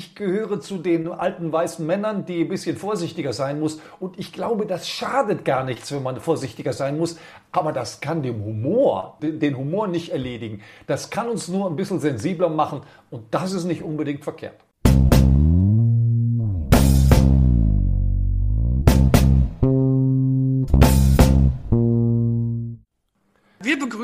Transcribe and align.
Ich 0.00 0.14
gehöre 0.14 0.62
zu 0.62 0.78
den 0.78 1.12
alten 1.12 1.52
weißen 1.52 1.84
Männern, 1.86 2.24
die 2.24 2.40
ein 2.40 2.48
bisschen 2.48 2.78
vorsichtiger 2.78 3.34
sein 3.34 3.60
muss. 3.60 3.82
Und 3.98 4.18
ich 4.18 4.32
glaube, 4.32 4.64
das 4.64 4.88
schadet 4.88 5.44
gar 5.44 5.62
nichts, 5.62 5.92
wenn 5.92 6.02
man 6.02 6.18
vorsichtiger 6.20 6.72
sein 6.72 6.96
muss. 6.96 7.18
Aber 7.52 7.70
das 7.70 8.00
kann 8.00 8.22
dem 8.22 8.42
Humor, 8.42 9.18
den 9.20 9.58
Humor 9.58 9.88
nicht 9.88 10.08
erledigen. 10.08 10.62
Das 10.86 11.10
kann 11.10 11.28
uns 11.28 11.48
nur 11.48 11.68
ein 11.68 11.76
bisschen 11.76 12.00
sensibler 12.00 12.48
machen. 12.48 12.80
Und 13.10 13.24
das 13.30 13.52
ist 13.52 13.64
nicht 13.64 13.82
unbedingt 13.82 14.24
verkehrt. 14.24 14.56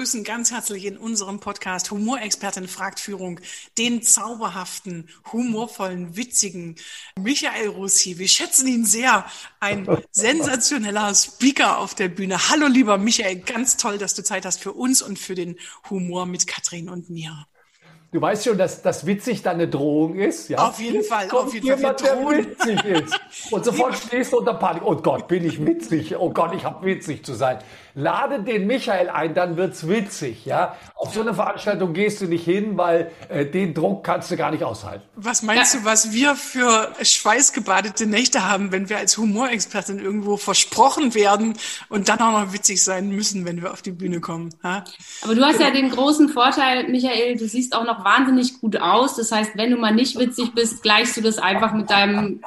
Begrüßen 0.07 0.23
ganz 0.23 0.53
herzlich 0.53 0.85
in 0.85 0.97
unserem 0.97 1.41
Podcast 1.41 1.91
Humorexpertin 1.91 2.69
fragt 2.69 3.01
Führung 3.01 3.41
den 3.77 4.03
zauberhaften, 4.03 5.09
humorvollen, 5.33 6.15
witzigen 6.17 6.77
Michael 7.19 7.71
Rossi. 7.71 8.17
Wir 8.17 8.29
schätzen 8.29 8.69
ihn 8.69 8.85
sehr. 8.85 9.27
Ein 9.59 9.89
sensationeller 10.13 11.13
Speaker 11.13 11.79
auf 11.79 11.97
der 11.97 12.07
Bühne. 12.07 12.51
Hallo 12.51 12.69
lieber 12.69 12.99
Michael, 12.99 13.41
ganz 13.41 13.79
toll, 13.79 13.99
dass 13.99 14.15
du 14.15 14.23
Zeit 14.23 14.45
hast 14.45 14.61
für 14.61 14.75
uns 14.75 15.03
und 15.03 15.19
für 15.19 15.35
den 15.35 15.57
Humor 15.91 16.25
mit 16.25 16.47
Katrin 16.47 16.89
und 16.89 17.11
mir. 17.11 17.49
Du 18.13 18.21
weißt 18.21 18.45
schon, 18.45 18.57
dass 18.57 18.83
das 18.83 19.05
witzig 19.05 19.43
dann 19.43 19.57
eine 19.57 19.69
Drohung 19.69 20.15
ist, 20.17 20.49
ja? 20.49 20.59
Auf 20.59 20.79
jeden 20.81 21.03
Fall, 21.03 21.27
Kommt 21.29 21.49
auf 21.49 21.55
jeden 21.55 21.67
jemand, 21.67 22.01
Fall. 22.01 22.17
der 22.17 22.47
witzig 22.47 22.85
ist. 22.85 23.21
Und 23.51 23.65
sofort 23.65 23.97
stehst 23.97 24.33
du 24.33 24.39
unter 24.39 24.55
Panik. 24.55 24.83
Oh 24.85 24.95
Gott, 24.95 25.27
bin 25.29 25.45
ich 25.45 25.65
witzig? 25.65 26.17
Oh 26.17 26.31
Gott, 26.31 26.55
ich 26.55 26.65
habe 26.65 26.87
witzig 26.87 27.25
zu 27.25 27.35
sein. 27.35 27.59
Lade 27.95 28.43
den 28.43 28.67
Michael 28.67 29.09
ein, 29.09 29.35
dann 29.35 29.57
wird's 29.57 29.89
witzig, 29.89 30.45
ja? 30.45 30.77
Auf 30.95 31.15
so 31.15 31.23
eine 31.23 31.35
Veranstaltung 31.35 31.95
gehst 31.95 32.21
du 32.21 32.27
nicht 32.27 32.45
hin, 32.45 32.77
weil 32.77 33.11
äh, 33.29 33.47
den 33.47 33.73
Druck 33.75 34.05
kannst 34.05 34.31
du 34.31 34.37
gar 34.37 34.51
nicht 34.51 34.63
aushalten. 34.63 35.03
Was 35.17 35.43
meinst 35.43 35.75
du, 35.75 35.85
was 35.85 36.13
wir 36.13 36.37
für 36.37 36.93
schweißgebadete 37.01 38.07
Nächte 38.07 38.47
haben, 38.49 38.71
wenn 38.71 38.89
wir 38.89 38.99
als 38.99 39.17
Humorexpertin 39.17 39.99
irgendwo 39.99 40.37
versprochen 40.37 41.15
werden 41.15 41.55
und 41.89 42.09
dann 42.09 42.21
auch 42.21 42.33
noch 42.33 42.53
witzig 42.53 42.85
sein 42.85 43.09
müssen, 43.09 43.47
wenn 43.47 43.63
wir 43.63 43.73
auf 43.73 43.83
die 43.83 43.93
Bühne 43.93 44.21
kommen? 44.21 44.55
Ha? 44.63 44.85
Aber 45.23 45.35
du 45.35 45.43
hast 45.43 45.59
ja 45.59 45.71
den 45.71 45.91
großen 45.91 46.29
Vorteil, 46.29 46.89
Michael, 46.89 47.37
du 47.37 47.49
siehst 47.49 47.75
auch 47.75 47.85
noch 47.85 47.96
wahnsinnig 48.05 48.61
gut 48.61 48.77
aus. 48.81 49.17
Das 49.17 49.33
heißt, 49.33 49.53
wenn 49.57 49.71
du 49.71 49.77
mal 49.77 49.95
nicht 49.95 50.19
witzig 50.19 50.55
bist, 50.55 50.83
gleichst 50.83 51.17
du 51.17 51.21
das 51.21 51.39
einfach 51.39 51.73
mit 51.73 51.91
deinem, 51.91 52.43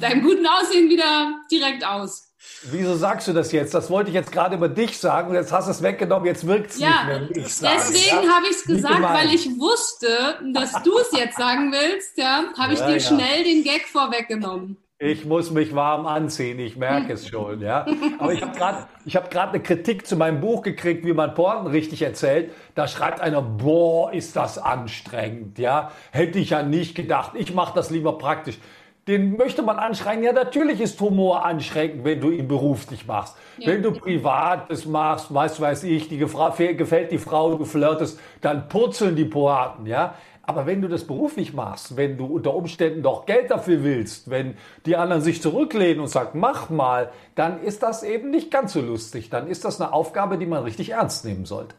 deinem 0.00 0.22
guten 0.22 0.46
Aussehen 0.46 0.88
wieder 0.88 1.34
direkt 1.50 1.84
aus. 1.84 2.24
Wieso 2.70 2.96
sagst 2.96 3.28
du 3.28 3.32
das 3.32 3.52
jetzt? 3.52 3.72
Das 3.74 3.88
wollte 3.90 4.08
ich 4.10 4.14
jetzt 4.14 4.32
gerade 4.32 4.56
über 4.56 4.68
dich 4.68 4.98
sagen 4.98 5.28
und 5.30 5.34
jetzt 5.36 5.52
hast 5.52 5.66
du 5.66 5.70
es 5.70 5.82
weggenommen, 5.82 6.26
jetzt 6.26 6.46
wirkt 6.46 6.70
es 6.72 6.78
Ja, 6.78 7.04
nicht 7.18 7.34
mehr. 7.36 7.44
ich 7.46 7.54
sage, 7.54 7.74
deswegen 7.78 8.26
ja? 8.26 8.32
habe 8.34 8.46
ich 8.46 8.56
es 8.56 8.64
gesagt, 8.64 9.02
weil 9.02 9.32
ich 9.34 9.46
wusste, 9.58 10.38
dass 10.52 10.72
du 10.82 10.98
es 10.98 11.12
jetzt 11.12 11.36
sagen 11.36 11.70
willst, 11.72 12.16
ja, 12.18 12.44
habe 12.58 12.72
ich 12.74 12.80
Ja, 12.80 12.86
dir 12.88 12.96
ja. 12.96 13.00
schnell 13.00 13.44
den 13.44 13.62
Gag 13.62 13.86
vorweggenommen. 13.86 14.76
Ich 15.00 15.24
muss 15.24 15.52
mich 15.52 15.76
warm 15.76 16.06
anziehen, 16.06 16.58
ich 16.58 16.76
merke 16.76 17.12
es 17.12 17.28
schon, 17.28 17.60
ja. 17.60 17.86
Aber 18.18 18.32
ich 18.32 18.42
habe 18.42 18.56
gerade, 18.56 18.86
gerade 19.30 19.52
eine 19.52 19.62
Kritik 19.62 20.08
zu 20.08 20.16
meinem 20.16 20.40
Buch 20.40 20.62
gekriegt, 20.62 21.06
wie 21.06 21.12
man 21.12 21.34
Porten 21.34 21.68
richtig 21.68 22.02
erzählt. 22.02 22.50
Da 22.74 22.88
schreibt 22.88 23.20
einer, 23.20 23.40
boah, 23.40 24.12
ist 24.12 24.34
das 24.34 24.58
anstrengend, 24.58 25.60
ja. 25.60 25.92
Hätte 26.10 26.40
ich 26.40 26.50
ja 26.50 26.64
nicht 26.64 26.96
gedacht. 26.96 27.32
Ich 27.34 27.54
mache 27.54 27.74
das 27.76 27.90
lieber 27.90 28.18
praktisch. 28.18 28.58
Den 29.06 29.36
möchte 29.36 29.62
man 29.62 29.78
anschreien. 29.78 30.24
Ja, 30.24 30.32
natürlich 30.32 30.80
ist 30.80 31.00
Humor 31.00 31.44
anstrengend, 31.44 32.04
wenn 32.04 32.20
du 32.20 32.32
ihn 32.32 32.48
beruflich 32.48 33.06
machst. 33.06 33.36
Ja. 33.58 33.68
Wenn 33.68 33.84
du 33.84 33.92
privat 33.92 34.68
das 34.68 34.84
machst, 34.84 35.32
weiß 35.32 35.60
weiß 35.60 35.84
ich, 35.84 36.08
die 36.08 36.18
gefällt 36.18 37.12
die 37.12 37.18
Frau, 37.18 37.54
du 37.54 37.64
flirtest, 37.64 38.18
dann 38.40 38.68
purzeln 38.68 39.14
die 39.14 39.24
Poaten, 39.26 39.86
ja. 39.86 40.14
Aber 40.48 40.64
wenn 40.64 40.80
du 40.80 40.88
das 40.88 41.04
beruflich 41.04 41.52
machst, 41.52 41.98
wenn 41.98 42.16
du 42.16 42.24
unter 42.24 42.54
Umständen 42.54 43.02
doch 43.02 43.26
Geld 43.26 43.50
dafür 43.50 43.84
willst, 43.84 44.30
wenn 44.30 44.56
die 44.86 44.96
anderen 44.96 45.20
sich 45.20 45.42
zurücklehnen 45.42 46.00
und 46.00 46.08
sagen, 46.08 46.40
mach 46.40 46.70
mal, 46.70 47.12
dann 47.34 47.62
ist 47.62 47.82
das 47.82 48.02
eben 48.02 48.30
nicht 48.30 48.50
ganz 48.50 48.72
so 48.72 48.80
lustig. 48.80 49.28
Dann 49.28 49.46
ist 49.46 49.66
das 49.66 49.78
eine 49.78 49.92
Aufgabe, 49.92 50.38
die 50.38 50.46
man 50.46 50.62
richtig 50.62 50.92
ernst 50.92 51.26
nehmen 51.26 51.44
sollte. 51.44 51.74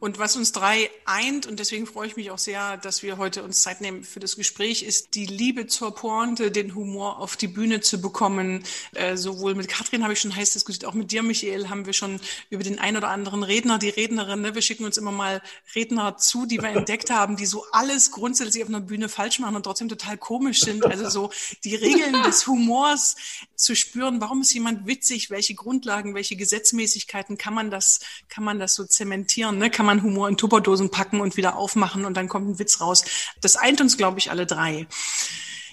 Und 0.00 0.18
was 0.18 0.34
uns 0.34 0.52
drei 0.52 0.90
eint, 1.04 1.46
und 1.46 1.60
deswegen 1.60 1.86
freue 1.86 2.06
ich 2.06 2.16
mich 2.16 2.30
auch 2.30 2.38
sehr, 2.38 2.78
dass 2.78 3.02
wir 3.02 3.18
heute 3.18 3.42
uns 3.42 3.60
Zeit 3.60 3.82
nehmen 3.82 4.02
für 4.02 4.18
das 4.18 4.34
Gespräch, 4.34 4.82
ist 4.82 5.14
die 5.14 5.26
Liebe 5.26 5.66
zur 5.66 5.94
Pointe, 5.94 6.50
den 6.50 6.74
Humor 6.74 7.18
auf 7.18 7.36
die 7.36 7.48
Bühne 7.48 7.82
zu 7.82 8.00
bekommen. 8.00 8.64
Äh, 8.94 9.18
sowohl 9.18 9.54
mit 9.54 9.68
Katrin 9.68 10.02
habe 10.02 10.14
ich 10.14 10.20
schon 10.20 10.34
heiß 10.34 10.54
diskutiert, 10.54 10.86
auch 10.86 10.94
mit 10.94 11.12
dir, 11.12 11.22
Michael, 11.22 11.68
haben 11.68 11.84
wir 11.84 11.92
schon 11.92 12.18
über 12.48 12.62
den 12.62 12.78
ein 12.78 12.96
oder 12.96 13.08
anderen 13.08 13.42
Redner, 13.42 13.78
die 13.78 13.90
Rednerin, 13.90 14.40
ne? 14.40 14.54
wir 14.54 14.62
schicken 14.62 14.84
uns 14.84 14.96
immer 14.96 15.12
mal 15.12 15.42
Redner 15.74 16.16
zu, 16.16 16.46
die 16.46 16.62
wir 16.62 16.70
entdeckt 16.70 17.10
haben, 17.10 17.36
die 17.36 17.46
so 17.46 17.66
alles 17.72 18.10
grundsätzlich 18.10 18.62
auf 18.62 18.70
einer 18.70 18.80
Bühne 18.80 19.10
falsch 19.10 19.38
machen 19.38 19.56
und 19.56 19.64
trotzdem 19.64 19.90
total 19.90 20.16
komisch 20.16 20.60
sind. 20.60 20.86
Also 20.86 21.10
so 21.10 21.30
die 21.64 21.74
Regeln 21.74 22.22
des 22.24 22.46
Humors 22.46 23.16
zu 23.54 23.76
spüren, 23.76 24.22
warum 24.22 24.40
ist 24.40 24.54
jemand 24.54 24.86
witzig, 24.86 25.28
welche 25.28 25.54
Grundlagen, 25.54 26.14
welche 26.14 26.36
Gesetzmäßigkeiten 26.36 27.36
kann 27.36 27.52
man 27.52 27.70
das, 27.70 28.00
kann 28.30 28.44
man 28.44 28.58
das 28.58 28.74
so 28.74 28.86
zementieren, 28.86 29.49
ne? 29.58 29.70
kann 29.70 29.86
man 29.86 30.02
Humor 30.02 30.28
in 30.28 30.36
Tupperdosen 30.36 30.90
packen 30.90 31.20
und 31.20 31.36
wieder 31.36 31.56
aufmachen 31.56 32.04
und 32.04 32.16
dann 32.16 32.28
kommt 32.28 32.48
ein 32.48 32.58
Witz 32.58 32.80
raus. 32.80 33.04
Das 33.40 33.56
eint 33.56 33.80
uns, 33.80 33.96
glaube 33.96 34.18
ich, 34.18 34.30
alle 34.30 34.46
drei. 34.46 34.86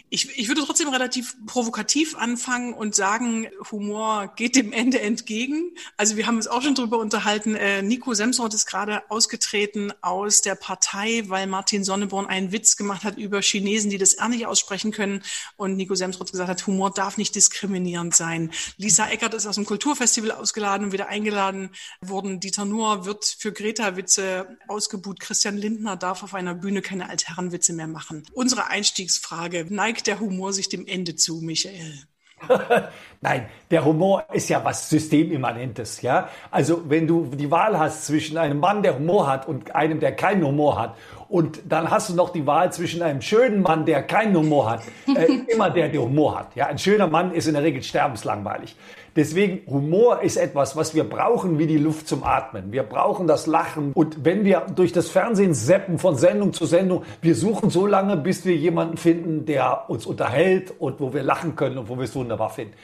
Ich, 0.09 0.37
ich 0.37 0.47
würde 0.47 0.63
trotzdem 0.65 0.87
relativ 0.87 1.35
provokativ 1.45 2.15
anfangen 2.15 2.73
und 2.73 2.95
sagen, 2.95 3.47
Humor 3.71 4.33
geht 4.35 4.55
dem 4.55 4.71
Ende 4.71 5.01
entgegen. 5.01 5.71
Also 5.97 6.15
wir 6.15 6.27
haben 6.27 6.37
uns 6.37 6.47
auch 6.47 6.61
schon 6.61 6.75
drüber 6.75 6.97
unterhalten. 6.97 7.55
Äh, 7.55 7.81
Nico 7.81 8.13
Semsrott 8.13 8.53
ist 8.53 8.65
gerade 8.65 9.03
ausgetreten 9.09 9.91
aus 10.01 10.41
der 10.41 10.55
Partei, 10.55 11.23
weil 11.27 11.47
Martin 11.47 11.83
Sonneborn 11.83 12.25
einen 12.25 12.51
Witz 12.51 12.77
gemacht 12.77 13.03
hat 13.03 13.17
über 13.17 13.41
Chinesen, 13.41 13.89
die 13.89 13.97
das 13.97 14.13
R 14.13 14.29
nicht 14.29 14.45
aussprechen 14.45 14.91
können. 14.91 15.23
Und 15.57 15.75
Nico 15.75 15.95
Semsrott 15.95 16.31
gesagt 16.31 16.49
hat, 16.49 16.65
Humor 16.67 16.91
darf 16.91 17.17
nicht 17.17 17.35
diskriminierend 17.35 18.15
sein. 18.15 18.51
Lisa 18.77 19.09
Eckert 19.09 19.33
ist 19.33 19.45
aus 19.45 19.55
dem 19.55 19.65
Kulturfestival 19.65 20.31
ausgeladen 20.31 20.85
und 20.85 20.93
wieder 20.93 21.09
eingeladen 21.09 21.71
worden. 21.99 22.39
Dieter 22.39 22.65
Nuhr 22.65 23.05
wird 23.05 23.25
für 23.25 23.51
Greta-Witze 23.51 24.57
ausgebuht. 24.67 25.19
Christian 25.19 25.57
Lindner 25.57 25.97
darf 25.97 26.23
auf 26.23 26.33
einer 26.33 26.53
Bühne 26.53 26.81
keine 26.81 27.09
Altherrenwitze 27.09 27.73
mehr 27.73 27.87
machen. 27.87 28.23
Unsere 28.33 28.67
Einstiegsfrage, 28.67 29.65
neigt 29.69 29.96
der 30.01 30.19
Humor 30.19 30.53
sich 30.53 30.69
dem 30.69 30.85
Ende 30.85 31.15
zu, 31.15 31.41
Michael? 31.41 31.93
Nein, 33.21 33.47
der 33.71 33.83
Humor 33.83 34.23
ist 34.31 34.49
ja 34.49 34.63
was 34.63 34.89
Systemimmanentes, 34.89 36.01
ja. 36.01 36.29
Also 36.51 36.83
wenn 36.89 37.07
du 37.07 37.25
die 37.25 37.49
Wahl 37.49 37.79
hast 37.79 38.05
zwischen 38.05 38.37
einem 38.37 38.59
Mann, 38.59 38.83
der 38.83 38.95
Humor 38.95 39.27
hat 39.27 39.47
und 39.47 39.75
einem, 39.75 39.99
der 39.99 40.15
keinen 40.15 40.45
Humor 40.45 40.79
hat, 40.79 40.95
und 41.29 41.61
dann 41.67 41.89
hast 41.91 42.09
du 42.09 42.13
noch 42.13 42.29
die 42.29 42.45
Wahl 42.45 42.71
zwischen 42.71 43.01
einem 43.01 43.21
schönen 43.21 43.61
Mann, 43.61 43.85
der 43.85 44.03
keinen 44.03 44.35
Humor 44.35 44.69
hat, 44.69 44.81
äh, 45.07 45.25
immer 45.47 45.69
der, 45.69 45.89
der 45.89 46.01
Humor 46.01 46.39
hat. 46.39 46.55
Ja, 46.55 46.67
ein 46.67 46.77
schöner 46.77 47.07
Mann 47.07 47.33
ist 47.33 47.47
in 47.47 47.53
der 47.53 47.63
Regel 47.63 47.83
sterbenslangweilig. 47.83 48.75
Deswegen 49.17 49.65
Humor 49.71 50.21
ist 50.21 50.37
etwas, 50.37 50.75
was 50.75 50.93
wir 50.93 51.03
brauchen 51.03 51.57
wie 51.57 51.65
die 51.65 51.79
Luft 51.79 52.07
zum 52.07 52.23
Atmen. 52.23 52.71
Wir 52.71 52.83
brauchen 52.83 53.25
das 53.25 53.47
Lachen. 53.47 53.91
Und 53.93 54.23
wenn 54.23 54.45
wir 54.45 54.67
durch 54.75 54.93
das 54.93 55.09
Fernsehen 55.09 55.55
seppen 55.55 55.97
von 55.97 56.15
Sendung 56.15 56.53
zu 56.53 56.67
Sendung, 56.67 57.03
wir 57.21 57.33
suchen 57.33 57.71
so 57.71 57.87
lange, 57.87 58.15
bis 58.15 58.45
wir 58.45 58.55
jemanden 58.55 58.95
finden, 58.95 59.45
der 59.45 59.89
uns 59.89 60.05
unterhält 60.05 60.71
und 60.77 60.99
wo 60.99 61.13
wir 61.13 61.23
lachen 61.23 61.55
können 61.55 61.79
und 61.79 61.89
wo 61.89 61.97
wir 61.97 62.03
es 62.03 62.15
wunderbar 62.15 62.51
finden. 62.51 62.75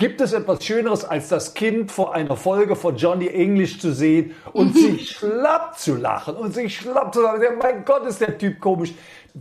Gibt 0.00 0.22
es 0.22 0.32
etwas 0.32 0.64
Schöneres, 0.64 1.04
als 1.04 1.28
das 1.28 1.52
Kind 1.52 1.92
vor 1.92 2.14
einer 2.14 2.34
Folge 2.34 2.74
von 2.74 2.96
Johnny 2.96 3.28
English 3.28 3.80
zu 3.80 3.92
sehen 3.92 4.32
und 4.54 4.74
sich 4.74 5.10
schlapp 5.10 5.78
zu 5.78 5.94
lachen 5.94 6.36
und 6.36 6.54
sich 6.54 6.74
schlapp 6.74 7.12
zu 7.12 7.20
lachen? 7.20 7.58
Mein 7.62 7.84
Gott, 7.84 8.06
ist 8.06 8.22
der 8.22 8.38
Typ 8.38 8.60
komisch. 8.60 8.94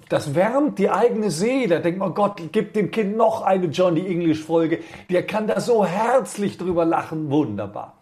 Das 0.09 0.35
wärmt 0.35 0.77
die 0.77 0.89
eigene 0.89 1.31
Seele. 1.31 1.75
Da 1.75 1.79
denkt 1.79 2.00
man, 2.00 2.13
Gott, 2.13 2.41
gib 2.51 2.73
dem 2.73 2.91
Kind 2.91 3.15
noch 3.15 3.44
eine 3.44 3.67
Johnny 3.67 4.06
English 4.06 4.44
Folge. 4.44 4.79
Der 5.09 5.25
kann 5.25 5.47
da 5.47 5.61
so 5.61 5.85
herzlich 5.85 6.57
drüber 6.57 6.83
lachen. 6.83 7.31
Wunderbar. 7.31 7.97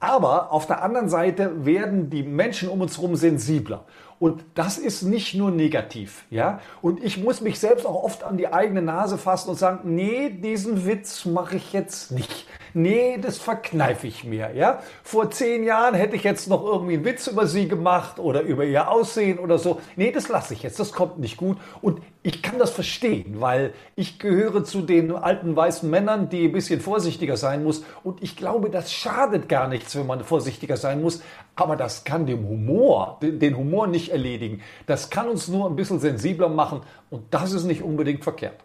Aber 0.00 0.50
auf 0.50 0.66
der 0.66 0.82
anderen 0.82 1.08
Seite 1.08 1.64
werden 1.64 2.10
die 2.10 2.24
Menschen 2.24 2.68
um 2.68 2.80
uns 2.80 2.96
herum 2.96 3.14
sensibler. 3.14 3.84
Und 4.22 4.44
das 4.54 4.78
ist 4.78 5.02
nicht 5.02 5.34
nur 5.34 5.50
negativ, 5.50 6.26
ja. 6.30 6.60
Und 6.80 7.02
ich 7.02 7.18
muss 7.18 7.40
mich 7.40 7.58
selbst 7.58 7.84
auch 7.84 8.04
oft 8.04 8.22
an 8.22 8.38
die 8.38 8.46
eigene 8.46 8.80
Nase 8.80 9.18
fassen 9.18 9.50
und 9.50 9.56
sagen, 9.56 9.96
nee, 9.96 10.30
diesen 10.30 10.86
Witz 10.86 11.24
mache 11.24 11.56
ich 11.56 11.72
jetzt 11.72 12.12
nicht. 12.12 12.46
Nee, 12.74 13.18
das 13.20 13.38
verkneife 13.38 14.06
ich 14.06 14.24
mir, 14.24 14.54
ja. 14.54 14.80
Vor 15.02 15.30
zehn 15.30 15.62
Jahren 15.62 15.94
hätte 15.94 16.16
ich 16.16 16.24
jetzt 16.24 16.48
noch 16.48 16.64
irgendwie 16.64 16.94
einen 16.94 17.04
Witz 17.04 17.26
über 17.26 17.46
sie 17.46 17.68
gemacht 17.68 18.18
oder 18.18 18.40
über 18.42 18.64
ihr 18.64 18.90
Aussehen 18.90 19.38
oder 19.38 19.58
so. 19.58 19.80
Nee, 19.96 20.10
das 20.10 20.28
lasse 20.28 20.54
ich 20.54 20.62
jetzt. 20.62 20.80
Das 20.80 20.92
kommt 20.92 21.18
nicht 21.18 21.36
gut. 21.36 21.58
Und 21.82 22.00
ich 22.22 22.42
kann 22.42 22.58
das 22.58 22.70
verstehen, 22.70 23.40
weil 23.40 23.74
ich 23.94 24.18
gehöre 24.18 24.64
zu 24.64 24.80
den 24.80 25.12
alten 25.12 25.54
weißen 25.54 25.88
Männern, 25.88 26.30
die 26.30 26.46
ein 26.46 26.52
bisschen 26.52 26.80
vorsichtiger 26.80 27.36
sein 27.36 27.62
muss. 27.62 27.84
Und 28.04 28.22
ich 28.22 28.36
glaube, 28.36 28.70
das 28.70 28.92
schadet 28.92 29.48
gar 29.50 29.68
nichts, 29.68 29.94
wenn 29.94 30.06
man 30.06 30.24
vorsichtiger 30.24 30.78
sein 30.78 31.02
muss. 31.02 31.22
Aber 31.56 31.76
das 31.76 32.04
kann 32.04 32.24
dem 32.24 32.48
Humor, 32.48 33.18
den 33.20 33.56
Humor 33.56 33.86
nicht 33.86 34.10
erledigen. 34.10 34.62
Das 34.86 35.10
kann 35.10 35.28
uns 35.28 35.48
nur 35.48 35.68
ein 35.68 35.76
bisschen 35.76 36.00
sensibler 36.00 36.48
machen. 36.48 36.80
Und 37.10 37.24
das 37.34 37.52
ist 37.52 37.64
nicht 37.64 37.82
unbedingt 37.82 38.24
verkehrt. 38.24 38.56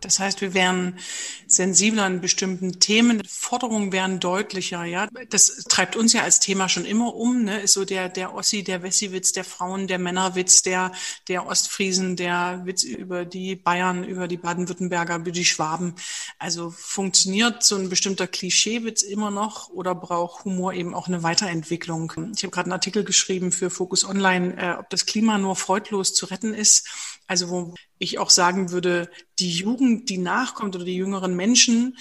Das 0.00 0.18
heißt, 0.18 0.40
wir 0.40 0.54
wären 0.54 0.98
sensibler 1.46 2.04
an 2.04 2.20
bestimmten 2.20 2.80
Themen, 2.80 3.22
Forderungen 3.26 3.92
wären 3.92 4.20
deutlicher, 4.20 4.84
ja. 4.84 5.08
Das 5.28 5.64
treibt 5.68 5.96
uns 5.96 6.12
ja 6.12 6.22
als 6.22 6.40
Thema 6.40 6.68
schon 6.68 6.84
immer 6.84 7.14
um, 7.14 7.44
ne? 7.44 7.60
Ist 7.60 7.74
so 7.74 7.84
der, 7.84 8.08
der 8.08 8.34
Ossi, 8.34 8.64
der 8.64 8.82
Wessi-Witz, 8.82 9.32
der 9.32 9.44
Frauen, 9.44 9.86
der 9.86 9.98
Männerwitz, 9.98 10.62
der, 10.62 10.92
der 11.28 11.46
Ostfriesen, 11.46 12.16
der 12.16 12.62
Witz 12.64 12.82
über 12.82 13.24
die 13.24 13.56
Bayern, 13.56 14.04
über 14.04 14.28
die 14.28 14.36
Baden-Württemberger, 14.36 15.16
über 15.16 15.30
die 15.32 15.44
Schwaben. 15.44 15.94
Also 16.38 16.70
funktioniert 16.70 17.62
so 17.62 17.76
ein 17.76 17.88
bestimmter 17.88 18.26
Klischeewitz 18.26 19.02
immer 19.02 19.30
noch 19.30 19.68
oder 19.68 19.94
braucht 19.94 20.44
Humor 20.44 20.72
eben 20.72 20.94
auch 20.94 21.08
eine 21.08 21.22
Weiterentwicklung? 21.22 22.12
Ich 22.34 22.42
habe 22.42 22.50
gerade 22.50 22.66
einen 22.66 22.72
Artikel 22.72 23.04
geschrieben 23.04 23.52
für 23.52 23.70
Focus 23.70 24.04
Online, 24.04 24.56
äh, 24.56 24.78
ob 24.78 24.88
das 24.90 25.06
Klima 25.06 25.38
nur 25.38 25.56
freudlos 25.56 26.14
zu 26.14 26.26
retten 26.26 26.54
ist. 26.54 26.88
Also 27.30 27.48
wo 27.48 27.74
ich 27.98 28.18
auch 28.18 28.28
sagen 28.28 28.72
würde, 28.72 29.08
die 29.38 29.52
Jugend, 29.52 30.10
die 30.10 30.18
nachkommt 30.18 30.74
oder 30.74 30.84
die 30.84 30.96
jüngeren 30.96 31.36
Menschen, 31.36 31.96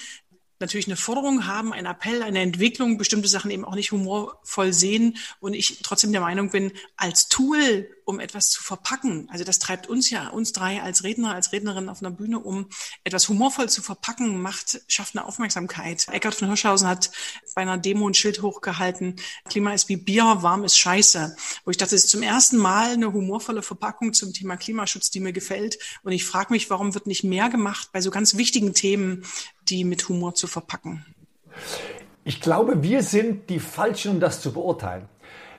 natürlich 0.60 0.88
eine 0.88 0.98
Forderung 0.98 1.48
haben, 1.48 1.74
einen 1.74 1.88
Appell, 1.88 2.24
eine 2.24 2.40
Entwicklung, 2.40 2.98
bestimmte 2.98 3.28
Sachen 3.28 3.52
eben 3.52 3.66
auch 3.66 3.76
nicht 3.76 3.92
humorvoll 3.92 4.74
sehen 4.74 5.18
und 5.40 5.54
ich 5.54 5.80
trotzdem 5.84 6.12
der 6.12 6.22
Meinung 6.22 6.50
bin, 6.50 6.72
als 6.98 7.30
Tool 7.30 7.88
um 8.10 8.20
etwas 8.20 8.50
zu 8.50 8.64
verpacken. 8.64 9.30
Also 9.32 9.44
das 9.44 9.60
treibt 9.60 9.88
uns 9.88 10.10
ja, 10.10 10.30
uns 10.30 10.52
drei 10.52 10.82
als 10.82 11.04
Redner, 11.04 11.36
als 11.36 11.54
Rednerin 11.54 11.90
auf 11.90 12.02
einer 12.02 12.10
Bühne 12.10 12.40
um, 12.40 12.68
etwas 13.04 13.30
humorvoll 13.30 13.70
zu 13.70 13.84
verpacken, 13.84 14.42
macht, 14.42 14.82
schafft 14.88 15.16
eine 15.16 15.26
Aufmerksamkeit. 15.26 16.08
Eckhard 16.10 16.34
von 16.34 16.48
Hirschhausen 16.48 16.88
hat 16.88 17.12
bei 17.54 17.62
einer 17.62 17.78
Demo 17.78 18.10
ein 18.10 18.16
Schild 18.16 18.42
hochgehalten, 18.42 19.18
Klima 19.48 19.74
ist 19.74 19.90
wie 19.90 19.98
Bier, 19.98 20.38
warm 20.40 20.64
ist 20.64 20.78
scheiße. 20.78 21.36
Wo 21.66 21.72
ich 21.72 21.78
dachte, 21.78 21.96
es 21.96 22.06
ist 22.06 22.10
zum 22.10 22.24
ersten 22.24 22.58
Mal 22.58 22.94
eine 22.94 23.14
humorvolle 23.14 23.62
Verpackung 23.62 24.14
zum 24.14 24.34
Thema 24.34 24.58
Klimaschutz, 24.58 25.12
die 25.12 25.20
mir 25.20 25.32
gefällt. 25.34 25.78
Und 26.02 26.12
ich 26.12 26.26
frage 26.26 26.52
mich, 26.52 26.72
warum 26.72 26.96
wird 26.96 27.06
nicht 27.06 27.24
mehr 27.24 27.50
gemacht 27.50 27.90
bei 27.94 28.02
so 28.02 28.10
ganz 28.10 28.36
wichtigen 28.38 28.74
Themen, 28.74 29.24
die 29.70 29.84
mit 29.84 30.08
Humor 30.10 30.36
zu 30.36 30.48
verpacken? 30.48 31.06
Ich 32.24 32.42
glaube, 32.42 32.84
wir 32.84 33.04
sind 33.04 33.50
die 33.50 33.60
Falschen, 33.60 34.12
um 34.12 34.20
das 34.20 34.42
zu 34.42 34.54
beurteilen. 34.54 35.08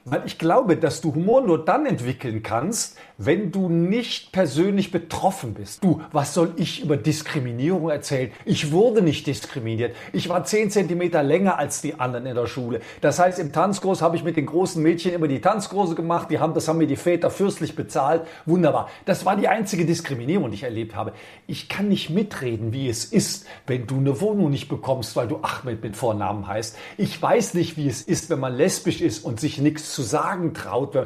Weil 0.05 0.23
ich 0.25 0.39
glaube, 0.39 0.77
dass 0.77 1.01
du 1.01 1.15
Humor 1.15 1.43
nur 1.43 1.65
dann 1.65 1.85
entwickeln 1.85 2.43
kannst, 2.43 2.97
wenn 3.23 3.53
du 3.53 3.69
nicht 3.69 4.33
persönlich 4.33 4.91
betroffen 4.91 5.53
bist. 5.53 5.85
Du, 5.85 6.01
was 6.11 6.33
soll 6.33 6.55
ich 6.57 6.83
über 6.83 6.97
Diskriminierung 6.97 7.91
erzählen? 7.91 8.31
Ich 8.47 8.73
wurde 8.73 9.03
nicht 9.03 9.27
diskriminiert. 9.27 9.95
Ich 10.15 10.31
war 10.31 10.45
zehn 10.45 10.71
Zentimeter 10.71 11.23
länger 11.23 11.59
als 11.59 11.83
die 11.83 12.01
anderen 12.01 12.25
in 12.25 12.35
der 12.35 12.47
Schule. 12.47 12.81
Das 13.03 13.19
heißt, 13.19 13.39
im 13.39 13.53
Tanzkurs 13.53 14.01
habe 14.01 14.17
ich 14.17 14.25
mit 14.25 14.39
den 14.39 14.47
großen 14.47 14.83
Mädchen 14.83 15.13
immer 15.13 15.29
die 15.29 15.43
Tanzkurse 15.43 15.95
gemacht. 15.95 16.31
Die 16.31 16.39
haben, 16.39 16.55
das 16.55 16.67
haben 16.67 16.79
mir 16.79 16.87
die 16.87 16.97
Väter 16.97 17.31
fürstlich 17.31 17.77
bezahlt. 17.77 18.23
Wunderbar. 18.47 18.89
Das 19.05 19.27
war 19.27 19.37
die 19.37 19.49
einzige 19.49 19.85
Diskriminierung, 19.85 20.49
die 20.49 20.55
ich 20.55 20.63
erlebt 20.63 20.95
habe. 20.95 21.13
Ich 21.47 21.69
kann 21.69 21.89
nicht 21.89 22.09
mitreden, 22.09 22.73
wie 22.73 22.89
es 22.89 23.05
ist, 23.05 23.47
wenn 23.67 23.87
du 23.87 23.99
eine 23.99 24.23
Wohnung 24.23 24.49
nicht 24.49 24.71
bekommst, 24.71 25.15
weil 25.15 25.29
du 25.29 25.41
Ahmed 25.43 25.83
mit 25.83 25.95
Vornamen 25.95 26.47
heißt. 26.47 26.75
Ich 26.97 27.21
weiß 27.21 27.53
nicht, 27.53 27.77
wie 27.77 27.87
es 27.87 28.01
ist, 28.01 28.31
wenn 28.31 28.41
man 28.41 28.55
lesbisch 28.55 29.03
ist 29.03 29.27
und 29.27 29.41
sich 29.41 29.59
nichts 29.59 29.93
zu 29.93 30.01
sagen 30.01 30.55
traut. 30.55 30.97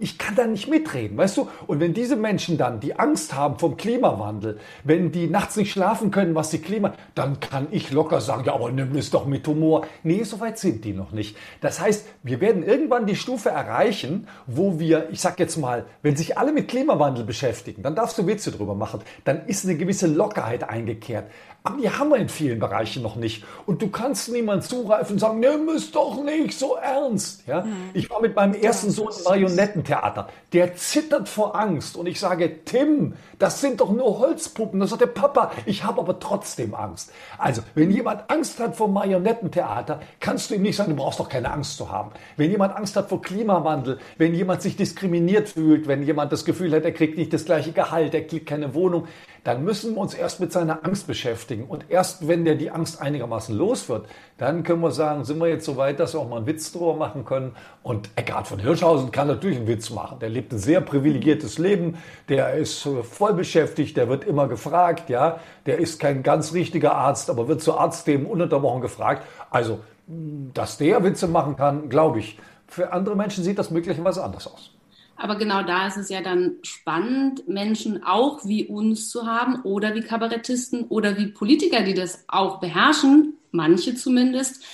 Ich 0.00 0.16
kann 0.16 0.36
da 0.36 0.46
nicht 0.46 0.68
mitreden, 0.68 1.16
weißt 1.16 1.38
du? 1.38 1.48
Und 1.66 1.80
wenn 1.80 1.92
diese 1.92 2.14
Menschen 2.14 2.56
dann, 2.56 2.78
die 2.78 2.96
Angst 2.96 3.34
haben 3.34 3.58
vom 3.58 3.76
Klimawandel, 3.76 4.60
wenn 4.84 5.10
die 5.10 5.26
nachts 5.26 5.56
nicht 5.56 5.72
schlafen 5.72 6.12
können, 6.12 6.36
was 6.36 6.50
die 6.50 6.60
Klima, 6.60 6.94
dann 7.16 7.40
kann 7.40 7.66
ich 7.72 7.90
locker 7.90 8.20
sagen, 8.20 8.44
ja, 8.46 8.54
aber 8.54 8.70
nimm 8.70 8.94
es 8.96 9.10
doch 9.10 9.26
mit 9.26 9.46
Humor. 9.48 9.86
Nee, 10.04 10.22
so 10.22 10.38
weit 10.38 10.58
sind 10.58 10.84
die 10.84 10.92
noch 10.92 11.10
nicht. 11.10 11.36
Das 11.60 11.80
heißt, 11.80 12.06
wir 12.22 12.40
werden 12.40 12.62
irgendwann 12.62 13.06
die 13.06 13.16
Stufe 13.16 13.48
erreichen, 13.48 14.28
wo 14.46 14.78
wir, 14.78 15.08
ich 15.10 15.20
sag 15.20 15.40
jetzt 15.40 15.56
mal, 15.56 15.84
wenn 16.02 16.14
sich 16.14 16.38
alle 16.38 16.52
mit 16.52 16.68
Klimawandel 16.68 17.24
beschäftigen, 17.24 17.82
dann 17.82 17.96
darfst 17.96 18.18
du 18.18 18.26
Witze 18.28 18.52
drüber 18.52 18.76
machen, 18.76 19.00
dann 19.24 19.46
ist 19.46 19.64
eine 19.64 19.76
gewisse 19.76 20.06
Lockerheit 20.06 20.68
eingekehrt. 20.68 21.24
Aber 21.64 21.76
die 21.76 21.90
haben 21.90 22.08
wir 22.08 22.16
in 22.16 22.28
vielen 22.28 22.60
Bereichen 22.60 23.02
noch 23.02 23.16
nicht. 23.16 23.44
Und 23.66 23.82
du 23.82 23.88
kannst 23.88 24.30
niemand 24.30 24.64
zugreifen 24.64 25.14
und 25.14 25.18
sagen, 25.18 25.40
nimm 25.40 25.68
es 25.68 25.90
doch 25.90 26.22
nicht 26.22 26.58
so 26.58 26.76
ernst. 26.76 27.46
Ja? 27.46 27.62
Mhm. 27.62 27.90
Ich 27.94 28.08
war 28.08 28.22
mit 28.22 28.36
meinem 28.36 28.54
ersten 28.54 28.90
Sohn 28.90 29.08
im 29.34 29.48
Marionettentheater. 29.88 30.28
Der 30.52 30.76
zittert 30.76 31.28
vor 31.28 31.56
Angst. 31.56 31.96
Und 31.96 32.06
ich 32.06 32.20
sage, 32.20 32.64
Tim, 32.64 33.14
das 33.38 33.60
sind 33.60 33.80
doch 33.80 33.90
nur 33.90 34.18
Holzpuppen. 34.18 34.80
Das 34.80 34.90
sagt 34.90 35.02
der 35.02 35.06
Papa. 35.06 35.52
Ich 35.66 35.84
habe 35.84 36.00
aber 36.00 36.18
trotzdem 36.18 36.74
Angst. 36.74 37.12
Also, 37.36 37.62
wenn 37.74 37.90
jemand 37.90 38.30
Angst 38.30 38.58
hat 38.60 38.76
vor 38.76 38.88
Marionettentheater, 38.88 40.00
kannst 40.20 40.50
du 40.50 40.54
ihm 40.54 40.62
nicht 40.62 40.76
sagen, 40.76 40.90
du 40.90 40.96
brauchst 40.96 41.20
doch 41.20 41.28
keine 41.28 41.50
Angst 41.50 41.76
zu 41.76 41.90
haben. 41.90 42.10
Wenn 42.36 42.50
jemand 42.50 42.76
Angst 42.76 42.96
hat 42.96 43.08
vor 43.08 43.22
Klimawandel, 43.22 43.98
wenn 44.16 44.34
jemand 44.34 44.62
sich 44.62 44.76
diskriminiert 44.76 45.50
fühlt, 45.50 45.88
wenn 45.88 46.02
jemand 46.02 46.32
das 46.32 46.44
Gefühl 46.44 46.72
hat, 46.72 46.84
er 46.84 46.92
kriegt 46.92 47.16
nicht 47.16 47.32
das 47.32 47.44
gleiche 47.44 47.72
Gehalt, 47.72 48.14
er 48.14 48.26
kriegt 48.26 48.46
keine 48.46 48.74
Wohnung, 48.74 49.08
dann 49.44 49.64
müssen 49.64 49.94
wir 49.94 50.00
uns 50.00 50.14
erst 50.14 50.40
mit 50.40 50.52
seiner 50.52 50.84
Angst 50.84 51.06
beschäftigen. 51.06 51.64
Und 51.64 51.90
erst 51.90 52.28
wenn 52.28 52.44
der 52.44 52.54
die 52.54 52.70
Angst 52.70 53.00
einigermaßen 53.00 53.56
los 53.56 53.88
wird, 53.88 54.06
dann 54.36 54.62
können 54.62 54.80
wir 54.80 54.90
sagen, 54.90 55.24
sind 55.24 55.38
wir 55.38 55.48
jetzt 55.48 55.64
so 55.64 55.76
weit, 55.76 56.00
dass 56.00 56.14
wir 56.14 56.20
auch 56.20 56.28
mal 56.28 56.36
einen 56.36 56.46
Witz 56.46 56.72
drüber 56.72 56.94
machen 56.94 57.24
können. 57.24 57.54
Und 57.82 58.10
Eckhard 58.16 58.46
von 58.46 58.58
Hirschhausen 58.58 59.10
kann 59.10 59.28
natürlich 59.28 59.58
einen 59.58 59.68
Witz 59.68 59.90
machen. 59.90 60.18
Der 60.18 60.28
lebt 60.28 60.52
ein 60.52 60.58
sehr 60.58 60.80
privilegiertes 60.80 61.58
Leben, 61.58 61.98
der 62.28 62.54
ist 62.54 62.88
voll 63.02 63.34
beschäftigt, 63.34 63.96
der 63.96 64.08
wird 64.08 64.24
immer 64.24 64.48
gefragt, 64.48 65.10
ja. 65.10 65.40
Der 65.66 65.78
ist 65.78 66.00
kein 66.00 66.22
ganz 66.22 66.52
richtiger 66.52 66.94
Arzt, 66.94 67.30
aber 67.30 67.48
wird 67.48 67.60
zu 67.60 67.76
Arztthemen 67.76 68.26
ununterbrochen 68.26 68.80
gefragt. 68.80 69.22
Also, 69.50 69.80
dass 70.06 70.78
der 70.78 71.04
Witze 71.04 71.28
machen 71.28 71.56
kann, 71.56 71.88
glaube 71.88 72.20
ich. 72.20 72.38
Für 72.66 72.92
andere 72.92 73.16
Menschen 73.16 73.44
sieht 73.44 73.58
das 73.58 73.70
möglicherweise 73.70 74.22
anders 74.22 74.46
aus. 74.46 74.77
Aber 75.18 75.36
genau 75.36 75.64
da 75.64 75.88
ist 75.88 75.96
es 75.96 76.08
ja 76.08 76.22
dann 76.22 76.58
spannend, 76.62 77.48
Menschen 77.48 78.04
auch 78.04 78.46
wie 78.46 78.66
uns 78.66 79.10
zu 79.10 79.26
haben 79.26 79.62
oder 79.62 79.94
wie 79.96 80.02
Kabarettisten 80.02 80.84
oder 80.84 81.18
wie 81.18 81.26
Politiker, 81.26 81.82
die 81.82 81.94
das 81.94 82.24
auch 82.28 82.60
beherrschen, 82.60 83.34
manche 83.50 83.96
zumindest, 83.96 84.64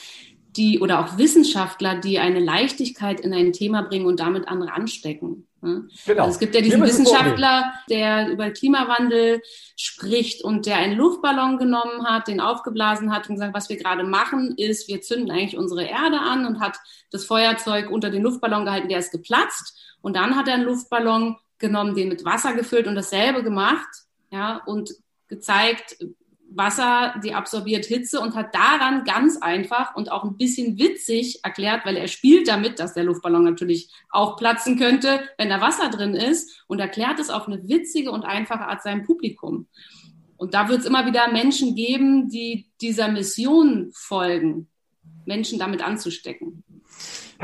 die 0.56 0.80
oder 0.80 1.00
auch 1.00 1.16
Wissenschaftler, 1.18 1.96
die 1.96 2.18
eine 2.18 2.40
Leichtigkeit 2.40 3.20
in 3.20 3.32
ein 3.32 3.52
Thema 3.52 3.82
bringen 3.82 4.06
und 4.06 4.20
damit 4.20 4.46
andere 4.46 4.72
anstecken. 4.72 5.46
Genau. 5.62 6.24
Also 6.24 6.34
es 6.34 6.38
gibt 6.38 6.54
ja 6.54 6.60
diesen 6.60 6.82
Wissenschaftler, 6.82 7.72
der 7.88 8.28
über 8.28 8.50
Klimawandel 8.50 9.40
spricht 9.76 10.44
und 10.44 10.66
der 10.66 10.76
einen 10.76 10.98
Luftballon 10.98 11.56
genommen 11.56 12.04
hat, 12.04 12.28
den 12.28 12.40
aufgeblasen 12.40 13.10
hat 13.10 13.30
und 13.30 13.36
gesagt, 13.36 13.54
was 13.54 13.70
wir 13.70 13.78
gerade 13.78 14.04
machen, 14.04 14.54
ist, 14.58 14.88
wir 14.88 15.00
zünden 15.00 15.30
eigentlich 15.30 15.56
unsere 15.56 15.84
Erde 15.84 16.20
an 16.20 16.44
und 16.44 16.60
hat 16.60 16.76
das 17.10 17.24
Feuerzeug 17.24 17.90
unter 17.90 18.10
den 18.10 18.22
Luftballon 18.22 18.66
gehalten, 18.66 18.90
der 18.90 18.98
ist 18.98 19.10
geplatzt 19.10 19.93
und 20.04 20.16
dann 20.16 20.36
hat 20.36 20.48
er 20.48 20.54
einen 20.54 20.64
Luftballon 20.64 21.36
genommen, 21.56 21.94
den 21.94 22.10
mit 22.10 22.26
Wasser 22.26 22.52
gefüllt 22.52 22.86
und 22.86 22.94
dasselbe 22.94 23.42
gemacht, 23.42 23.88
ja, 24.30 24.60
und 24.66 24.90
gezeigt, 25.28 25.96
Wasser, 26.50 27.18
die 27.24 27.32
absorbiert 27.32 27.86
Hitze 27.86 28.20
und 28.20 28.34
hat 28.34 28.54
daran 28.54 29.04
ganz 29.04 29.38
einfach 29.38 29.96
und 29.96 30.12
auch 30.12 30.22
ein 30.22 30.36
bisschen 30.36 30.78
witzig 30.78 31.40
erklärt, 31.42 31.86
weil 31.86 31.96
er 31.96 32.08
spielt 32.08 32.48
damit, 32.48 32.80
dass 32.80 32.92
der 32.92 33.04
Luftballon 33.04 33.44
natürlich 33.44 33.88
auch 34.10 34.36
platzen 34.36 34.78
könnte, 34.78 35.20
wenn 35.38 35.48
da 35.48 35.62
Wasser 35.62 35.88
drin 35.88 36.12
ist 36.12 36.62
und 36.66 36.80
erklärt 36.80 37.18
es 37.18 37.30
auf 37.30 37.48
eine 37.48 37.66
witzige 37.66 38.10
und 38.10 38.26
einfache 38.26 38.68
Art 38.68 38.82
seinem 38.82 39.04
Publikum. 39.04 39.68
Und 40.36 40.52
da 40.52 40.68
wird 40.68 40.80
es 40.80 40.86
immer 40.86 41.06
wieder 41.06 41.32
Menschen 41.32 41.74
geben, 41.74 42.28
die 42.28 42.68
dieser 42.82 43.08
Mission 43.08 43.90
folgen, 43.94 44.68
Menschen 45.24 45.58
damit 45.58 45.82
anzustecken. 45.82 46.62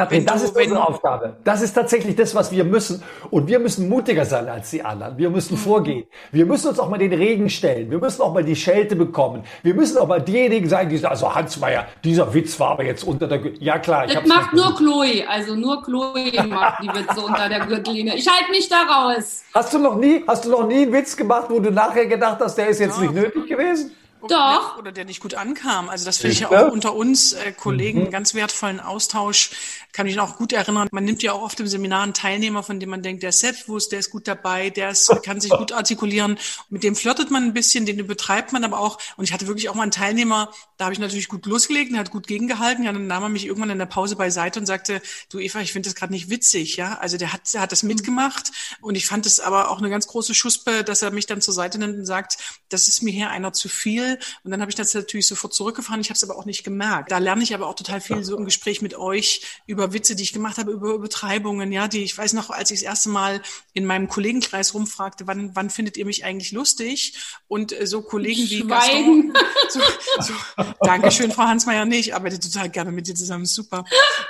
Katrin, 0.00 0.24
das 0.24 0.42
ist 0.42 0.56
unsere 0.56 0.86
Aufgabe. 0.86 1.36
Das 1.44 1.60
ist 1.60 1.74
tatsächlich 1.74 2.16
das, 2.16 2.34
was 2.34 2.50
wir 2.50 2.64
müssen. 2.64 3.02
Und 3.30 3.48
wir 3.48 3.58
müssen 3.58 3.88
mutiger 3.88 4.24
sein 4.24 4.48
als 4.48 4.70
die 4.70 4.82
anderen. 4.82 5.18
Wir 5.18 5.28
müssen 5.28 5.54
mhm. 5.54 5.58
vorgehen. 5.58 6.04
Wir 6.32 6.46
müssen 6.46 6.68
uns 6.68 6.78
auch 6.78 6.88
mal 6.88 6.98
den 6.98 7.12
Regen 7.12 7.50
stellen. 7.50 7.90
Wir 7.90 7.98
müssen 7.98 8.22
auch 8.22 8.32
mal 8.32 8.42
die 8.42 8.56
Schelte 8.56 8.96
bekommen. 8.96 9.44
Wir 9.62 9.74
müssen 9.74 9.98
auch 9.98 10.08
mal 10.08 10.22
diejenigen 10.22 10.68
sein, 10.68 10.88
die 10.88 10.96
sagen, 10.96 11.12
also 11.12 11.34
Hans 11.34 11.58
Meyer, 11.60 11.86
dieser 12.02 12.32
Witz 12.32 12.58
war 12.58 12.70
aber 12.70 12.84
jetzt 12.84 13.04
unter 13.04 13.26
der 13.26 13.38
Gürtellinie. 13.38 13.66
Ja 13.66 13.78
klar. 13.78 14.06
Ich 14.06 14.14
das 14.14 14.26
macht 14.26 14.54
nur 14.54 14.74
Chloe. 14.74 15.24
Also 15.28 15.54
nur 15.54 15.82
Chloe 15.82 16.32
macht 16.48 16.82
die 16.82 16.88
Witze 16.88 17.20
unter 17.20 17.48
der 17.48 17.66
Gürtellinie. 17.66 18.14
Ich 18.14 18.26
halte 18.28 18.50
mich 18.50 18.68
da 18.68 18.82
raus. 18.82 19.42
Hast 19.52 19.74
du 19.74 19.78
noch 19.78 19.96
nie, 19.96 20.24
hast 20.26 20.46
du 20.46 20.50
noch 20.50 20.66
nie 20.66 20.82
einen 20.82 20.92
Witz 20.92 21.16
gemacht, 21.16 21.46
wo 21.50 21.60
du 21.60 21.70
nachher 21.70 22.06
gedacht 22.06 22.38
hast, 22.40 22.56
der 22.56 22.68
ist 22.68 22.80
jetzt 22.80 22.96
ja. 22.96 23.02
nicht 23.02 23.14
nötig 23.14 23.46
gewesen? 23.46 23.92
Doch. 24.28 24.78
Oder 24.78 24.92
der 24.92 25.04
nicht 25.04 25.20
gut 25.20 25.34
ankam. 25.34 25.88
Also 25.88 26.04
das 26.04 26.18
finde 26.18 26.32
ich 26.32 26.40
ja 26.40 26.48
auch 26.50 26.72
unter 26.72 26.94
uns 26.94 27.32
äh, 27.32 27.52
Kollegen 27.52 28.04
mhm. 28.04 28.10
ganz 28.10 28.34
wertvollen 28.34 28.80
Austausch. 28.80 29.50
Kann 29.92 30.06
ich 30.06 30.18
auch 30.20 30.36
gut 30.36 30.52
erinnern. 30.52 30.88
Man 30.92 31.04
nimmt 31.04 31.22
ja 31.22 31.32
auch 31.32 31.42
oft 31.42 31.58
im 31.60 31.66
Seminar 31.66 32.02
einen 32.02 32.14
Teilnehmer, 32.14 32.62
von 32.62 32.78
dem 32.80 32.90
man 32.90 33.02
denkt, 33.02 33.22
der 33.22 33.30
ist 33.30 33.40
selbstbewusst, 33.40 33.92
der 33.92 33.98
ist 33.98 34.10
gut 34.10 34.28
dabei, 34.28 34.70
der 34.70 34.90
ist, 34.90 35.10
kann 35.24 35.40
sich 35.40 35.50
gut 35.50 35.72
artikulieren. 35.72 36.38
Mit 36.68 36.82
dem 36.82 36.94
flirtet 36.94 37.30
man 37.30 37.44
ein 37.44 37.52
bisschen, 37.52 37.86
den 37.86 37.98
übertreibt 37.98 38.52
man 38.52 38.64
aber 38.64 38.80
auch. 38.80 38.98
Und 39.16 39.24
ich 39.24 39.32
hatte 39.32 39.46
wirklich 39.46 39.68
auch 39.68 39.74
mal 39.74 39.82
einen 39.82 39.90
Teilnehmer, 39.90 40.52
da 40.76 40.84
habe 40.84 40.94
ich 40.94 41.00
natürlich 41.00 41.28
gut 41.28 41.44
losgelegt, 41.46 41.92
der 41.92 42.00
hat 42.00 42.10
gut 42.10 42.26
gegengehalten. 42.26 42.84
Ja, 42.84 42.92
dann 42.92 43.06
nahm 43.06 43.22
er 43.22 43.28
mich 43.28 43.46
irgendwann 43.46 43.70
in 43.70 43.78
der 43.78 43.86
Pause 43.86 44.16
beiseite 44.16 44.60
und 44.60 44.66
sagte, 44.66 45.02
du 45.28 45.38
Eva, 45.38 45.60
ich 45.60 45.72
finde 45.72 45.88
das 45.88 45.94
gerade 45.94 46.12
nicht 46.12 46.30
witzig. 46.30 46.76
Ja, 46.76 46.98
also 46.98 47.16
der 47.16 47.32
hat, 47.32 47.52
der 47.52 47.60
hat 47.60 47.72
das 47.72 47.82
mitgemacht 47.82 48.50
und 48.80 48.94
ich 48.94 49.06
fand 49.06 49.26
es 49.26 49.40
aber 49.40 49.70
auch 49.70 49.78
eine 49.78 49.90
ganz 49.90 50.06
große 50.06 50.34
Schuspe, 50.34 50.84
dass 50.84 51.02
er 51.02 51.10
mich 51.10 51.26
dann 51.26 51.40
zur 51.40 51.54
Seite 51.54 51.78
nimmt 51.78 51.98
und 51.98 52.06
sagt, 52.06 52.38
das 52.68 52.88
ist 52.88 53.02
mir 53.02 53.12
hier 53.12 53.30
einer 53.30 53.52
zu 53.52 53.68
viel. 53.68 54.09
Und 54.44 54.50
dann 54.50 54.60
habe 54.60 54.70
ich 54.70 54.74
das 54.74 54.94
natürlich 54.94 55.26
sofort 55.26 55.54
zurückgefahren. 55.54 56.00
Ich 56.00 56.08
habe 56.08 56.16
es 56.16 56.24
aber 56.24 56.36
auch 56.36 56.44
nicht 56.44 56.64
gemerkt. 56.64 57.10
Da 57.10 57.18
lerne 57.18 57.42
ich 57.42 57.54
aber 57.54 57.66
auch 57.66 57.74
total 57.74 58.00
viel 58.00 58.24
so 58.24 58.36
im 58.36 58.44
Gespräch 58.44 58.82
mit 58.82 58.94
euch 58.94 59.42
über 59.66 59.92
Witze, 59.92 60.16
die 60.16 60.22
ich 60.22 60.32
gemacht 60.32 60.58
habe, 60.58 60.72
über 60.72 60.94
Übertreibungen, 60.94 61.72
ja, 61.72 61.88
die 61.88 62.02
ich 62.02 62.16
weiß 62.16 62.32
noch, 62.32 62.50
als 62.50 62.70
ich 62.70 62.80
das 62.80 62.84
erste 62.84 63.08
Mal 63.08 63.42
in 63.72 63.84
meinem 63.86 64.08
Kollegenkreis 64.08 64.74
rumfragte, 64.74 65.26
wann, 65.26 65.54
wann 65.54 65.70
findet 65.70 65.96
ihr 65.96 66.04
mich 66.04 66.24
eigentlich 66.24 66.52
lustig? 66.52 67.14
Und 67.48 67.72
äh, 67.72 67.86
so 67.86 68.02
Kollegen 68.02 68.48
wie 68.48 68.66
Gaston, 68.66 69.32
so, 69.68 69.80
so, 70.20 70.32
Dankeschön, 70.80 71.32
Frau 71.32 71.44
Hansmeier, 71.44 71.84
nee, 71.84 71.98
ich 71.98 72.14
arbeite 72.14 72.40
total 72.40 72.68
gerne 72.70 72.92
mit 72.92 73.06
dir 73.06 73.14
zusammen, 73.14 73.46
super. 73.46 73.84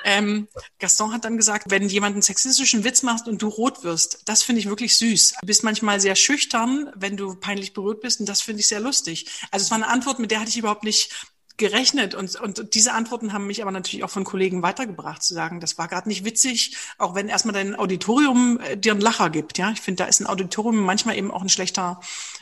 Ähm, 0.04 0.48
Gaston 0.78 1.12
hat 1.12 1.24
dann 1.24 1.36
gesagt, 1.36 1.70
wenn 1.70 1.88
jemand 1.88 2.14
einen 2.14 2.22
sexistischen 2.22 2.84
Witz 2.84 3.02
macht 3.02 3.28
und 3.28 3.42
du 3.42 3.48
rot 3.48 3.82
wirst, 3.84 4.22
das 4.26 4.42
finde 4.42 4.60
ich 4.60 4.68
wirklich 4.68 4.96
süß. 4.96 5.34
Du 5.40 5.46
bist 5.46 5.64
manchmal 5.64 6.00
sehr 6.00 6.16
schüchtern, 6.16 6.90
wenn 6.94 7.16
du 7.16 7.34
peinlich 7.34 7.72
berührt 7.72 8.00
bist 8.00 8.20
und 8.20 8.28
das 8.28 8.40
finde 8.42 8.60
ich 8.60 8.68
sehr 8.68 8.80
lustig. 8.80 9.26
Also 9.50 9.66
es 9.70 9.72
war 9.72 9.84
eine 9.84 9.92
Antwort, 9.92 10.18
mit 10.18 10.32
der 10.32 10.40
hatte 10.40 10.48
ich 10.48 10.58
überhaupt 10.58 10.82
nicht 10.82 11.28
gerechnet 11.56 12.16
und, 12.16 12.34
und 12.40 12.74
diese 12.74 12.92
Antworten 12.92 13.32
haben 13.32 13.46
mich 13.46 13.62
aber 13.62 13.70
natürlich 13.70 14.02
auch 14.02 14.10
von 14.10 14.24
Kollegen 14.24 14.64
weitergebracht, 14.64 15.22
zu 15.22 15.32
sagen, 15.32 15.60
das 15.60 15.78
war 15.78 15.86
gerade 15.86 16.08
nicht 16.08 16.24
witzig, 16.24 16.76
auch 16.98 17.14
wenn 17.14 17.28
erstmal 17.28 17.54
dein 17.54 17.78
Auditorium 17.78 18.58
äh, 18.58 18.76
dir 18.76 18.92
einen 18.92 19.00
Lacher 19.00 19.30
gibt. 19.30 19.58
Ja, 19.58 19.70
ich 19.70 19.80
finde, 19.80 20.02
da 20.02 20.08
ist 20.08 20.18
ein 20.18 20.26
Auditorium 20.26 20.80
manchmal 20.80 21.16
eben 21.16 21.30
auch 21.30 21.42
ein 21.42 21.48
schlechter, 21.48 22.00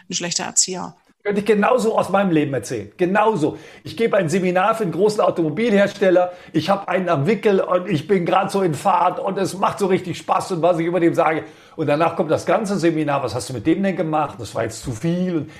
ein 0.08 0.14
schlechter 0.14 0.44
Erzieher. 0.44 0.96
Könnte 1.22 1.40
ich 1.40 1.46
genauso 1.46 1.98
aus 1.98 2.08
meinem 2.08 2.30
Leben 2.30 2.54
erzählen. 2.54 2.90
Genauso. 2.96 3.58
Ich 3.84 3.98
gebe 3.98 4.16
ein 4.16 4.30
Seminar 4.30 4.74
für 4.74 4.84
einen 4.84 4.92
großen 4.92 5.20
Automobilhersteller. 5.20 6.32
Ich 6.54 6.70
habe 6.70 6.88
einen 6.88 7.10
am 7.10 7.26
Wickel 7.26 7.60
und 7.60 7.90
ich 7.90 8.08
bin 8.08 8.24
gerade 8.24 8.48
so 8.48 8.62
in 8.62 8.72
Fahrt 8.72 9.20
und 9.20 9.36
es 9.36 9.52
macht 9.58 9.80
so 9.80 9.88
richtig 9.88 10.16
Spaß 10.16 10.52
und 10.52 10.62
was 10.62 10.78
ich 10.78 10.86
über 10.86 11.00
dem 11.00 11.12
sage. 11.12 11.44
Und 11.76 11.88
danach 11.88 12.16
kommt 12.16 12.30
das 12.30 12.46
ganze 12.46 12.78
Seminar. 12.78 13.22
Was 13.22 13.34
hast 13.34 13.50
du 13.50 13.52
mit 13.52 13.66
dem 13.66 13.82
denn 13.82 13.96
gemacht? 13.96 14.36
Das 14.38 14.54
war 14.54 14.62
jetzt 14.62 14.80
zu 14.80 14.92
viel. 14.92 15.36
Und 15.36 15.50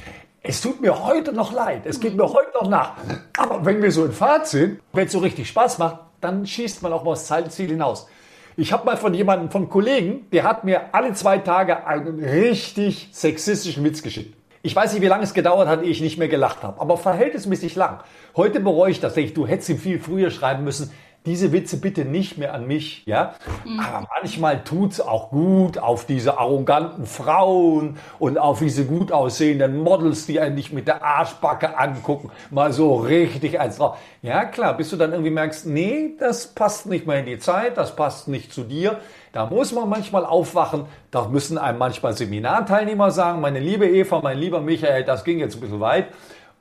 es 0.43 0.61
tut 0.61 0.81
mir 0.81 1.05
heute 1.05 1.33
noch 1.33 1.53
leid. 1.53 1.83
Es 1.85 2.01
geht 2.01 2.17
mir 2.17 2.29
heute 2.29 2.51
noch 2.55 2.69
nach. 2.69 2.93
Aber 3.37 3.65
wenn 3.65 3.83
wir 3.83 3.91
so 3.91 4.05
in 4.05 4.13
Fahrt 4.13 4.47
sind, 4.47 4.81
wenn 4.93 5.07
es 5.07 5.13
so 5.13 5.19
richtig 5.19 5.49
Spaß 5.49 5.79
macht, 5.79 5.99
dann 6.21 6.47
schießt 6.47 6.83
man 6.83 6.93
auch 6.93 7.05
mal 7.05 7.15
das 7.15 7.55
Ziel 7.55 7.69
hinaus. 7.69 8.09
Ich 8.57 8.73
habe 8.73 8.85
mal 8.85 8.97
von 8.97 9.15
jemandem, 9.15 9.51
von 9.51 9.69
Kollegen, 9.69 10.29
der 10.33 10.45
hat 10.45 10.65
mir 10.65 10.93
alle 10.93 11.13
zwei 11.15 11.39
Tage 11.39 11.87
einen 11.87 12.23
richtig 12.23 13.11
sexistischen 13.13 13.85
Witz 13.85 14.03
geschickt. 14.03 14.35
Ich 14.63 14.75
weiß 14.75 14.93
nicht, 14.93 15.03
wie 15.03 15.07
lange 15.07 15.23
es 15.23 15.35
gedauert 15.35 15.69
hat, 15.69 15.83
ehe 15.83 15.91
ich 15.91 16.01
nicht 16.01 16.19
mehr 16.19 16.27
gelacht 16.27 16.65
habe, 16.65 16.81
aber 16.81 16.97
verhältnismäßig 16.97 17.77
lang. 17.77 18.01
Heute 18.37 18.59
bereue 18.59 18.91
ich 18.91 18.99
das. 18.99 19.15
Denke 19.15 19.29
ich, 19.29 19.35
du 19.35 19.47
hättest 19.47 19.69
ihm 19.69 19.79
viel 19.79 20.01
früher 20.01 20.31
schreiben 20.31 20.65
müssen. 20.65 20.91
Diese 21.29 21.53
Witze 21.53 21.77
bitte 21.77 22.07
nicht 22.07 22.39
mehr 22.39 22.55
an 22.55 22.67
mich, 22.67 23.03
ja. 23.05 23.35
Mhm. 23.67 23.81
Aber 23.81 24.09
manchmal 24.19 24.65
tut 24.65 24.93
es 24.93 25.01
auch 25.01 25.29
gut 25.29 25.77
auf 25.77 26.07
diese 26.07 26.39
arroganten 26.39 27.05
Frauen 27.05 27.99
und 28.19 28.39
auf 28.39 28.61
diese 28.61 28.87
gut 28.87 29.13
aussehenden 29.13 29.83
Models, 29.83 30.25
die 30.25 30.41
einen 30.41 30.55
nicht 30.55 30.73
mit 30.73 30.89
der 30.89 31.05
Arschbacke 31.05 31.77
angucken, 31.77 32.31
mal 32.51 32.73
so 32.73 32.97
richtig 32.97 33.61
eins 33.61 33.77
drauf. 33.77 33.99
Ja, 34.23 34.47
klar, 34.47 34.75
bis 34.75 34.89
du 34.89 34.97
dann 34.97 35.13
irgendwie 35.13 35.31
merkst, 35.31 35.67
nee, 35.67 36.15
das 36.19 36.47
passt 36.47 36.87
nicht 36.87 37.07
mehr 37.07 37.21
in 37.21 37.27
die 37.27 37.39
Zeit, 37.39 37.77
das 37.77 37.95
passt 37.95 38.29
nicht 38.29 38.53
zu 38.53 38.65
dir. 38.65 38.99
Da 39.33 39.47
muss 39.47 39.73
man 39.73 39.89
manchmal 39.89 40.25
aufwachen. 40.25 40.87
Da 41.11 41.29
müssen 41.29 41.59
einem 41.59 41.79
manchmal 41.79 42.15
Seminarteilnehmer 42.15 43.11
sagen, 43.11 43.41
meine 43.41 43.61
liebe 43.61 43.87
Eva, 43.87 44.21
mein 44.23 44.39
lieber 44.39 44.61
Michael, 44.61 45.05
das 45.05 45.25
ging 45.25 45.39
jetzt 45.39 45.57
ein 45.57 45.61
bisschen 45.61 45.81
weit. 45.81 46.07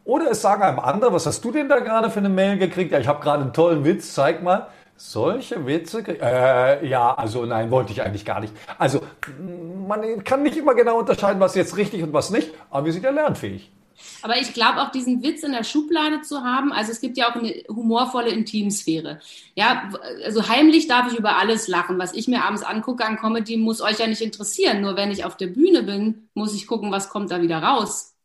Oder 0.08 0.32
es 0.32 0.42
sagen 0.42 0.64
einem 0.64 0.80
andere, 0.80 1.12
was 1.12 1.26
hast 1.26 1.44
du 1.44 1.52
denn 1.52 1.68
da 1.68 1.80
gerade 1.80 2.10
für 2.10 2.20
eine 2.20 2.30
Mail 2.30 2.58
gekriegt? 2.58 2.94
Ja, 2.94 3.00
ich 3.00 3.08
habe 3.08 3.22
gerade 3.22 3.44
einen 3.44 3.52
tollen 3.52 3.84
Witz, 3.84 4.14
zeig 4.14 4.42
mal. 4.42 4.68
Solche 4.96 5.68
Witze? 5.68 6.02
Äh, 6.08 6.88
ja, 6.88 7.14
also 7.14 7.46
nein, 7.46 7.70
wollte 7.72 7.92
ich 7.92 8.02
eigentlich 8.02 8.24
gar 8.24 8.40
nicht. 8.40 8.54
Also 8.78 9.02
man 9.86 10.24
kann 10.24 10.44
nicht 10.44 10.56
immer 10.56 10.76
genau 10.76 10.98
unterscheiden, 10.98 11.42
was 11.42 11.56
jetzt 11.56 11.76
richtig 11.76 12.04
und 12.04 12.14
was 12.14 12.30
nicht, 12.30 12.54
aber 12.70 12.86
wir 12.86 12.94
sind 12.94 13.04
ja 13.04 13.10
lernfähig. 13.10 13.70
Aber 14.22 14.38
ich 14.38 14.54
glaube 14.54 14.82
auch 14.82 14.92
diesen 14.92 15.22
Witz 15.24 15.44
in 15.44 15.52
der 15.52 15.66
Schublade 15.66 16.22
zu 16.22 16.42
haben, 16.42 16.72
also 16.72 16.92
es 16.92 17.02
gibt 17.02 17.18
ja 17.18 17.30
auch 17.30 17.36
eine 17.36 17.50
humorvolle 17.68 18.30
Intimsphäre. 18.30 19.20
Ja, 19.56 19.90
also 20.24 20.48
heimlich 20.48 20.88
darf 20.88 21.12
ich 21.12 21.20
über 21.20 21.36
alles 21.38 21.68
lachen. 21.68 22.00
Was 22.00 22.14
ich 22.14 22.30
mir 22.30 22.46
abends 22.46 22.64
angucke 22.64 23.04
an 23.06 23.18
Comedy, 23.18 23.58
muss 23.58 23.82
euch 23.82 24.00
ja 24.00 24.08
nicht 24.08 24.22
interessieren. 24.22 24.80
Nur 24.80 24.96
wenn 24.96 25.12
ich 25.12 25.26
auf 25.26 25.36
der 25.36 25.48
Bühne 25.48 25.84
bin, 25.84 26.30
muss 26.34 26.56
ich 26.56 26.66
gucken, 26.66 26.92
was 26.94 27.10
kommt 27.10 27.30
da 27.30 27.42
wieder 27.42 27.62
raus. 27.62 28.17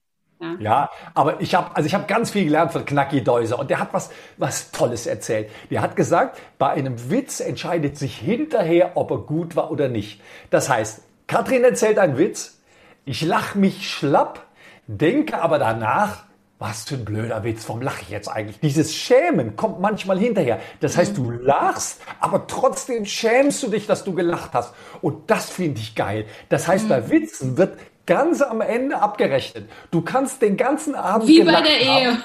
Ja. 0.43 0.57
ja, 0.59 0.91
aber 1.15 1.41
ich 1.41 1.55
habe 1.55 1.77
also 1.77 1.87
ich 1.87 1.95
habe 1.95 2.07
ganz 2.07 2.33
viel 2.33 2.45
gelernt 2.45 2.73
von 2.73 2.85
Knacki 2.85 3.23
Deuser 3.23 3.61
und 3.61 3.71
der 3.71 3.79
hat 3.79 3.93
was 3.93 4.11
was 4.39 4.73
Tolles 4.73 5.07
erzählt. 5.07 5.49
Der 5.71 5.81
hat 5.81 5.95
gesagt, 5.95 6.37
bei 6.59 6.71
einem 6.71 7.11
Witz 7.11 7.39
entscheidet 7.39 7.97
sich 7.97 8.19
hinterher, 8.19 8.97
ob 8.97 9.13
er 9.13 9.19
gut 9.19 9.55
war 9.55 9.71
oder 9.71 9.89
nicht. 9.89 10.21
Das 10.51 10.69
heißt, 10.69 11.03
Katrin 11.29 11.63
erzählt 11.63 11.99
einen 11.99 12.19
Witz, 12.19 12.61
ich 13.05 13.23
lach 13.23 13.55
mich 13.55 13.89
schlapp, 13.89 14.45
denke 14.89 15.41
aber 15.41 15.61
danach, 15.61 16.25
was 16.59 16.85
für 16.85 16.95
ein 16.95 17.05
blöder 17.05 17.43
Witz, 17.43 17.69
warum 17.69 17.83
lache 17.83 18.03
ich 18.03 18.11
jetzt 18.11 18.29
eigentlich? 18.29 18.61
Dieses 18.61 18.95
Schämen 18.95 19.57
kommt 19.57 19.81
manchmal 19.81 20.19
hinterher. 20.19 20.61
Das 20.79 20.97
heißt, 20.97 21.17
du 21.17 21.31
lachst, 21.31 22.01
aber 22.21 22.47
trotzdem 22.47 23.05
schämst 23.05 23.63
du 23.65 23.69
dich, 23.69 23.87
dass 23.87 24.05
du 24.05 24.15
gelacht 24.15 24.51
hast. 24.53 24.73
Und 25.01 25.29
das 25.29 25.51
finde 25.51 25.81
ich 25.81 25.97
geil. 25.97 26.27
Das 26.49 26.69
heißt, 26.69 26.89
bei 26.89 27.11
Witzen 27.11 27.57
wird 27.57 27.79
ganz 28.07 28.43
am 28.43 28.61
Ende 28.61 29.01
abgerechnet. 29.01 29.69
Du 29.91 30.03
kannst 30.03 30.43
den 30.43 30.57
ganzen 30.57 30.95
Abend 30.95 31.29
Wie 31.29 31.43
bei 31.43 31.61
der 31.61 31.81
Ehe. 31.81 32.19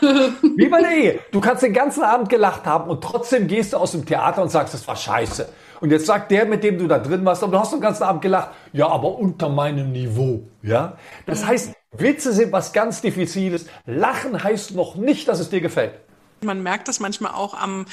Wie 0.55 0.67
bei 0.67 0.81
der 0.81 0.91
Ehe. 0.91 1.19
Du 1.31 1.39
kannst 1.39 1.63
den 1.63 1.73
ganzen 1.73 2.03
Abend 2.03 2.29
gelacht 2.29 2.65
haben 2.65 2.89
und 2.89 3.03
trotzdem 3.03 3.47
gehst 3.47 3.73
du 3.73 3.77
aus 3.77 3.91
dem 3.91 4.05
Theater 4.05 4.41
und 4.41 4.49
sagst, 4.49 4.73
es 4.73 4.87
war 4.87 4.95
scheiße. 4.95 5.47
Und 5.79 5.91
jetzt 5.91 6.07
sagt 6.07 6.31
der, 6.31 6.45
mit 6.45 6.63
dem 6.63 6.79
du 6.79 6.87
da 6.87 6.97
drin 6.97 7.23
warst, 7.23 7.43
aber 7.43 7.51
du 7.51 7.59
hast 7.59 7.71
den 7.71 7.81
ganzen 7.81 8.03
Abend 8.03 8.21
gelacht. 8.21 8.49
Ja, 8.73 8.87
aber 8.87 9.17
unter 9.19 9.49
meinem 9.49 9.91
Niveau. 9.91 10.41
Ja? 10.63 10.97
Das 11.25 11.45
heißt, 11.45 11.73
Witze 11.91 12.33
sind 12.33 12.51
was 12.51 12.73
ganz 12.73 13.01
Diffiziles. 13.01 13.67
Lachen 13.85 14.43
heißt 14.43 14.71
noch 14.71 14.95
nicht, 14.95 15.27
dass 15.27 15.39
es 15.39 15.49
dir 15.49 15.61
gefällt. 15.61 15.93
Man 16.41 16.61
merkt 16.61 16.87
das 16.87 16.99
manchmal 16.99 17.33
auch 17.33 17.53
am, 17.59 17.85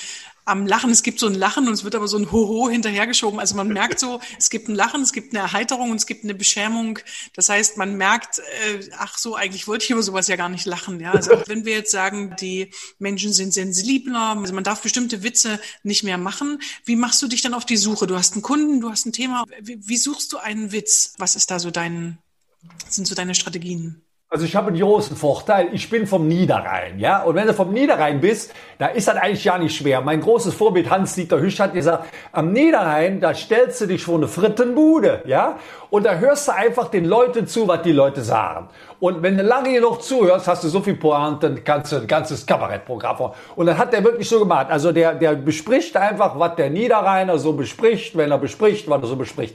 am 0.44 0.66
Lachen. 0.66 0.90
Es 0.90 1.02
gibt 1.02 1.18
so 1.18 1.26
ein 1.26 1.34
Lachen 1.34 1.66
und 1.66 1.74
es 1.74 1.84
wird 1.84 1.94
aber 1.94 2.08
so 2.08 2.18
ein 2.18 2.30
Hoho 2.30 2.68
hinterhergeschoben. 2.68 3.40
Also 3.40 3.54
man 3.56 3.68
merkt 3.68 3.98
so, 3.98 4.20
es 4.38 4.50
gibt 4.50 4.68
ein 4.68 4.74
Lachen, 4.74 5.02
es 5.02 5.12
gibt 5.12 5.34
eine 5.34 5.42
Erheiterung 5.42 5.90
und 5.90 5.96
es 5.96 6.06
gibt 6.06 6.24
eine 6.24 6.34
Beschämung. 6.34 6.98
Das 7.34 7.48
heißt, 7.48 7.76
man 7.76 7.96
merkt, 7.96 8.38
äh, 8.38 8.88
ach 8.98 9.16
so, 9.18 9.36
eigentlich 9.36 9.66
wollte 9.66 9.84
ich 9.84 9.90
über 9.90 10.02
sowas 10.02 10.28
ja 10.28 10.36
gar 10.36 10.48
nicht 10.48 10.66
lachen. 10.66 11.00
Ja, 11.00 11.12
also 11.12 11.30
wenn 11.46 11.64
wir 11.64 11.72
jetzt 11.72 11.90
sagen, 11.90 12.36
die 12.40 12.70
Menschen 12.98 13.32
sind 13.32 13.52
sensibler, 13.52 14.36
also 14.38 14.54
man 14.54 14.64
darf 14.64 14.82
bestimmte 14.82 15.22
Witze 15.22 15.60
nicht 15.82 16.04
mehr 16.04 16.18
machen. 16.18 16.60
Wie 16.84 16.96
machst 16.96 17.22
du 17.22 17.28
dich 17.28 17.42
dann 17.42 17.54
auf 17.54 17.64
die 17.64 17.76
Suche? 17.76 18.06
Du 18.06 18.16
hast 18.16 18.34
einen 18.34 18.42
Kunden, 18.42 18.80
du 18.80 18.90
hast 18.90 19.06
ein 19.06 19.12
Thema. 19.12 19.44
Wie, 19.60 19.78
wie 19.86 19.96
suchst 19.96 20.32
du 20.32 20.38
einen 20.38 20.72
Witz? 20.72 21.14
Was 21.18 21.36
ist 21.36 21.50
da 21.50 21.58
so 21.58 21.70
dein, 21.70 22.18
sind 22.88 23.06
so 23.06 23.14
deine 23.14 23.34
Strategien? 23.34 24.03
Also 24.34 24.46
ich 24.46 24.56
habe 24.56 24.66
einen 24.66 24.80
großen 24.80 25.14
Vorteil, 25.16 25.68
ich 25.70 25.88
bin 25.88 26.08
vom 26.08 26.26
Niederrhein, 26.26 26.98
ja. 26.98 27.22
Und 27.22 27.36
wenn 27.36 27.46
du 27.46 27.54
vom 27.54 27.72
Niederrhein 27.72 28.20
bist, 28.20 28.52
da 28.78 28.88
ist 28.88 29.06
das 29.06 29.14
eigentlich 29.14 29.44
ja 29.44 29.56
nicht 29.58 29.76
schwer. 29.76 30.00
Mein 30.00 30.20
großes 30.20 30.54
Vorbild 30.54 30.90
Hans-Dieter 30.90 31.38
Hüsch 31.38 31.60
hat 31.60 31.72
gesagt, 31.72 32.06
am 32.32 32.50
Niederrhein, 32.50 33.20
da 33.20 33.32
stellst 33.32 33.82
du 33.82 33.86
dich 33.86 34.02
vor 34.02 34.16
eine 34.16 34.26
Frittenbude, 34.26 35.22
ja. 35.26 35.60
Und 35.88 36.04
da 36.04 36.16
hörst 36.16 36.48
du 36.48 36.52
einfach 36.52 36.88
den 36.88 37.04
Leuten 37.04 37.46
zu, 37.46 37.68
was 37.68 37.82
die 37.82 37.92
Leute 37.92 38.22
sagen. 38.22 38.70
Und 38.98 39.22
wenn 39.22 39.36
du 39.36 39.44
lange 39.44 39.72
genug 39.72 40.02
zuhörst, 40.02 40.48
hast 40.48 40.64
du 40.64 40.68
so 40.68 40.80
viel 40.80 40.96
Pointe, 40.96 41.48
dann 41.48 41.62
kannst 41.62 41.92
du 41.92 41.96
ein 41.98 42.08
ganzes 42.08 42.44
Kabarettprogramm 42.44 43.16
vor. 43.16 43.36
Und 43.54 43.66
dann 43.66 43.78
hat 43.78 43.92
der 43.92 44.02
wirklich 44.02 44.28
so 44.28 44.40
gemacht. 44.40 44.66
Also 44.68 44.90
der, 44.90 45.14
der 45.14 45.36
bespricht 45.36 45.96
einfach, 45.96 46.36
was 46.36 46.56
der 46.56 46.70
Niederrheiner 46.70 47.38
so 47.38 47.52
bespricht, 47.52 48.16
wenn 48.16 48.32
er 48.32 48.38
bespricht, 48.38 48.90
was 48.90 49.00
er 49.00 49.06
so 49.06 49.14
bespricht 49.14 49.54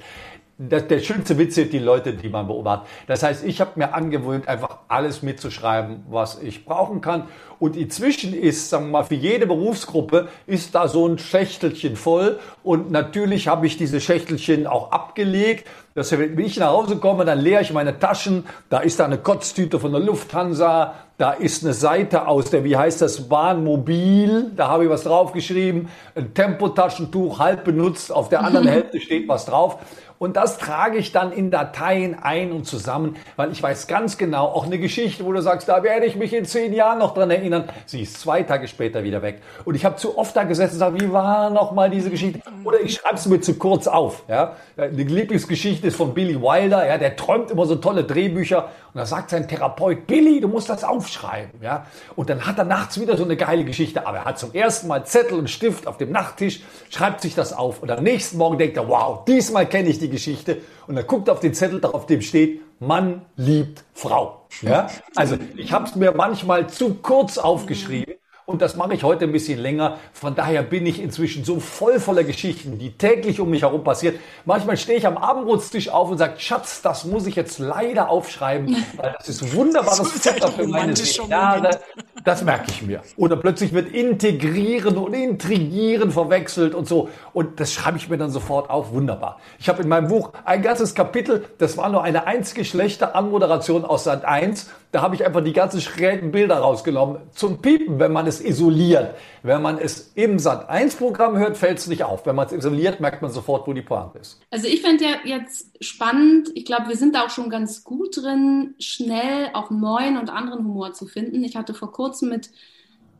das, 0.59 0.87
der 0.87 0.99
schönste 0.99 1.37
Witz 1.37 1.55
sind 1.55 1.71
die 1.71 1.79
Leute, 1.79 2.13
die 2.13 2.27
man 2.27 2.45
beobachtet. 2.45 2.89
Das 3.07 3.23
heißt, 3.23 3.45
ich 3.45 3.61
habe 3.61 3.71
mir 3.75 3.93
angewöhnt, 3.93 4.49
einfach 4.49 4.79
alles 4.89 5.21
mitzuschreiben, 5.21 6.05
was 6.09 6.41
ich 6.41 6.65
brauchen 6.65 6.99
kann. 6.99 7.29
Und 7.59 7.75
inzwischen 7.75 8.33
ist, 8.33 8.69
sagen 8.69 8.85
wir 8.85 8.91
mal, 8.91 9.03
für 9.03 9.15
jede 9.15 9.45
Berufsgruppe 9.45 10.29
ist 10.47 10.75
da 10.75 10.87
so 10.87 11.07
ein 11.07 11.17
Schächtelchen 11.17 11.97
voll. 11.97 12.39
Und 12.63 12.89
natürlich 12.89 13.47
habe 13.47 13.67
ich 13.67 13.77
diese 13.77 13.99
Schächtelchen 13.99 14.65
auch 14.65 14.91
abgelegt. 14.91 15.67
Dass 15.93 16.17
wenn 16.17 16.39
ich 16.39 16.57
nach 16.57 16.69
Hause 16.69 16.97
komme, 16.97 17.25
dann 17.25 17.39
leere 17.39 17.61
ich 17.61 17.73
meine 17.73 17.99
Taschen. 17.99 18.45
Da 18.69 18.79
ist 18.79 18.99
da 18.99 19.05
eine 19.05 19.17
Kotztüte 19.17 19.79
von 19.79 19.91
der 19.91 19.99
Lufthansa. 19.99 20.95
Da 21.17 21.31
ist 21.31 21.65
eine 21.65 21.73
Seite 21.73 22.27
aus 22.27 22.49
der, 22.49 22.63
wie 22.63 22.77
heißt 22.77 23.01
das, 23.01 23.27
Bahnmobil. 23.27 24.51
Da 24.55 24.69
habe 24.69 24.85
ich 24.85 24.89
was 24.89 25.03
draufgeschrieben. 25.03 25.89
Ein 26.15 26.33
Tempotaschentuch, 26.33 27.39
halb 27.39 27.65
benutzt. 27.65 28.09
Auf 28.09 28.29
der 28.29 28.45
anderen 28.45 28.67
Hälfte 28.69 29.01
steht 29.01 29.27
was 29.27 29.45
drauf. 29.45 29.79
Und 30.19 30.35
das 30.35 30.57
trage 30.57 30.97
ich 30.97 31.13
dann 31.13 31.31
in 31.31 31.49
Dateien 31.49 32.19
ein 32.21 32.51
und 32.51 32.65
zusammen, 32.65 33.15
weil 33.37 33.53
ich 33.53 33.63
weiß 33.63 33.87
ganz 33.87 34.17
genau, 34.17 34.47
auch 34.47 34.65
eine 34.65 34.77
Geschichte, 34.77 35.23
wo 35.25 35.31
du 35.31 35.41
sagst, 35.41 35.69
da 35.69 35.81
werde 35.81 36.05
ich 36.05 36.17
mich 36.17 36.33
in 36.33 36.43
zehn 36.43 36.73
Jahren 36.73 36.99
noch 36.99 37.13
dran 37.13 37.31
erinnern. 37.31 37.48
Sie 37.85 38.01
ist 38.01 38.19
zwei 38.19 38.43
Tage 38.43 38.67
später 38.67 39.03
wieder 39.03 39.21
weg. 39.21 39.41
Und 39.65 39.75
ich 39.75 39.85
habe 39.85 39.95
zu 39.95 40.17
oft 40.17 40.35
da 40.35 40.43
gesessen 40.43 40.81
und 40.81 40.95
gesagt, 40.95 41.01
wie 41.01 41.11
war 41.11 41.49
noch 41.49 41.71
mal 41.71 41.89
diese 41.89 42.09
Geschichte? 42.09 42.41
Oder 42.63 42.81
ich 42.81 42.95
schreibe 42.95 43.15
es 43.15 43.25
mir 43.25 43.41
zu 43.41 43.55
kurz 43.55 43.87
auf. 43.87 44.23
Ja? 44.27 44.55
Die 44.77 45.03
Lieblingsgeschichte 45.03 45.87
ist 45.87 45.95
von 45.95 46.13
Billy 46.13 46.41
Wilder. 46.41 46.87
Ja? 46.87 46.97
Der 46.97 47.15
träumt 47.15 47.51
immer 47.51 47.65
so 47.65 47.75
tolle 47.75 48.03
Drehbücher. 48.03 48.69
Und 48.93 48.99
da 48.99 49.05
sagt 49.05 49.29
sein 49.29 49.47
Therapeut, 49.47 50.07
Billy, 50.07 50.41
du 50.41 50.47
musst 50.47 50.69
das 50.69 50.83
aufschreiben. 50.83 51.61
Ja? 51.61 51.85
Und 52.15 52.29
dann 52.29 52.45
hat 52.45 52.57
er 52.57 52.65
nachts 52.65 52.99
wieder 52.99 53.17
so 53.17 53.23
eine 53.23 53.37
geile 53.37 53.65
Geschichte. 53.65 54.05
Aber 54.07 54.17
er 54.17 54.25
hat 54.25 54.39
zum 54.39 54.53
ersten 54.53 54.87
Mal 54.87 55.05
Zettel 55.05 55.37
und 55.37 55.49
Stift 55.49 55.87
auf 55.87 55.97
dem 55.97 56.11
Nachttisch, 56.11 56.61
schreibt 56.89 57.21
sich 57.21 57.35
das 57.35 57.53
auf. 57.53 57.81
Und 57.81 57.91
am 57.91 58.03
nächsten 58.03 58.37
Morgen 58.37 58.57
denkt 58.57 58.77
er, 58.77 58.87
wow, 58.87 59.23
diesmal 59.25 59.65
kenne 59.67 59.89
ich 59.89 59.99
die 59.99 60.09
Geschichte 60.09 60.57
und 60.87 60.97
er 60.97 61.03
guckt 61.03 61.29
auf 61.29 61.39
den 61.39 61.53
Zettel, 61.53 61.79
auf 61.85 62.07
dem 62.07 62.21
steht, 62.21 62.61
Mann 62.79 63.25
liebt 63.35 63.83
Frau. 63.93 64.47
Ja? 64.61 64.87
Also 65.15 65.37
ich 65.55 65.71
habe 65.71 65.85
es 65.85 65.95
mir 65.95 66.13
manchmal 66.13 66.67
zu 66.69 66.95
kurz 66.95 67.37
aufgeschrieben 67.37 68.18
und 68.49 68.63
das 68.63 68.75
mache 68.75 68.95
ich 68.95 69.03
heute 69.03 69.25
ein 69.25 69.31
bisschen 69.31 69.59
länger. 69.59 69.97
Von 70.11 70.33
daher 70.33 70.63
bin 70.63 70.87
ich 70.87 70.99
inzwischen 70.99 71.43
so 71.43 71.59
voll 71.59 71.99
voller 71.99 72.23
Geschichten, 72.23 72.79
die 72.79 72.97
täglich 72.97 73.39
um 73.39 73.51
mich 73.51 73.61
herum 73.61 73.83
passiert. 73.83 74.19
Manchmal 74.43 74.75
stehe 74.75 74.97
ich 74.97 75.05
am 75.05 75.17
Abendbrotstisch 75.17 75.89
auf 75.89 76.09
und 76.09 76.17
sage, 76.17 76.39
Schatz, 76.39 76.81
das 76.81 77.05
muss 77.05 77.27
ich 77.27 77.35
jetzt 77.35 77.59
leider 77.59 78.09
aufschreiben, 78.09 78.75
weil 78.97 79.13
das 79.15 79.29
ist 79.29 79.53
wunderbares 79.53 80.11
Futter 80.11 80.47
für 80.47 80.67
meine 80.67 80.95
Jahre. 81.29 81.79
Das 82.23 82.43
merke 82.43 82.71
ich 82.71 82.81
mir. 82.81 83.01
Oder 83.17 83.35
plötzlich 83.35 83.71
wird 83.71 83.93
integrieren 83.93 84.97
und 84.97 85.13
intrigieren 85.13 86.09
verwechselt 86.11 86.73
und 86.73 86.87
so. 86.87 87.09
Und 87.33 87.59
das 87.59 87.71
schreibe 87.71 87.97
ich 87.97 88.09
mir 88.09 88.17
dann 88.17 88.31
sofort 88.31 88.71
auf. 88.71 88.91
Wunderbar. 88.91 89.39
Ich 89.59 89.69
habe 89.69 89.83
in 89.83 89.87
meinem 89.87 90.07
Buch 90.07 90.31
ein 90.43 90.63
ganzes 90.63 90.95
Kapitel, 90.95 91.45
das 91.59 91.77
war 91.77 91.87
nur 91.89 92.03
eine 92.03 92.25
einzige 92.25 92.65
schlechte 92.65 93.13
Anmoderation 93.13 93.85
aus 93.85 94.05
Sat 94.05 94.25
1. 94.25 94.69
Da 94.91 95.03
habe 95.03 95.13
ich 95.13 95.23
einfach 95.23 95.43
die 95.43 95.53
ganzen 95.53 95.81
schrägen 95.81 96.31
Bilder 96.31 96.57
rausgenommen. 96.57 97.17
Zum 97.31 97.61
Piepen, 97.61 97.99
wenn 97.99 98.11
man 98.11 98.25
es 98.25 98.41
isoliert. 98.41 99.15
Wenn 99.43 99.61
man 99.61 99.77
es 99.77 100.11
im 100.15 100.39
Sat 100.39 100.67
1 100.67 100.95
Programm 100.95 101.37
hört, 101.37 101.57
fällt 101.57 101.77
es 101.77 101.85
nicht 101.87 102.03
auf. 102.03 102.25
Wenn 102.25 102.35
man 102.35 102.47
es 102.47 102.53
isoliert, 102.53 102.99
merkt 102.99 103.21
man 103.21 103.29
sofort, 103.29 103.67
wo 103.67 103.73
die 103.73 103.83
Pointe 103.83 104.17
ist. 104.17 104.39
Also 104.49 104.67
ich 104.67 104.81
fände 104.81 105.03
ja 105.03 105.11
jetzt 105.25 105.83
spannend, 105.83 106.49
ich 106.55 106.65
glaube, 106.65 106.89
wir 106.89 106.97
sind 106.97 107.13
da 107.13 107.25
auch 107.25 107.29
schon 107.29 107.51
ganz 107.51 107.83
gut 107.83 108.17
drin, 108.17 108.73
schnell 108.79 109.49
auch 109.53 109.69
neuen 109.69 110.17
und 110.17 110.31
anderen 110.31 110.65
Humor 110.65 110.93
zu 110.93 111.05
finden. 111.05 111.43
Ich 111.43 111.55
hatte 111.55 111.75
vor 111.75 111.91
kurzem 111.91 112.29
mit 112.29 112.49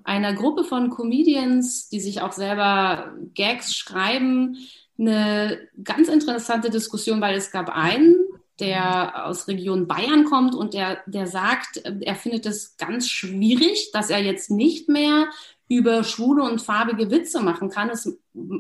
einer 0.04 0.34
Gruppe 0.34 0.64
von 0.64 0.90
Comedians, 0.90 1.88
die 1.90 2.00
sich 2.00 2.22
auch 2.22 2.32
selber 2.32 3.14
Gags 3.36 3.76
schreiben, 3.76 4.58
eine 4.98 5.60
ganz 5.84 6.10
interessante 6.10 6.72
Diskussion, 6.72 7.22
weil 7.22 7.38
es 7.38 7.52
gab 7.52 7.70
einen, 7.70 8.16
der 8.60 9.26
aus 9.26 9.48
Region 9.48 9.88
Bayern 9.88 10.26
kommt 10.26 10.56
und 10.56 10.74
der, 10.74 11.00
der 11.06 11.28
sagt, 11.28 11.78
er 11.78 12.16
findet 12.16 12.46
es 12.46 12.78
ganz 12.78 13.10
schwierig, 13.10 13.92
dass 13.92 14.10
er 14.10 14.22
jetzt 14.22 14.52
nicht 14.52 14.90
mehr 14.90 15.28
über 15.70 16.04
schwule 16.04 16.44
und 16.44 16.62
farbige 16.62 17.12
Witze 17.12 17.42
machen 17.42 17.70
kann. 17.70 17.90
Es, 17.90 18.12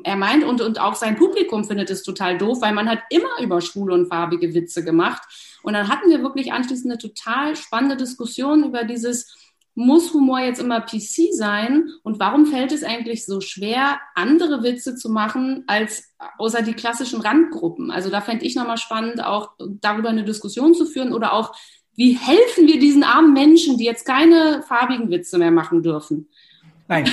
er 0.03 0.15
meint, 0.15 0.43
und, 0.43 0.61
und 0.61 0.79
auch 0.79 0.93
sein 0.93 1.17
Publikum 1.17 1.65
findet 1.65 1.89
es 1.89 2.03
total 2.03 2.37
doof, 2.37 2.61
weil 2.61 2.73
man 2.73 2.87
hat 2.87 2.99
immer 3.09 3.41
über 3.41 3.61
schwule 3.61 3.95
und 3.95 4.07
farbige 4.07 4.53
Witze 4.53 4.83
gemacht. 4.83 5.23
Und 5.63 5.73
dann 5.73 5.87
hatten 5.87 6.09
wir 6.09 6.21
wirklich 6.21 6.53
anschließend 6.53 6.91
eine 6.91 6.99
total 6.99 7.55
spannende 7.55 7.97
Diskussion 7.97 8.63
über 8.63 8.83
dieses, 8.83 9.35
muss 9.75 10.13
Humor 10.13 10.39
jetzt 10.39 10.59
immer 10.59 10.81
PC 10.81 11.33
sein? 11.33 11.89
Und 12.03 12.19
warum 12.19 12.45
fällt 12.45 12.71
es 12.71 12.83
eigentlich 12.83 13.25
so 13.25 13.41
schwer, 13.41 13.99
andere 14.15 14.63
Witze 14.63 14.95
zu 14.95 15.09
machen 15.09 15.63
als 15.67 16.13
außer 16.37 16.61
die 16.61 16.73
klassischen 16.73 17.21
Randgruppen? 17.21 17.91
Also 17.91 18.09
da 18.09 18.21
fände 18.21 18.45
ich 18.45 18.55
nochmal 18.55 18.77
spannend, 18.77 19.23
auch 19.23 19.51
darüber 19.57 20.09
eine 20.09 20.23
Diskussion 20.23 20.73
zu 20.73 20.85
führen 20.85 21.13
oder 21.13 21.33
auch, 21.33 21.55
wie 21.95 22.13
helfen 22.13 22.67
wir 22.67 22.79
diesen 22.79 23.03
armen 23.03 23.33
Menschen, 23.33 23.77
die 23.77 23.85
jetzt 23.85 24.05
keine 24.05 24.63
farbigen 24.67 25.09
Witze 25.09 25.37
mehr 25.37 25.51
machen 25.51 25.83
dürfen? 25.83 26.29
Nein, 26.87 27.09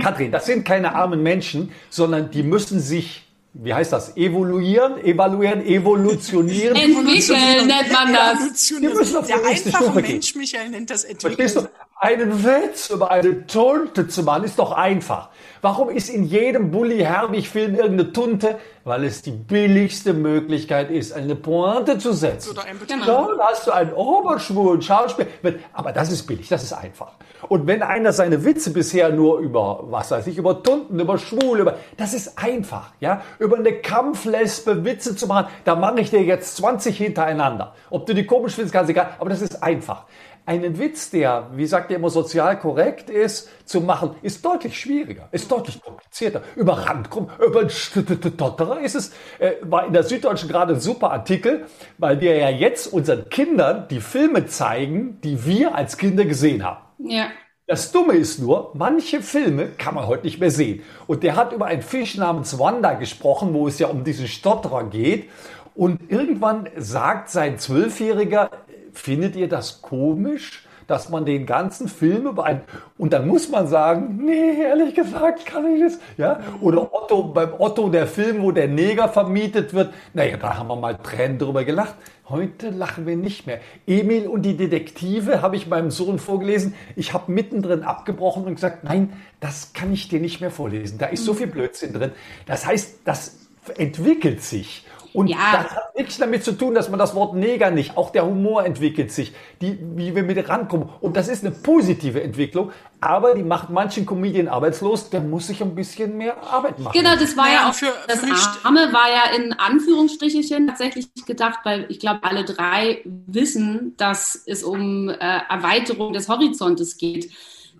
Katrin, 0.00 0.32
das 0.32 0.46
sind 0.46 0.64
keine 0.64 0.94
armen 0.94 1.22
Menschen, 1.22 1.70
sondern 1.90 2.30
die 2.30 2.42
müssen 2.42 2.80
sich 2.80 3.28
wie 3.54 3.74
heißt 3.74 3.92
das? 3.92 4.16
Evoluieren, 4.16 4.98
evaluieren, 5.04 5.64
evolutionieren. 5.64 6.76
Entwickeln 6.76 7.66
nennt 7.66 7.92
man 7.92 8.12
das. 8.12 8.68
Die 8.68 8.86
müssen 8.86 9.16
auf 9.16 9.26
der 9.26 9.44
einfache 9.44 10.00
Mensch, 10.00 10.34
Michael, 10.36 10.68
nennt 10.68 10.90
das 10.90 11.04
entwickeln. 11.04 11.36
Verstehst 11.36 11.56
du? 11.56 11.68
Einen 12.00 12.44
Witz 12.44 12.90
über 12.90 13.10
eine 13.10 13.48
Tunte 13.48 14.06
zu 14.06 14.22
machen, 14.22 14.44
ist 14.44 14.60
doch 14.60 14.70
einfach. 14.70 15.30
Warum 15.62 15.90
ist 15.90 16.08
in 16.08 16.22
jedem 16.22 16.70
Bully-Herbig-Film 16.70 17.74
irgendeine 17.74 18.12
Tunte? 18.12 18.58
Weil 18.84 19.02
es 19.02 19.22
die 19.22 19.32
billigste 19.32 20.14
Möglichkeit 20.14 20.92
ist, 20.92 21.12
eine 21.12 21.34
Pointe 21.34 21.98
zu 21.98 22.12
setzen. 22.12 22.56
Genau. 22.86 23.32
Dann 23.32 23.40
hast 23.40 23.66
du 23.66 23.72
einen 23.72 23.92
oberschwulen 23.92 24.80
Schauspieler. 24.80 25.26
Aber 25.72 25.90
das 25.90 26.12
ist 26.12 26.24
billig, 26.28 26.46
das 26.48 26.62
ist 26.62 26.72
einfach. 26.72 27.14
Und 27.48 27.66
wenn 27.66 27.82
einer 27.82 28.12
seine 28.12 28.44
Witze 28.44 28.70
bisher 28.70 29.10
nur 29.10 29.40
über, 29.40 29.80
was 29.90 30.12
weiß 30.12 30.28
ich, 30.28 30.38
über 30.38 30.62
Tunten, 30.62 31.00
über 31.00 31.18
Schwule, 31.18 31.62
über, 31.62 31.78
das 31.96 32.14
ist 32.14 32.38
einfach, 32.38 32.92
ja. 33.00 33.22
Über 33.40 33.58
eine 33.58 33.72
Kampflesbe 33.72 34.84
Witze 34.84 35.16
zu 35.16 35.26
machen, 35.26 35.48
da 35.64 35.74
mache 35.74 35.98
ich 36.00 36.10
dir 36.10 36.22
jetzt 36.22 36.56
20 36.58 36.96
hintereinander. 36.96 37.74
Ob 37.90 38.06
du 38.06 38.14
die 38.14 38.24
komisch 38.24 38.54
findest, 38.54 38.72
ganz 38.72 38.88
egal, 38.88 39.16
aber 39.18 39.30
das 39.30 39.42
ist 39.42 39.64
einfach 39.64 40.04
einen 40.48 40.78
Witz, 40.78 41.10
der, 41.10 41.50
wie 41.52 41.66
sagt 41.66 41.90
ihr 41.90 41.98
immer, 41.98 42.08
sozial 42.08 42.58
korrekt 42.58 43.10
ist, 43.10 43.50
zu 43.66 43.82
machen, 43.82 44.12
ist 44.22 44.42
deutlich 44.42 44.80
schwieriger, 44.80 45.28
ist 45.30 45.52
deutlich 45.52 45.82
komplizierter. 45.82 46.40
Über 46.56 46.72
Randgruppen, 46.72 47.30
über 47.46 47.68
Stotterer 47.68 48.80
ist 48.80 48.94
es, 48.94 49.12
äh, 49.38 49.56
war 49.60 49.86
in 49.86 49.92
der 49.92 50.04
Süddeutschen 50.04 50.48
gerade 50.48 50.72
ein 50.72 50.80
super 50.80 51.10
Artikel, 51.10 51.66
weil 51.98 52.22
wir 52.22 52.34
ja 52.34 52.48
jetzt 52.48 52.86
unseren 52.90 53.28
Kindern 53.28 53.88
die 53.90 54.00
Filme 54.00 54.46
zeigen, 54.46 55.20
die 55.20 55.44
wir 55.44 55.74
als 55.74 55.98
Kinder 55.98 56.24
gesehen 56.24 56.64
haben. 56.64 56.82
Ja. 56.98 57.26
Das 57.66 57.92
Dumme 57.92 58.14
ist 58.14 58.38
nur, 58.38 58.72
manche 58.72 59.20
Filme 59.20 59.66
kann 59.76 59.94
man 59.94 60.06
heute 60.06 60.24
nicht 60.24 60.40
mehr 60.40 60.50
sehen. 60.50 60.82
Und 61.06 61.24
der 61.24 61.36
hat 61.36 61.52
über 61.52 61.66
einen 61.66 61.82
Fisch 61.82 62.16
namens 62.16 62.58
Wanda 62.58 62.94
gesprochen, 62.94 63.52
wo 63.52 63.68
es 63.68 63.78
ja 63.78 63.88
um 63.88 64.02
diesen 64.02 64.26
Stotterer 64.26 64.84
geht. 64.84 65.28
Und 65.74 66.10
irgendwann 66.10 66.70
sagt 66.76 67.28
sein 67.28 67.58
Zwölfjähriger, 67.58 68.50
findet 68.98 69.36
ihr 69.36 69.48
das 69.48 69.82
komisch, 69.82 70.64
dass 70.88 71.10
man 71.10 71.26
den 71.26 71.44
ganzen 71.44 71.86
Film 71.86 72.26
über 72.26 72.44
einen, 72.44 72.62
und 72.96 73.12
dann 73.12 73.28
muss 73.28 73.50
man 73.50 73.68
sagen, 73.68 74.24
nee, 74.24 74.62
ehrlich 74.62 74.94
gesagt 74.94 75.44
kann 75.44 75.66
ich 75.74 75.82
das, 75.82 75.98
ja, 76.16 76.40
oder 76.62 76.92
Otto, 76.92 77.24
beim 77.24 77.52
Otto 77.58 77.90
der 77.90 78.06
Film, 78.06 78.42
wo 78.42 78.52
der 78.52 78.68
Neger 78.68 79.08
vermietet 79.08 79.74
wird, 79.74 79.92
naja, 80.14 80.38
da 80.38 80.56
haben 80.56 80.68
wir 80.68 80.76
mal 80.76 80.96
Tränen 80.96 81.38
drüber 81.38 81.64
gelacht. 81.64 81.94
Heute 82.30 82.70
lachen 82.70 83.06
wir 83.06 83.16
nicht 83.16 83.46
mehr. 83.46 83.60
Emil 83.86 84.26
und 84.26 84.42
die 84.42 84.56
Detektive 84.56 85.40
habe 85.40 85.56
ich 85.56 85.66
meinem 85.66 85.90
Sohn 85.90 86.18
vorgelesen. 86.18 86.74
Ich 86.96 87.14
habe 87.14 87.32
mittendrin 87.32 87.82
abgebrochen 87.82 88.44
und 88.44 88.54
gesagt, 88.54 88.84
nein, 88.84 89.14
das 89.40 89.72
kann 89.72 89.92
ich 89.92 90.08
dir 90.08 90.20
nicht 90.20 90.40
mehr 90.40 90.50
vorlesen. 90.50 90.98
Da 90.98 91.06
ist 91.06 91.24
so 91.24 91.32
viel 91.32 91.46
Blödsinn 91.46 91.94
drin. 91.94 92.12
Das 92.44 92.66
heißt, 92.66 93.00
das 93.04 93.38
entwickelt 93.76 94.42
sich. 94.42 94.84
Und 95.12 95.28
ja. 95.28 95.36
das 95.52 95.70
hat 95.74 95.96
nichts 95.96 96.18
damit 96.18 96.44
zu 96.44 96.52
tun, 96.52 96.74
dass 96.74 96.88
man 96.88 96.98
das 96.98 97.14
Wort 97.14 97.34
Neger 97.34 97.70
nicht, 97.70 97.96
auch 97.96 98.10
der 98.10 98.26
Humor 98.26 98.64
entwickelt 98.64 99.10
sich, 99.10 99.32
die, 99.60 99.78
wie 99.96 100.14
wir 100.14 100.22
mit 100.22 100.48
rankommen. 100.48 100.88
Und 101.00 101.16
das 101.16 101.28
ist 101.28 101.44
eine 101.44 101.54
positive 101.54 102.22
Entwicklung, 102.22 102.72
aber 103.00 103.34
die 103.34 103.42
macht 103.42 103.70
manchen 103.70 104.06
Comedian 104.06 104.48
arbeitslos, 104.48 105.10
der 105.10 105.20
muss 105.20 105.46
sich 105.46 105.62
ein 105.62 105.74
bisschen 105.74 106.16
mehr 106.16 106.42
Arbeit 106.42 106.78
machen. 106.78 106.92
Genau, 106.98 107.16
das 107.16 107.36
war 107.36 107.46
ja, 107.46 107.52
ja 107.52 107.70
auch 107.70 107.74
für, 107.74 107.92
das 108.06 108.20
für 108.20 108.66
Arme 108.66 108.92
war 108.92 109.08
ja 109.08 109.36
in 109.36 109.52
Anführungsstrichen 109.52 110.66
tatsächlich 110.66 111.08
gedacht, 111.26 111.60
weil 111.64 111.86
ich 111.88 112.00
glaube, 112.00 112.20
alle 112.22 112.44
drei 112.44 113.02
wissen, 113.04 113.94
dass 113.96 114.42
es 114.46 114.62
um 114.62 115.08
äh, 115.08 115.14
Erweiterung 115.48 116.12
des 116.12 116.28
Horizontes 116.28 116.96
geht. 116.96 117.30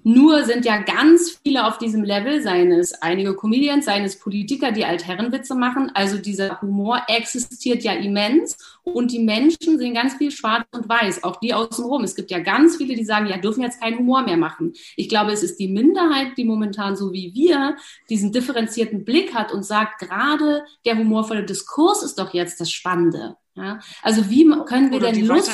Nur 0.08 0.46
sind 0.46 0.64
ja 0.64 0.80
ganz 0.80 1.38
viele 1.44 1.66
auf 1.66 1.76
diesem 1.76 2.02
Level, 2.02 2.40
seien 2.40 2.72
es 2.72 2.94
einige 2.94 3.36
Comedians, 3.36 3.84
seien 3.84 4.04
es 4.06 4.18
Politiker, 4.18 4.72
die 4.72 4.86
Altherrenwitze 4.86 5.54
machen. 5.54 5.92
Also 5.92 6.16
dieser 6.16 6.62
Humor 6.62 7.02
existiert 7.08 7.82
ja 7.82 7.92
immens 7.92 8.56
und 8.84 9.12
die 9.12 9.18
Menschen 9.18 9.78
sehen 9.78 9.92
ganz 9.92 10.14
viel 10.14 10.30
schwarz 10.30 10.64
und 10.70 10.88
weiß, 10.88 11.24
auch 11.24 11.36
die 11.36 11.52
außenrum. 11.52 12.04
Es 12.04 12.14
gibt 12.14 12.30
ja 12.30 12.38
ganz 12.38 12.76
viele, 12.76 12.94
die 12.94 13.04
sagen, 13.04 13.26
ja, 13.26 13.36
dürfen 13.36 13.60
jetzt 13.60 13.82
keinen 13.82 13.98
Humor 13.98 14.22
mehr 14.22 14.38
machen. 14.38 14.72
Ich 14.96 15.10
glaube, 15.10 15.32
es 15.32 15.42
ist 15.42 15.60
die 15.60 15.68
Minderheit, 15.68 16.38
die 16.38 16.46
momentan 16.46 16.96
so 16.96 17.12
wie 17.12 17.34
wir 17.34 17.76
diesen 18.08 18.32
differenzierten 18.32 19.04
Blick 19.04 19.34
hat 19.34 19.52
und 19.52 19.62
sagt, 19.62 19.98
gerade 19.98 20.64
der 20.86 20.96
humorvolle 20.96 21.44
Diskurs 21.44 22.02
ist 22.02 22.18
doch 22.18 22.32
jetzt 22.32 22.62
das 22.62 22.70
Spannende. 22.70 23.36
Ja? 23.58 23.80
Also 24.02 24.30
wie 24.30 24.48
können 24.64 24.90
wir 24.90 25.00
Oder 25.00 25.12
denn 25.12 25.26
Lust 25.26 25.52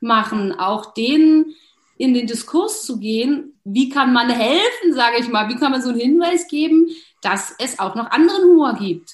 machen, 0.00 0.58
auch 0.58 0.94
denen, 0.94 1.54
in 1.98 2.14
den 2.14 2.26
Diskurs 2.26 2.86
zu 2.86 2.98
gehen, 2.98 3.60
wie 3.64 3.88
kann 3.88 4.12
man 4.12 4.30
helfen, 4.30 4.94
sage 4.94 5.18
ich 5.18 5.28
mal, 5.28 5.48
wie 5.48 5.56
kann 5.56 5.72
man 5.72 5.82
so 5.82 5.90
einen 5.90 6.00
Hinweis 6.00 6.48
geben, 6.48 6.88
dass 7.20 7.54
es 7.58 7.78
auch 7.78 7.94
noch 7.94 8.10
anderen 8.10 8.44
Humor 8.44 8.74
gibt. 8.74 9.12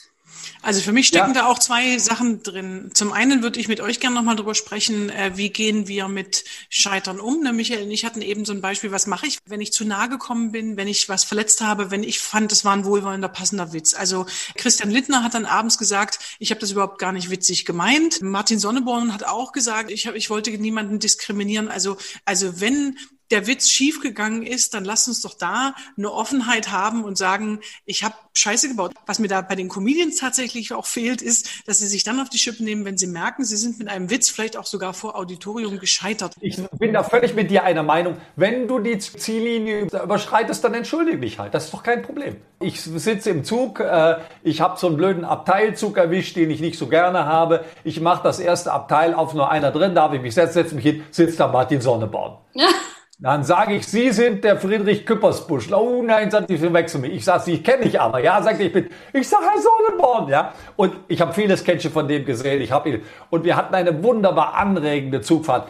Also 0.63 0.81
für 0.81 0.93
mich 0.93 1.07
stecken 1.07 1.35
ja. 1.35 1.43
da 1.43 1.47
auch 1.47 1.59
zwei 1.59 1.99
Sachen 1.99 2.43
drin. 2.43 2.91
Zum 2.95 3.13
einen 3.13 3.43
würde 3.43 3.61
ich 3.61 3.69
mit 3.69 3.81
euch 3.81 4.01
gerne 4.01 4.17
nochmal 4.17 4.37
drüber 4.37 4.55
sprechen, 4.55 5.11
äh, 5.11 5.33
wie 5.35 5.51
gehen 5.51 5.89
wir 5.89 6.09
mit 6.09 6.45
Scheitern 6.69 7.21
um. 7.21 7.43
Ne, 7.43 7.53
Michael 7.53 7.85
und 7.85 7.91
ich 7.91 8.05
hatten 8.05 8.23
eben 8.23 8.45
so 8.45 8.53
ein 8.53 8.61
Beispiel, 8.61 8.91
was 8.93 9.07
mache 9.07 9.27
ich, 9.27 9.39
wenn 9.47 9.61
ich 9.61 9.73
zu 9.73 9.85
nahe 9.85 10.09
gekommen 10.09 10.53
bin, 10.53 10.77
wenn 10.77 10.89
ich 10.89 11.09
was 11.09 11.25
verletzt 11.25 11.61
habe, 11.61 11.91
wenn 11.91 12.03
ich 12.03 12.19
fand, 12.21 12.53
es 12.53 12.65
war 12.65 12.75
ein 12.75 12.85
wohlwollender, 12.85 13.29
passender 13.29 13.73
Witz. 13.73 13.95
Also 13.95 14.27
Christian 14.57 14.91
Littner 14.91 15.23
hat 15.23 15.35
dann 15.35 15.45
abends 15.45 15.79
gesagt, 15.79 16.19
ich 16.39 16.51
habe 16.51 16.61
das 16.61 16.71
überhaupt 16.71 16.99
gar 16.99 17.13
nicht 17.13 17.31
witzig 17.31 17.65
gemeint. 17.65 18.23
Martin 18.23 18.59
Sonneborn 18.59 19.13
hat 19.13 19.25
auch 19.25 19.53
gesagt, 19.53 19.91
ich, 19.91 20.07
hab, 20.07 20.15
ich 20.15 20.31
wollte 20.31 20.51
niemanden 20.51 20.99
diskriminieren. 20.99 21.69
Also, 21.69 21.97
also 22.25 22.61
wenn 22.61 22.97
der 23.31 23.47
Witz 23.47 23.69
schiefgegangen 23.71 24.43
ist, 24.43 24.75
dann 24.75 24.85
lasst 24.85 25.09
uns 25.09 25.21
doch 25.23 25.35
da 25.35 25.75
eine 25.97 26.13
Offenheit 26.13 26.71
haben 26.71 27.05
und 27.05 27.17
sagen, 27.17 27.61
ich 27.87 28.05
habe 28.05 28.15
Scheiße 28.37 28.69
gebaut. 28.69 28.93
Was 29.07 29.19
mir 29.19 29.29
da 29.29 29.41
bei 29.41 29.55
den 29.55 29.69
Comedians 29.69 30.17
tatsächlich 30.17 30.73
auch 30.73 30.87
fehlt, 30.87 31.23
ist, 31.23 31.67
dass 31.67 31.79
sie 31.79 31.87
sich 31.87 32.03
dann 32.03 32.21
auf 32.21 32.29
die 32.29 32.39
Schippe 32.39 32.65
nehmen, 32.65 32.85
wenn 32.85 32.99
sie 32.99 33.07
merken, 33.07 33.45
sie 33.45 33.57
sind 33.57 33.79
mit 33.79 33.89
einem 33.89 34.11
Witz 34.11 34.29
vielleicht 34.29 34.57
auch 34.57 34.67
sogar 34.67 34.93
vor 34.93 35.17
Auditorium 35.17 35.79
gescheitert. 35.79 36.35
Ich 36.41 36.61
bin 36.79 36.93
da 36.93 37.03
völlig 37.05 37.35
mit 37.35 37.51
dir 37.51 37.65
einer 37.65 37.83
Meinung. 37.83 38.17
Wenn 38.37 38.67
du 38.67 38.81
die 38.81 38.99
Ziellinie 38.99 39.83
überschreitest, 39.83 40.65
dann 40.65 40.75
entschuldige 40.75 41.19
dich 41.19 41.39
halt. 41.39 41.55
Das 41.55 41.67
ist 41.67 41.75
doch 41.75 41.83
kein 41.83 42.03
Problem. 42.03 42.37
Ich 42.61 42.81
sitze 42.81 43.31
im 43.31 43.45
Zug, 43.45 43.81
äh, 43.81 44.17
ich 44.43 44.61
habe 44.61 44.79
so 44.79 44.89
einen 44.89 44.97
blöden 44.97 45.25
Abteilzug 45.25 45.97
erwischt, 45.97 46.37
den 46.37 46.51
ich 46.51 46.61
nicht 46.61 46.79
so 46.79 46.89
gerne 46.89 47.27
habe. 47.27 47.65
Ich 47.85 48.01
mache 48.01 48.23
das 48.23 48.41
erste 48.41 48.73
Abteil 48.73 49.15
auf, 49.15 49.35
nur 49.35 49.51
einer 49.51 49.71
drin, 49.71 49.95
darf 49.95 50.13
ich 50.13 50.21
mich 50.21 50.35
setzen, 50.35 50.55
setze 50.55 50.75
mich 50.75 50.85
hin, 50.85 51.05
sitzt 51.11 51.39
da 51.39 51.49
Martin 51.49 51.81
Sonneborn. 51.81 52.39
Dann 53.21 53.45
sage 53.45 53.75
ich, 53.75 53.87
Sie 53.87 54.11
sind 54.11 54.43
der 54.43 54.57
Friedrich 54.57 55.07
Küppersbusch. 55.07 55.71
Oh 55.73 56.03
nein, 56.03 56.33
sagt 56.33 56.51
die, 56.51 56.57
Sie 56.57 56.73
wechseln 56.73 57.03
mich. 57.03 57.13
Ich 57.13 57.25
sage, 57.25 57.45
Sie 57.45 57.63
kenne 57.63 57.85
ich 57.85 58.01
aber. 58.01 58.19
Ja, 58.19 58.43
sagt 58.43 58.61
ich 58.61 58.73
bin. 58.73 58.89
Ich 59.13 59.29
sage 59.29 59.45
Herr 59.45 59.61
Sonnenborn. 59.61 60.29
Ja, 60.29 60.53
und 60.75 60.95
ich 61.07 61.21
habe 61.21 61.33
viele 61.33 61.57
Sketche 61.57 61.91
von 61.91 62.09
dem 62.09 62.25
gesehen. 62.25 62.61
Ich 62.61 62.73
habe 62.73 62.89
ihn 62.89 63.03
und 63.31 63.45
wir 63.45 63.57
hatten 63.57 63.75
eine 63.75 64.03
wunderbar 64.03 64.55
anregende 64.55 65.21
Zugfahrt 65.21 65.69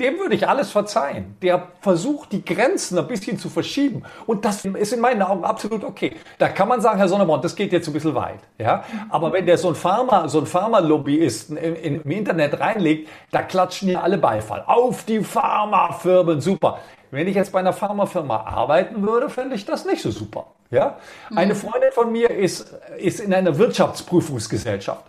dem 0.00 0.18
würde 0.18 0.34
ich 0.34 0.48
alles 0.48 0.72
verzeihen. 0.72 1.36
Der 1.40 1.68
versucht, 1.80 2.32
die 2.32 2.44
Grenzen 2.44 2.98
ein 2.98 3.06
bisschen 3.06 3.38
zu 3.38 3.48
verschieben. 3.48 4.02
Und 4.26 4.44
das 4.44 4.64
ist 4.64 4.92
in 4.92 5.00
meinen 5.00 5.22
Augen 5.22 5.44
absolut 5.44 5.84
okay. 5.84 6.16
Da 6.38 6.48
kann 6.48 6.66
man 6.66 6.80
sagen, 6.80 6.98
Herr 6.98 7.08
Sonneborn, 7.08 7.42
das 7.42 7.54
geht 7.54 7.72
jetzt 7.72 7.86
ein 7.86 7.92
bisschen 7.92 8.14
weit. 8.14 8.40
Ja? 8.58 8.84
Aber 9.08 9.32
wenn 9.32 9.46
der 9.46 9.56
so 9.56 9.68
ein 9.68 9.76
Pharma, 9.76 10.26
so 10.26 10.40
ein 10.40 10.46
Pharmalobbyisten 10.46 11.56
im, 11.56 12.02
im 12.02 12.10
Internet 12.10 12.58
reinlegt, 12.58 13.08
da 13.30 13.42
klatschen 13.42 13.88
ja 13.88 14.00
alle 14.00 14.18
Beifall. 14.18 14.64
Auf 14.66 15.04
die 15.04 15.22
Pharmafirmen, 15.22 16.40
super. 16.40 16.80
Wenn 17.12 17.28
ich 17.28 17.36
jetzt 17.36 17.52
bei 17.52 17.60
einer 17.60 17.72
Pharmafirma 17.72 18.36
arbeiten 18.36 19.00
würde, 19.06 19.30
fände 19.30 19.54
ich 19.54 19.64
das 19.64 19.84
nicht 19.84 20.02
so 20.02 20.10
super. 20.10 20.46
Ja? 20.70 20.98
Eine 21.36 21.54
Freundin 21.54 21.92
von 21.92 22.10
mir 22.10 22.30
ist, 22.30 22.74
ist 22.98 23.20
in 23.20 23.32
einer 23.32 23.56
Wirtschaftsprüfungsgesellschaft. 23.56 25.04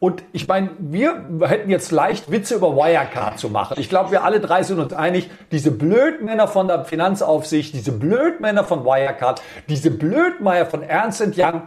Und 0.00 0.22
ich 0.32 0.48
meine, 0.48 0.70
wir 0.78 1.26
hätten 1.42 1.68
jetzt 1.68 1.92
leicht 1.92 2.30
Witze 2.30 2.54
über 2.54 2.74
Wirecard 2.74 3.38
zu 3.38 3.50
machen. 3.50 3.76
Ich 3.78 3.90
glaube, 3.90 4.10
wir 4.10 4.24
alle 4.24 4.40
drei 4.40 4.62
sind 4.62 4.78
uns 4.78 4.94
einig, 4.94 5.30
diese 5.52 5.70
Blödmänner 5.70 6.48
von 6.48 6.68
der 6.68 6.86
Finanzaufsicht, 6.86 7.74
diese 7.74 7.92
Blödmänner 7.92 8.64
von 8.64 8.86
Wirecard, 8.86 9.42
diese 9.68 9.90
Blödmeier 9.90 10.64
von 10.64 10.82
Ernst 10.82 11.22
Young, 11.36 11.64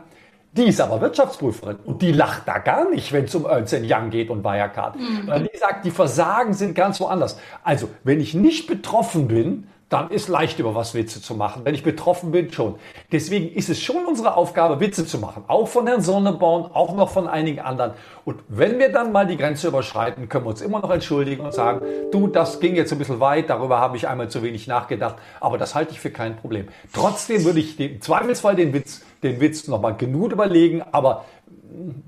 die 0.53 0.63
ist 0.63 0.81
aber 0.81 0.99
Wirtschaftsprüferin 0.99 1.77
und 1.85 2.01
die 2.01 2.11
lacht 2.11 2.47
da 2.47 2.57
gar 2.57 2.89
nicht, 2.89 3.13
wenn 3.13 3.25
es 3.25 3.35
um 3.35 3.45
Ernst 3.45 3.75
Young 3.79 4.09
geht 4.09 4.31
und 4.31 4.43
Wirecard. 4.43 4.95
Mhm. 4.95 5.47
Die 5.51 5.57
sagt, 5.57 5.85
die 5.85 5.91
Versagen 5.91 6.55
sind 6.55 6.73
ganz 6.73 6.99
woanders. 6.99 7.39
Also, 7.63 7.87
wenn 8.03 8.19
ich 8.19 8.33
nicht 8.33 8.65
betroffen 8.65 9.27
bin, 9.27 9.67
dann 9.89 10.09
ist 10.09 10.27
leicht 10.27 10.59
über 10.59 10.73
was 10.73 10.95
Witze 10.95 11.21
zu 11.21 11.35
machen. 11.35 11.65
Wenn 11.65 11.75
ich 11.75 11.83
betroffen 11.83 12.31
bin, 12.31 12.51
schon. 12.51 12.75
Deswegen 13.11 13.53
ist 13.55 13.69
es 13.69 13.81
schon 13.81 14.05
unsere 14.05 14.35
Aufgabe, 14.35 14.79
Witze 14.79 15.05
zu 15.05 15.19
machen. 15.19 15.43
Auch 15.47 15.67
von 15.67 15.85
Herrn 15.85 16.01
Sonneborn, 16.01 16.71
auch 16.73 16.95
noch 16.95 17.11
von 17.11 17.27
einigen 17.27 17.59
anderen. 17.59 17.93
Und 18.25 18.39
wenn 18.47 18.79
wir 18.79 18.91
dann 18.91 19.11
mal 19.11 19.27
die 19.27 19.37
Grenze 19.37 19.67
überschreiten, 19.67 20.29
können 20.29 20.45
wir 20.45 20.49
uns 20.49 20.61
immer 20.61 20.79
noch 20.79 20.89
entschuldigen 20.89 21.45
und 21.45 21.53
sagen, 21.53 21.85
du, 22.11 22.27
das 22.27 22.59
ging 22.59 22.75
jetzt 22.75 22.91
ein 22.91 22.97
bisschen 22.97 23.19
weit, 23.19 23.49
darüber 23.49 23.79
habe 23.79 23.97
ich 23.97 24.07
einmal 24.07 24.29
zu 24.29 24.41
wenig 24.41 24.67
nachgedacht, 24.67 25.17
aber 25.39 25.57
das 25.57 25.75
halte 25.75 25.91
ich 25.91 25.99
für 25.99 26.11
kein 26.11 26.37
Problem. 26.37 26.67
Trotzdem 26.93 27.43
würde 27.43 27.59
ich 27.59 27.79
im 27.79 28.01
Zweifelsfall 28.01 28.55
den 28.55 28.73
Witz, 28.73 29.01
den 29.21 29.39
Witz 29.39 29.67
nochmal 29.67 29.95
genug 29.95 30.31
überlegen, 30.31 30.81
aber 30.91 31.25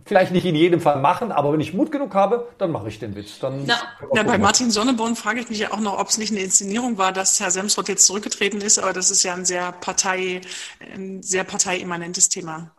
vielleicht 0.05 0.31
nicht 0.31 0.45
in 0.45 0.55
jedem 0.55 0.79
Fall 0.79 0.99
machen, 1.01 1.31
aber 1.31 1.53
wenn 1.53 1.59
ich 1.59 1.73
Mut 1.73 1.91
genug 1.91 2.13
habe, 2.13 2.47
dann 2.57 2.71
mache 2.71 2.87
ich 2.87 2.99
den 2.99 3.15
Witz. 3.15 3.39
Dann 3.39 3.65
ja, 3.65 3.77
ja 4.13 4.23
bei 4.23 4.37
Martin 4.37 4.71
Sonneborn 4.71 5.15
frage 5.15 5.39
ich 5.39 5.49
mich 5.49 5.59
ja 5.59 5.71
auch 5.71 5.79
noch, 5.79 5.99
ob 5.99 6.07
es 6.07 6.17
nicht 6.17 6.31
eine 6.31 6.41
Inszenierung 6.41 6.97
war, 6.97 7.11
dass 7.11 7.39
Herr 7.39 7.51
Semsrott 7.51 7.89
jetzt 7.89 8.05
zurückgetreten 8.05 8.61
ist, 8.61 8.79
aber 8.79 8.93
das 8.93 9.11
ist 9.11 9.23
ja 9.23 9.33
ein 9.33 9.45
sehr 9.45 9.71
Partei, 9.71 10.41
ein 10.93 11.23
sehr 11.23 11.43
parteiimmanentes 11.43 12.29
Thema. 12.29 12.71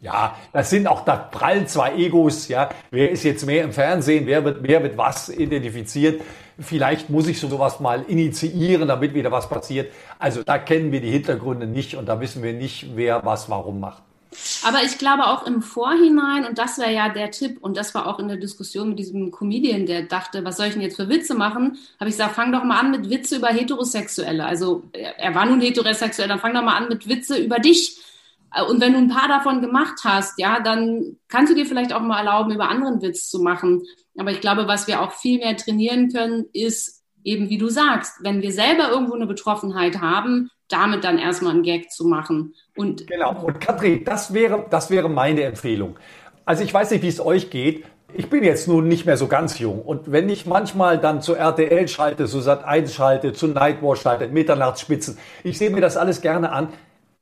Ja, 0.00 0.36
das 0.52 0.70
sind 0.70 0.86
auch, 0.86 1.04
da 1.04 1.16
prallen 1.16 1.66
zwei 1.66 1.94
Egos, 1.96 2.46
ja. 2.46 2.70
Wer 2.90 3.10
ist 3.10 3.24
jetzt 3.24 3.44
mehr 3.44 3.64
im 3.64 3.72
Fernsehen? 3.72 4.26
Wer 4.26 4.44
wird, 4.44 4.58
wer 4.62 4.82
wird 4.82 4.96
was 4.96 5.28
identifiziert? 5.28 6.22
Vielleicht 6.60 7.10
muss 7.10 7.26
ich 7.26 7.40
sowas 7.40 7.80
mal 7.80 8.04
initiieren, 8.06 8.86
damit 8.86 9.14
wieder 9.14 9.32
was 9.32 9.48
passiert. 9.48 9.92
Also 10.18 10.44
da 10.44 10.58
kennen 10.58 10.92
wir 10.92 11.00
die 11.00 11.10
Hintergründe 11.10 11.66
nicht 11.66 11.96
und 11.96 12.06
da 12.06 12.20
wissen 12.20 12.42
wir 12.44 12.52
nicht, 12.52 12.96
wer 12.96 13.24
was 13.24 13.50
warum 13.50 13.80
macht. 13.80 14.02
Aber 14.64 14.82
ich 14.84 14.98
glaube 14.98 15.26
auch 15.26 15.46
im 15.46 15.62
Vorhinein, 15.62 16.44
und 16.46 16.58
das 16.58 16.78
wäre 16.78 16.92
ja 16.92 17.08
der 17.08 17.30
Tipp, 17.30 17.58
und 17.60 17.76
das 17.76 17.94
war 17.94 18.06
auch 18.06 18.18
in 18.18 18.28
der 18.28 18.36
Diskussion 18.36 18.90
mit 18.90 18.98
diesem 18.98 19.30
Comedian, 19.30 19.86
der 19.86 20.02
dachte, 20.02 20.44
was 20.44 20.56
soll 20.56 20.66
ich 20.66 20.74
denn 20.74 20.82
jetzt 20.82 20.96
für 20.96 21.08
Witze 21.08 21.34
machen? 21.34 21.78
Habe 21.98 22.10
ich 22.10 22.16
gesagt, 22.16 22.34
fang 22.34 22.52
doch 22.52 22.64
mal 22.64 22.78
an 22.78 22.90
mit 22.90 23.08
Witze 23.08 23.36
über 23.36 23.48
Heterosexuelle. 23.48 24.44
Also 24.44 24.84
er 24.92 25.34
war 25.34 25.46
nun 25.46 25.60
heterosexuell, 25.60 26.28
dann 26.28 26.40
fang 26.40 26.54
doch 26.54 26.62
mal 26.62 26.76
an 26.76 26.88
mit 26.88 27.08
Witze 27.08 27.38
über 27.38 27.58
dich. 27.58 27.98
Und 28.68 28.80
wenn 28.80 28.92
du 28.92 28.98
ein 28.98 29.08
paar 29.08 29.28
davon 29.28 29.60
gemacht 29.60 30.00
hast, 30.04 30.38
ja, 30.38 30.60
dann 30.60 31.16
kannst 31.28 31.52
du 31.52 31.56
dir 31.56 31.66
vielleicht 31.66 31.92
auch 31.92 32.00
mal 32.00 32.18
erlauben, 32.18 32.52
über 32.52 32.68
anderen 32.68 33.02
Witz 33.02 33.28
zu 33.28 33.40
machen. 33.40 33.82
Aber 34.16 34.30
ich 34.30 34.40
glaube, 34.40 34.66
was 34.66 34.86
wir 34.86 35.02
auch 35.02 35.12
viel 35.12 35.38
mehr 35.38 35.56
trainieren 35.56 36.10
können, 36.10 36.46
ist 36.52 37.02
eben, 37.24 37.50
wie 37.50 37.58
du 37.58 37.68
sagst, 37.68 38.14
wenn 38.20 38.40
wir 38.40 38.52
selber 38.52 38.90
irgendwo 38.90 39.14
eine 39.14 39.26
Betroffenheit 39.26 40.00
haben, 40.00 40.50
damit 40.68 41.04
dann 41.04 41.18
erstmal 41.18 41.52
einen 41.52 41.62
Gag 41.62 41.90
zu 41.90 42.06
machen. 42.06 42.54
Und 42.78 43.06
genau. 43.08 43.34
Und 43.42 43.60
Katrin, 43.60 44.04
das 44.04 44.32
wäre, 44.32 44.64
das 44.70 44.88
wäre 44.90 45.08
meine 45.08 45.42
Empfehlung. 45.42 45.96
Also 46.44 46.62
ich 46.62 46.72
weiß 46.72 46.92
nicht, 46.92 47.02
wie 47.02 47.08
es 47.08 47.20
euch 47.20 47.50
geht. 47.50 47.84
Ich 48.14 48.30
bin 48.30 48.42
jetzt 48.42 48.68
nun 48.68 48.88
nicht 48.88 49.04
mehr 49.04 49.16
so 49.16 49.26
ganz 49.26 49.58
jung. 49.58 49.82
Und 49.82 50.12
wenn 50.12 50.30
ich 50.30 50.46
manchmal 50.46 50.98
dann 50.98 51.20
zu 51.20 51.34
RTL 51.34 51.88
schalte, 51.88 52.26
zu 52.26 52.40
Sat 52.40 52.64
1 52.64 52.94
schalte, 52.94 53.32
zu 53.32 53.48
Nightwatch 53.48 54.00
schalte, 54.00 54.28
Mitternachtsspitzen, 54.28 55.18
ich 55.44 55.58
sehe 55.58 55.70
mir 55.70 55.80
das 55.80 55.96
alles 55.96 56.22
gerne 56.22 56.52
an, 56.52 56.68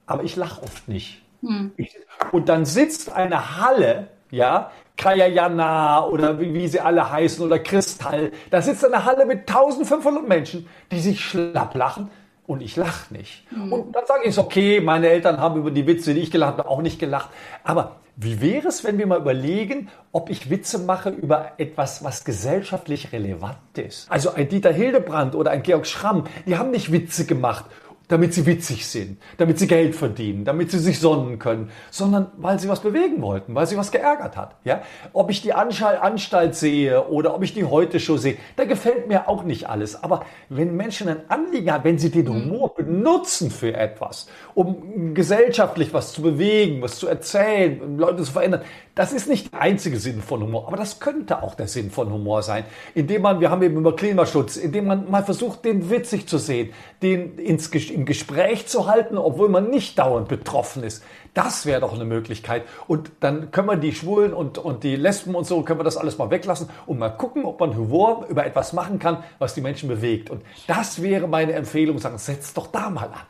aber 0.06 0.22
ich 0.22 0.36
lache 0.36 0.62
oft 0.62 0.86
nicht. 0.88 1.22
Hm. 1.40 1.72
Ich, 1.76 1.96
und 2.30 2.48
dann 2.48 2.66
sitzt 2.66 3.12
eine 3.12 3.60
Halle, 3.60 4.08
ja, 4.30 4.70
Kajayana 4.96 6.06
oder 6.06 6.38
wie, 6.38 6.54
wie, 6.54 6.68
sie 6.68 6.80
alle 6.80 7.10
heißen 7.10 7.44
oder 7.44 7.58
Kristall. 7.58 8.30
Da 8.50 8.62
sitzt 8.62 8.84
eine 8.84 9.04
Halle 9.04 9.26
mit 9.26 9.40
1500 9.40 10.28
Menschen, 10.28 10.68
die 10.92 11.00
sich 11.00 11.20
schlapp 11.20 11.74
lachen 11.74 12.10
und 12.46 12.62
ich 12.62 12.76
lache 12.76 13.12
nicht. 13.12 13.44
Mhm. 13.50 13.72
Und 13.72 13.96
dann 13.96 14.06
sage 14.06 14.22
ich 14.24 14.30
es, 14.30 14.38
okay, 14.38 14.80
meine 14.80 15.08
Eltern 15.08 15.38
haben 15.38 15.58
über 15.58 15.70
die 15.70 15.86
Witze, 15.86 16.14
die 16.14 16.20
ich 16.20 16.30
gelacht 16.30 16.58
habe, 16.58 16.68
auch 16.68 16.82
nicht 16.82 16.98
gelacht. 16.98 17.30
Aber 17.64 17.96
wie 18.16 18.40
wäre 18.40 18.68
es, 18.68 18.82
wenn 18.82 18.96
wir 18.96 19.06
mal 19.06 19.18
überlegen, 19.18 19.90
ob 20.10 20.30
ich 20.30 20.48
Witze 20.48 20.78
mache 20.78 21.10
über 21.10 21.52
etwas, 21.58 22.02
was 22.02 22.24
gesellschaftlich 22.24 23.12
relevant 23.12 23.76
ist? 23.76 24.10
Also 24.10 24.32
ein 24.32 24.48
Dieter 24.48 24.72
Hildebrand 24.72 25.34
oder 25.34 25.50
ein 25.50 25.62
Georg 25.62 25.86
Schramm, 25.86 26.24
die 26.46 26.56
haben 26.56 26.70
nicht 26.70 26.90
Witze 26.92 27.26
gemacht 27.26 27.66
damit 28.08 28.34
sie 28.34 28.46
witzig 28.46 28.86
sind, 28.86 29.18
damit 29.36 29.58
sie 29.58 29.66
Geld 29.66 29.96
verdienen, 29.96 30.44
damit 30.44 30.70
sie 30.70 30.78
sich 30.78 31.00
sonnen 31.00 31.38
können, 31.38 31.70
sondern 31.90 32.28
weil 32.36 32.58
sie 32.60 32.68
was 32.68 32.80
bewegen 32.80 33.20
wollten, 33.20 33.54
weil 33.54 33.66
sie 33.66 33.76
was 33.76 33.90
geärgert 33.90 34.36
hat. 34.36 34.56
Ja? 34.64 34.82
Ob 35.12 35.30
ich 35.30 35.42
die 35.42 35.52
Anstalt 35.52 36.54
sehe 36.54 37.08
oder 37.08 37.34
ob 37.34 37.42
ich 37.42 37.52
die 37.52 37.64
Heute-Show 37.64 38.16
sehe, 38.16 38.36
da 38.54 38.64
gefällt 38.64 39.08
mir 39.08 39.28
auch 39.28 39.42
nicht 39.42 39.68
alles. 39.68 40.02
Aber 40.02 40.24
wenn 40.48 40.76
Menschen 40.76 41.08
ein 41.08 41.28
Anliegen 41.28 41.72
haben, 41.72 41.84
wenn 41.84 41.98
sie 41.98 42.10
den 42.10 42.26
mhm. 42.26 42.50
Humor 42.50 42.74
benutzen 42.74 43.50
für 43.50 43.74
etwas, 43.74 44.28
um 44.54 45.14
gesellschaftlich 45.14 45.92
was 45.92 46.12
zu 46.12 46.22
bewegen, 46.22 46.82
was 46.82 46.98
zu 46.98 47.08
erzählen, 47.08 47.98
Leute 47.98 48.22
zu 48.22 48.32
verändern, 48.32 48.62
das 48.94 49.12
ist 49.12 49.28
nicht 49.28 49.52
der 49.52 49.60
einzige 49.60 49.98
Sinn 49.98 50.22
von 50.22 50.42
Humor, 50.42 50.68
aber 50.68 50.78
das 50.78 51.00
könnte 51.00 51.42
auch 51.42 51.54
der 51.54 51.68
Sinn 51.68 51.90
von 51.90 52.10
Humor 52.10 52.42
sein, 52.42 52.64
indem 52.94 53.22
man, 53.22 53.40
wir 53.40 53.50
haben 53.50 53.62
eben 53.62 53.76
über 53.76 53.94
Klimaschutz, 53.94 54.56
indem 54.56 54.86
man 54.86 55.10
mal 55.10 55.22
versucht, 55.22 55.66
den 55.66 55.90
witzig 55.90 56.26
zu 56.26 56.38
sehen, 56.38 56.70
den 57.02 57.36
ins, 57.38 57.70
im 57.96 58.04
Gespräch 58.04 58.66
zu 58.66 58.86
halten, 58.86 59.16
obwohl 59.16 59.48
man 59.48 59.70
nicht 59.70 59.98
dauernd 59.98 60.28
betroffen 60.28 60.82
ist. 60.82 61.02
Das 61.32 61.64
wäre 61.64 61.80
doch 61.80 61.94
eine 61.94 62.04
Möglichkeit. 62.04 62.64
Und 62.86 63.10
dann 63.20 63.50
können 63.50 63.68
wir 63.68 63.76
die 63.76 63.92
Schwulen 63.92 64.34
und, 64.34 64.58
und 64.58 64.84
die 64.84 64.96
Lesben 64.96 65.34
und 65.34 65.46
so, 65.46 65.62
können 65.62 65.80
wir 65.80 65.84
das 65.84 65.96
alles 65.96 66.18
mal 66.18 66.30
weglassen 66.30 66.68
und 66.84 66.98
mal 66.98 67.08
gucken, 67.08 67.46
ob 67.46 67.58
man 67.58 67.74
Humor 67.74 68.26
über 68.28 68.44
etwas 68.44 68.74
machen 68.74 68.98
kann, 68.98 69.24
was 69.38 69.54
die 69.54 69.62
Menschen 69.62 69.88
bewegt. 69.88 70.28
Und 70.28 70.42
das 70.66 71.00
wäre 71.00 71.26
meine 71.26 71.54
Empfehlung, 71.54 71.98
sagen, 71.98 72.18
setzt 72.18 72.54
doch 72.58 72.66
da 72.66 72.90
mal 72.90 73.06
an. 73.06 73.26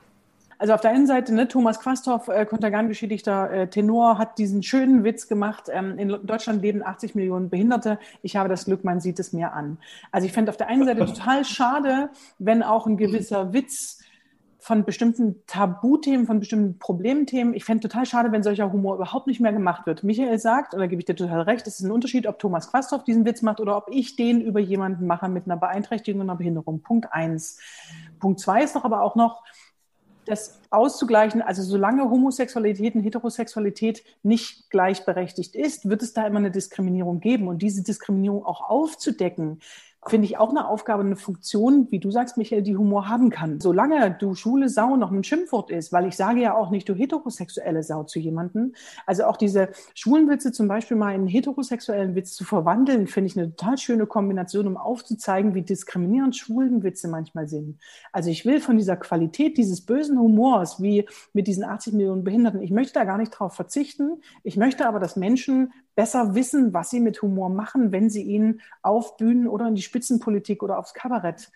Also 0.59 0.73
auf 0.73 0.81
der 0.81 0.91
einen 0.91 1.07
Seite, 1.07 1.35
ne, 1.35 1.49
Thomas 1.49 1.79
Quasthoff, 1.79 2.29
äh, 2.29 2.47
kontergangeschädigter 2.47 3.51
äh, 3.51 3.67
Tenor, 3.69 4.19
hat 4.19 4.39
diesen 4.39 4.63
schönen 4.63 5.05
Witz 5.05 5.29
gemacht. 5.29 5.65
Ähm, 5.71 5.99
in 5.99 6.09
Deutschland 6.25 6.63
leben 6.63 6.83
80 6.83 7.15
Millionen 7.15 7.51
Behinderte. 7.51 7.99
Ich 8.23 8.37
habe 8.37 8.49
das 8.49 8.65
Glück, 8.65 8.83
man 8.83 9.01
sieht 9.01 9.19
es 9.19 9.33
mir 9.33 9.53
an. 9.53 9.79
Also 10.11 10.27
ich 10.27 10.33
fände 10.33 10.51
auf 10.51 10.57
der 10.57 10.69
einen 10.69 10.85
Seite 10.87 11.05
total 11.07 11.45
schade, 11.45 12.09
wenn 12.39 12.63
auch 12.63 12.87
ein 12.87 12.97
gewisser 12.97 13.53
Witz 13.53 13.96
von 14.67 14.85
bestimmten 14.85 15.47
Tabuthemen, 15.47 16.27
von 16.27 16.41
bestimmten 16.41 16.81
Problemthemen. 16.81 17.55
Ich 17.55 17.65
fände 17.65 17.89
total 17.89 18.05
schade, 18.05 18.33
wenn 18.33 18.43
solcher 18.43 18.73
Humor 18.73 18.97
überhaupt 18.97 19.29
nicht 19.29 19.39
mehr 19.39 19.53
gemacht 19.53 19.87
wird. 19.87 20.03
Michael 20.03 20.41
sagt, 20.41 20.75
und 20.75 20.81
da 20.81 20.89
gebe 20.89 21.01
ich 21.01 21.07
dir 21.07 21.15
total 21.15 21.43
recht, 21.43 21.69
es 21.69 21.79
ist 21.79 21.87
ein 21.87 21.93
Unterschied, 21.93 22.27
ob 22.27 22.41
Thomas 22.41 22.69
Quasthoff 22.73 23.05
diesen 23.05 23.25
Witz 23.25 23.43
macht 23.43 23.61
oder 23.61 23.77
ob 23.77 23.87
ich 23.93 24.17
den 24.17 24.41
über 24.41 24.59
jemanden 24.59 25.07
mache 25.07 25.29
mit 25.29 25.45
einer 25.45 25.57
Beeinträchtigung 25.57 26.21
und 26.21 26.31
einer 26.31 26.37
Behinderung. 26.37 26.81
Punkt 26.81 27.13
eins. 27.13 27.61
Punkt 28.19 28.41
zwei 28.41 28.65
ist 28.65 28.75
doch 28.75 28.85
aber 28.85 29.03
auch 29.03 29.15
noch, 29.15 29.45
das 30.25 30.61
auszugleichen, 30.71 31.43
also 31.43 31.63
solange 31.63 32.11
Homosexualität 32.11 32.97
und 32.97 33.03
Heterosexualität 33.03 34.03
nicht 34.25 34.69
gleichberechtigt 34.71 35.55
ist, 35.55 35.89
wird 35.89 36.03
es 36.03 36.13
da 36.13 36.27
immer 36.27 36.41
eine 36.41 36.51
Diskriminierung 36.51 37.21
geben. 37.21 37.47
Und 37.47 37.63
diese 37.63 37.85
Diskriminierung 37.85 38.45
auch 38.45 38.69
aufzudecken, 38.69 39.61
finde 40.11 40.27
ich 40.27 40.39
auch 40.39 40.51
eine 40.51 40.69
Aufgabe, 40.69 41.03
eine 41.03 41.17
Funktion, 41.17 41.89
wie 41.91 41.99
du 41.99 42.11
sagst, 42.11 42.37
Michael, 42.37 42.63
die 42.63 42.77
Humor 42.77 43.09
haben 43.09 43.31
kann. 43.31 43.61
Solange 43.61 44.17
du 44.19 44.35
schwule 44.35 44.69
Sau 44.69 44.97
noch 44.97 45.11
ein 45.11 45.25
Schimpfwort 45.25 45.71
ist, 45.71 45.93
weil 45.93 46.07
ich 46.07 46.17
sage 46.17 46.41
ja 46.41 46.55
auch 46.55 46.71
nicht 46.71 46.89
du 46.89 46.95
heterosexuelle 46.95 47.83
Sau 47.83 48.05
zu 48.05 48.19
jemandem. 48.19 48.75
Also 49.07 49.25
auch 49.25 49.37
diese 49.37 49.71
schwulen 49.95 50.29
Witze 50.29 50.53
zum 50.53 50.69
Beispiel 50.69 50.97
mal 50.97 51.11
in 51.11 51.23
einen 51.23 51.29
heterosexuellen 51.29 52.15
Witz 52.15 52.35
zu 52.35 52.45
verwandeln, 52.45 53.07
finde 53.07 53.27
ich 53.29 53.37
eine 53.37 53.55
total 53.55 53.79
schöne 53.79 54.07
Kombination, 54.07 54.67
um 54.67 54.77
aufzuzeigen, 54.77 55.55
wie 55.55 55.63
diskriminierend 55.63 56.37
schwulen 56.37 56.83
Witze 56.83 57.09
manchmal 57.09 57.47
sind. 57.49 57.79
Also 58.13 58.31
ich 58.31 58.45
will 58.45 58.61
von 58.61 58.77
dieser 58.77 58.97
Qualität 58.97 59.57
dieses 59.59 59.85
bösen 59.85 60.19
Humors, 60.19 60.81
wie 60.81 61.09
mit 61.33 61.47
diesen 61.47 61.65
80 61.65 61.95
Millionen 61.95 62.25
Behinderten, 62.25 62.63
ich 62.63 62.71
möchte 62.71 62.95
da 62.95 63.05
gar 63.05 63.19
nicht 63.19 63.31
drauf 63.31 63.55
verzichten. 63.55 64.23
Ich 64.43 64.57
möchte 64.57 64.87
aber, 64.87 65.01
dass 65.01 65.17
Menschen 65.17 65.73
besser 65.97 66.35
wissen, 66.35 66.73
was 66.73 66.91
sie 66.91 67.01
mit 67.01 67.21
Humor 67.23 67.49
machen, 67.49 67.91
wenn 67.91 68.11
sie 68.11 68.23
ihn 68.23 68.61
auf 68.83 69.17
Bühnen 69.17 69.49
oder 69.49 69.67
in 69.67 69.75
die 69.75 69.83
Spitzenpolitik 69.83 70.63
oder 70.63 70.79
aufs 70.79 70.95
Kabarett 70.95 71.51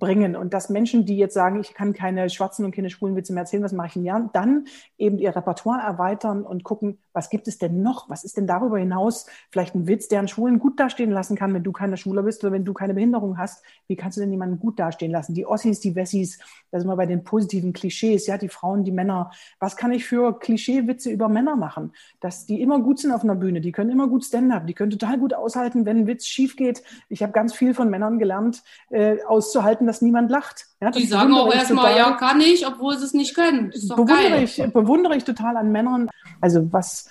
bringen. 0.00 0.34
Und 0.34 0.54
dass 0.54 0.70
Menschen, 0.70 1.04
die 1.04 1.18
jetzt 1.18 1.34
sagen, 1.34 1.60
ich 1.60 1.74
kann 1.74 1.92
keine 1.92 2.28
schwarzen 2.30 2.64
und 2.64 2.74
keine 2.74 2.90
schwulen 2.90 3.14
Witze 3.14 3.32
mehr 3.34 3.42
erzählen, 3.42 3.62
was 3.62 3.72
mache 3.72 3.88
ich 3.88 3.96
in 3.96 4.04
Jahren, 4.04 4.30
dann 4.32 4.64
eben 4.98 5.18
ihr 5.18 5.36
Repertoire 5.36 5.82
erweitern 5.82 6.42
und 6.42 6.64
gucken, 6.64 6.98
was 7.12 7.30
gibt 7.30 7.48
es 7.48 7.58
denn 7.58 7.82
noch? 7.82 8.08
Was 8.08 8.24
ist 8.24 8.36
denn 8.36 8.46
darüber 8.46 8.78
hinaus 8.78 9.26
vielleicht 9.50 9.74
ein 9.74 9.86
Witz, 9.86 10.08
der 10.08 10.18
einen 10.20 10.28
Schwulen 10.28 10.58
gut 10.58 10.78
dastehen 10.80 11.10
lassen 11.10 11.36
kann, 11.36 11.52
wenn 11.54 11.62
du 11.62 11.72
keine 11.72 11.96
Schwuler 11.96 12.22
bist 12.22 12.42
oder 12.44 12.52
wenn 12.52 12.64
du 12.64 12.72
keine 12.72 12.94
Behinderung 12.94 13.38
hast? 13.38 13.64
Wie 13.86 13.96
kannst 13.96 14.16
du 14.16 14.20
denn 14.20 14.30
jemanden 14.30 14.58
gut 14.58 14.78
dastehen 14.78 15.12
lassen? 15.12 15.34
Die 15.34 15.46
Ossis, 15.46 15.80
die 15.80 15.94
Wessis, 15.94 16.38
da 16.70 16.80
sind 16.80 16.88
wir 16.88 16.96
bei 16.96 17.06
den 17.06 17.24
positiven 17.24 17.72
Klischees, 17.72 18.26
ja, 18.26 18.38
die 18.38 18.48
Frauen, 18.48 18.84
die 18.84 18.92
Männer. 18.92 19.30
Was 19.58 19.76
kann 19.76 19.92
ich 19.92 20.04
für 20.04 20.38
Klischeewitze 20.38 21.10
über 21.10 21.28
Männer 21.28 21.56
machen? 21.56 21.92
Dass 22.20 22.46
die 22.46 22.60
immer 22.60 22.80
gut 22.80 22.98
sind 22.98 23.12
auf 23.12 23.24
einer 23.24 23.34
Bühne, 23.34 23.60
die 23.60 23.72
können 23.72 23.90
immer 23.90 24.08
gut 24.08 24.24
Stand-up, 24.24 24.66
die 24.66 24.74
können 24.74 24.90
total 24.90 25.18
gut 25.18 25.34
aushalten, 25.34 25.84
wenn 25.84 25.98
ein 25.98 26.06
Witz 26.06 26.26
schief 26.26 26.56
geht. 26.56 26.82
Ich 27.08 27.22
habe 27.22 27.32
ganz 27.32 27.54
viel 27.54 27.74
von 27.74 27.90
Männern 27.90 28.18
gelernt, 28.18 28.62
äh, 28.90 29.22
auszuhalten, 29.24 29.86
dass 29.86 30.02
niemand 30.02 30.30
lacht. 30.30 30.71
Ja, 30.82 30.90
die 30.90 31.06
sagen 31.06 31.32
auch 31.34 31.54
erstmal, 31.54 31.96
ja, 31.96 32.10
kann 32.12 32.40
ich, 32.40 32.66
obwohl 32.66 32.98
sie 32.98 33.04
es 33.04 33.14
nicht 33.14 33.36
können. 33.36 33.70
Das 33.70 33.82
ist 33.82 33.90
doch 33.90 33.94
bewundere 33.94 34.30
geil. 34.30 34.42
Ich, 34.42 34.56
bewundere 34.72 35.16
ich 35.16 35.22
total 35.22 35.56
an 35.56 35.70
Männern. 35.70 36.10
Also 36.40 36.72
was 36.72 37.08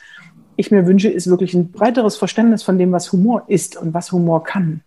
ich 0.58 0.72
mir 0.72 0.86
wünsche, 0.86 1.08
ist 1.08 1.30
wirklich 1.30 1.54
ein 1.54 1.72
breiteres 1.72 2.18
Verständnis 2.18 2.64
von 2.64 2.78
dem, 2.78 2.92
was 2.92 3.14
Humor 3.14 3.46
ist 3.48 3.78
und 3.78 3.94
was 3.94 4.12
Humor 4.12 4.44
kann. 4.44 4.82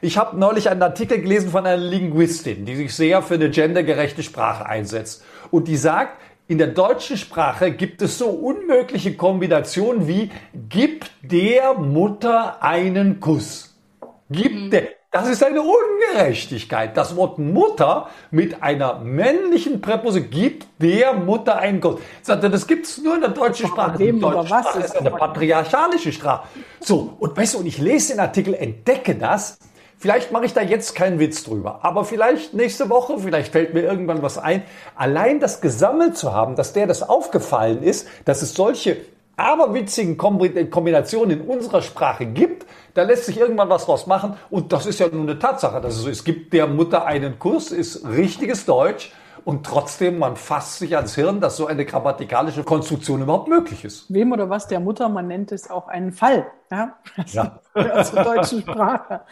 Ich 0.00 0.16
habe 0.16 0.38
neulich 0.38 0.70
einen 0.70 0.80
Artikel 0.80 1.20
gelesen 1.20 1.50
von 1.50 1.66
einer 1.66 1.76
Linguistin, 1.76 2.64
die 2.64 2.74
sich 2.74 2.94
sehr 2.94 3.20
für 3.20 3.34
eine 3.34 3.50
gendergerechte 3.50 4.22
Sprache 4.22 4.64
einsetzt. 4.64 5.22
Und 5.50 5.68
die 5.68 5.76
sagt, 5.76 6.22
in 6.48 6.56
der 6.56 6.68
deutschen 6.68 7.18
Sprache 7.18 7.70
gibt 7.70 8.00
es 8.00 8.16
so 8.16 8.30
unmögliche 8.30 9.14
Kombinationen 9.14 10.08
wie 10.08 10.30
gib 10.70 11.04
der 11.20 11.74
Mutter 11.74 12.62
einen 12.62 13.20
Kuss. 13.20 13.78
Gib 14.30 14.54
mhm. 14.54 14.70
der. 14.70 14.99
Das 15.12 15.28
ist 15.28 15.42
eine 15.42 15.60
Ungerechtigkeit. 15.60 16.96
Das 16.96 17.16
Wort 17.16 17.36
Mutter 17.40 18.08
mit 18.30 18.62
einer 18.62 19.00
männlichen 19.00 19.80
Präposition 19.80 20.30
gibt 20.30 20.68
der 20.80 21.14
Mutter 21.14 21.58
einen 21.58 21.80
Kuss. 21.80 21.98
Das 22.24 22.66
gibt 22.68 22.86
es 22.86 22.98
nur 22.98 23.16
in 23.16 23.20
der 23.20 23.30
deutschen 23.30 23.66
Sprache. 23.66 24.00
Oder 24.14 24.36
was 24.36 24.46
Sprache 24.46 24.78
ist 24.78 24.96
eine 24.96 25.10
patriarchalische 25.10 26.12
Sprache. 26.12 26.46
So, 26.78 27.16
und 27.18 27.36
weißt 27.36 27.54
du, 27.54 27.58
und 27.58 27.66
ich 27.66 27.78
lese 27.78 28.12
den 28.12 28.20
Artikel, 28.20 28.54
entdecke 28.54 29.16
das. 29.16 29.58
Vielleicht 29.98 30.30
mache 30.30 30.44
ich 30.44 30.54
da 30.54 30.62
jetzt 30.62 30.94
keinen 30.94 31.18
Witz 31.18 31.42
drüber, 31.42 31.80
aber 31.82 32.04
vielleicht 32.04 32.54
nächste 32.54 32.88
Woche, 32.88 33.18
vielleicht 33.18 33.52
fällt 33.52 33.74
mir 33.74 33.82
irgendwann 33.82 34.22
was 34.22 34.38
ein. 34.38 34.62
Allein 34.94 35.40
das 35.40 35.60
gesammelt 35.60 36.16
zu 36.16 36.32
haben, 36.32 36.54
dass 36.54 36.72
der 36.72 36.86
das 36.86 37.06
aufgefallen 37.06 37.82
ist, 37.82 38.08
dass 38.24 38.42
es 38.42 38.54
solche 38.54 38.96
aberwitzigen 39.40 40.16
Kombinationen 40.16 41.40
in 41.40 41.46
unserer 41.46 41.82
Sprache 41.82 42.26
gibt, 42.26 42.66
da 42.94 43.02
lässt 43.02 43.26
sich 43.26 43.38
irgendwann 43.38 43.68
was 43.68 43.86
draus 43.86 44.06
machen. 44.06 44.36
Und 44.50 44.72
das 44.72 44.86
ist 44.86 45.00
ja 45.00 45.08
nur 45.08 45.22
eine 45.22 45.38
Tatsache, 45.38 45.80
dass 45.80 45.94
es 45.94 46.02
so 46.02 46.08
ist. 46.08 46.18
Es 46.18 46.24
gibt 46.24 46.52
der 46.52 46.66
Mutter 46.66 47.06
einen 47.06 47.38
Kurs, 47.38 47.72
ist 47.72 48.06
richtiges 48.06 48.66
Deutsch. 48.66 49.12
Und 49.44 49.64
trotzdem, 49.64 50.18
man 50.18 50.36
fasst 50.36 50.78
sich 50.78 50.96
ans 50.96 51.14
Hirn, 51.14 51.40
dass 51.40 51.56
so 51.56 51.66
eine 51.66 51.86
grammatikalische 51.86 52.62
Konstruktion 52.62 53.22
überhaupt 53.22 53.48
möglich 53.48 53.84
ist. 53.84 54.12
Wem 54.12 54.32
oder 54.32 54.50
was 54.50 54.68
der 54.68 54.80
Mutter, 54.80 55.08
man 55.08 55.28
nennt 55.28 55.50
es 55.50 55.70
auch 55.70 55.88
einen 55.88 56.12
Fall. 56.12 56.46
Ja, 56.70 56.98
ja. 57.28 57.58
Aus 57.74 58.12
der 58.12 58.24
deutschen 58.24 58.60
Sprache. 58.60 59.22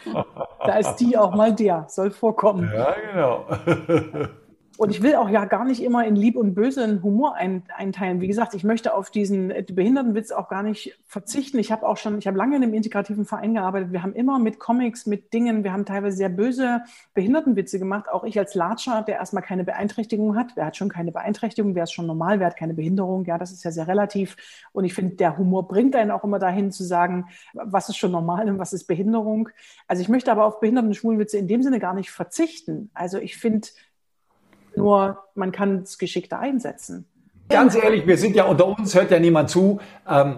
Da 0.65 0.77
ist 0.77 0.95
die 0.95 1.15
auch 1.17 1.35
mal 1.35 1.53
der, 1.53 1.85
soll 1.89 2.09
vorkommen. 2.11 2.71
Ja, 2.73 2.95
genau. 3.11 3.45
Und 4.79 4.91
ich 4.91 5.01
will 5.01 5.15
auch 5.15 5.27
ja 5.27 5.43
gar 5.43 5.65
nicht 5.65 5.83
immer 5.83 6.07
in 6.07 6.15
Lieb 6.15 6.37
und 6.37 6.53
Böse 6.55 6.81
einen 6.85 7.03
Humor 7.03 7.35
ein, 7.35 7.63
einteilen. 7.75 8.21
Wie 8.21 8.29
gesagt, 8.29 8.53
ich 8.53 8.63
möchte 8.63 8.93
auf 8.93 9.09
diesen 9.11 9.49
Behindertenwitz 9.49 10.31
auch 10.31 10.47
gar 10.47 10.63
nicht 10.63 10.97
verzichten. 11.05 11.59
Ich 11.59 11.73
habe 11.73 11.85
auch 11.85 11.97
schon, 11.97 12.17
ich 12.17 12.27
habe 12.27 12.37
lange 12.37 12.55
in 12.55 12.63
einem 12.63 12.73
integrativen 12.73 13.25
Verein 13.25 13.55
gearbeitet. 13.55 13.91
Wir 13.91 14.03
haben 14.03 14.13
immer 14.13 14.39
mit 14.39 14.57
Comics, 14.57 15.05
mit 15.05 15.33
Dingen, 15.33 15.65
wir 15.65 15.73
haben 15.73 15.83
teilweise 15.83 16.15
sehr 16.15 16.29
böse 16.29 16.81
Behindertenwitze 17.13 17.77
gemacht. 17.77 18.05
Auch 18.09 18.23
ich 18.23 18.39
als 18.39 18.55
Latscher, 18.55 19.01
der 19.01 19.17
erstmal 19.17 19.43
keine 19.43 19.65
Beeinträchtigung 19.65 20.37
hat. 20.37 20.53
Wer 20.55 20.67
hat 20.67 20.77
schon 20.77 20.87
keine 20.87 21.11
Beeinträchtigung? 21.11 21.75
Wer 21.75 21.83
ist 21.83 21.91
schon 21.91 22.07
normal? 22.07 22.39
Wer 22.39 22.47
hat 22.47 22.55
keine 22.55 22.73
Behinderung? 22.73 23.25
Ja, 23.25 23.37
das 23.37 23.51
ist 23.51 23.65
ja 23.65 23.71
sehr 23.71 23.89
relativ. 23.89 24.37
Und 24.71 24.85
ich 24.85 24.93
finde, 24.93 25.17
der 25.17 25.37
Humor 25.37 25.67
bringt 25.67 25.93
einen 25.97 26.11
auch 26.11 26.23
immer 26.23 26.39
dahin 26.39 26.71
zu 26.71 26.85
sagen, 26.85 27.25
was 27.51 27.89
ist 27.89 27.97
schon 27.97 28.11
normal 28.11 28.47
und 28.47 28.59
was 28.59 28.71
ist 28.71 28.87
Behinderung. 28.87 29.49
Also 29.89 30.01
ich 30.01 30.07
möchte 30.07 30.31
aber 30.31 30.45
auf 30.45 30.61
Behinderten- 30.61 30.87
und 30.87 30.95
Schwulenwitze 30.95 31.37
in 31.37 31.49
dem 31.49 31.63
Sinne 31.63 31.81
gar 31.81 31.93
nicht 31.93 32.11
verzichten. 32.11 32.91
Also 32.93 33.17
ich 33.17 33.35
finde, 33.35 33.67
nur 34.79 35.17
man 35.35 35.51
kann 35.51 35.83
es 35.83 35.97
geschickter 35.97 36.39
einsetzen. 36.39 37.05
Ganz 37.49 37.75
ehrlich, 37.75 38.05
wir 38.05 38.17
sind 38.17 38.35
ja 38.35 38.45
unter 38.45 38.67
uns, 38.67 38.93
hört 38.93 39.11
ja 39.11 39.19
niemand 39.19 39.49
zu. 39.49 39.79
Ähm, 40.07 40.37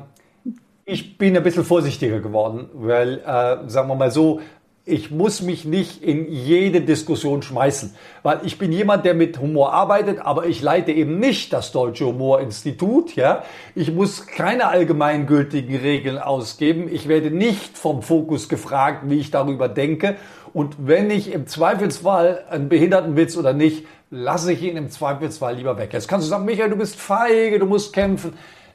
ich 0.86 1.18
bin 1.18 1.36
ein 1.36 1.44
bisschen 1.44 1.66
vorsichtiger 1.66 2.20
geworden, 2.20 2.70
weil, 2.74 3.20
äh, 3.20 3.70
sagen 3.70 3.88
wir 3.88 3.96
mal 3.96 4.12
so, 4.12 4.40
ich 4.84 5.12
muss 5.12 5.42
mich 5.42 5.64
nicht 5.64 6.02
in 6.02 6.32
jede 6.32 6.82
Diskussion 6.82 7.44
schmeißen, 7.44 7.94
weil 8.24 8.40
ich 8.44 8.58
bin 8.58 8.72
jemand, 8.72 9.06
der 9.06 9.14
mit 9.14 9.40
Humor 9.40 9.74
arbeitet, 9.74 10.20
aber 10.20 10.48
ich 10.48 10.62
leite 10.62 10.92
eben 10.92 11.20
nicht 11.20 11.54
das 11.54 11.72
Deutsche 11.72 12.06
Humorinstitut, 12.08 13.16
ja. 13.16 13.44
Ich 13.76 13.94
muss 13.94 14.26
keine 14.26 14.70
allgemeingültigen 14.70 15.78
Regeln 15.78 16.18
ausgeben. 16.18 16.90
Ich 16.92 17.08
werde 17.08 17.30
nicht 17.30 17.78
vom 17.78 18.02
Fokus 18.02 18.50
gefragt, 18.50 19.04
wie 19.06 19.20
ich 19.20 19.30
darüber 19.30 19.70
denke. 19.70 20.16
Und 20.52 20.76
wenn 20.80 21.12
ich 21.12 21.32
im 21.32 21.46
Zweifelsfall 21.46 22.44
einen 22.50 22.68
Behindertenwitz 22.68 23.38
oder 23.38 23.54
nicht, 23.54 23.86
lasse 24.12 24.52
ich 24.52 24.62
ihn 24.62 24.78
im 24.78 24.90
Zweifelsfall 24.92 25.56
lieber 25.56 25.78
weg. 25.78 25.94
Jetzt 25.94 26.08
kannst 26.08 26.28
du 26.28 26.30
sagen, 26.30 26.46
Michael, 26.46 26.70
du 26.70 26.76
bist 26.76 26.98
feige, 26.98 27.58
du 27.58 27.66
musst 27.66 27.94
kämpfen. 27.94 28.34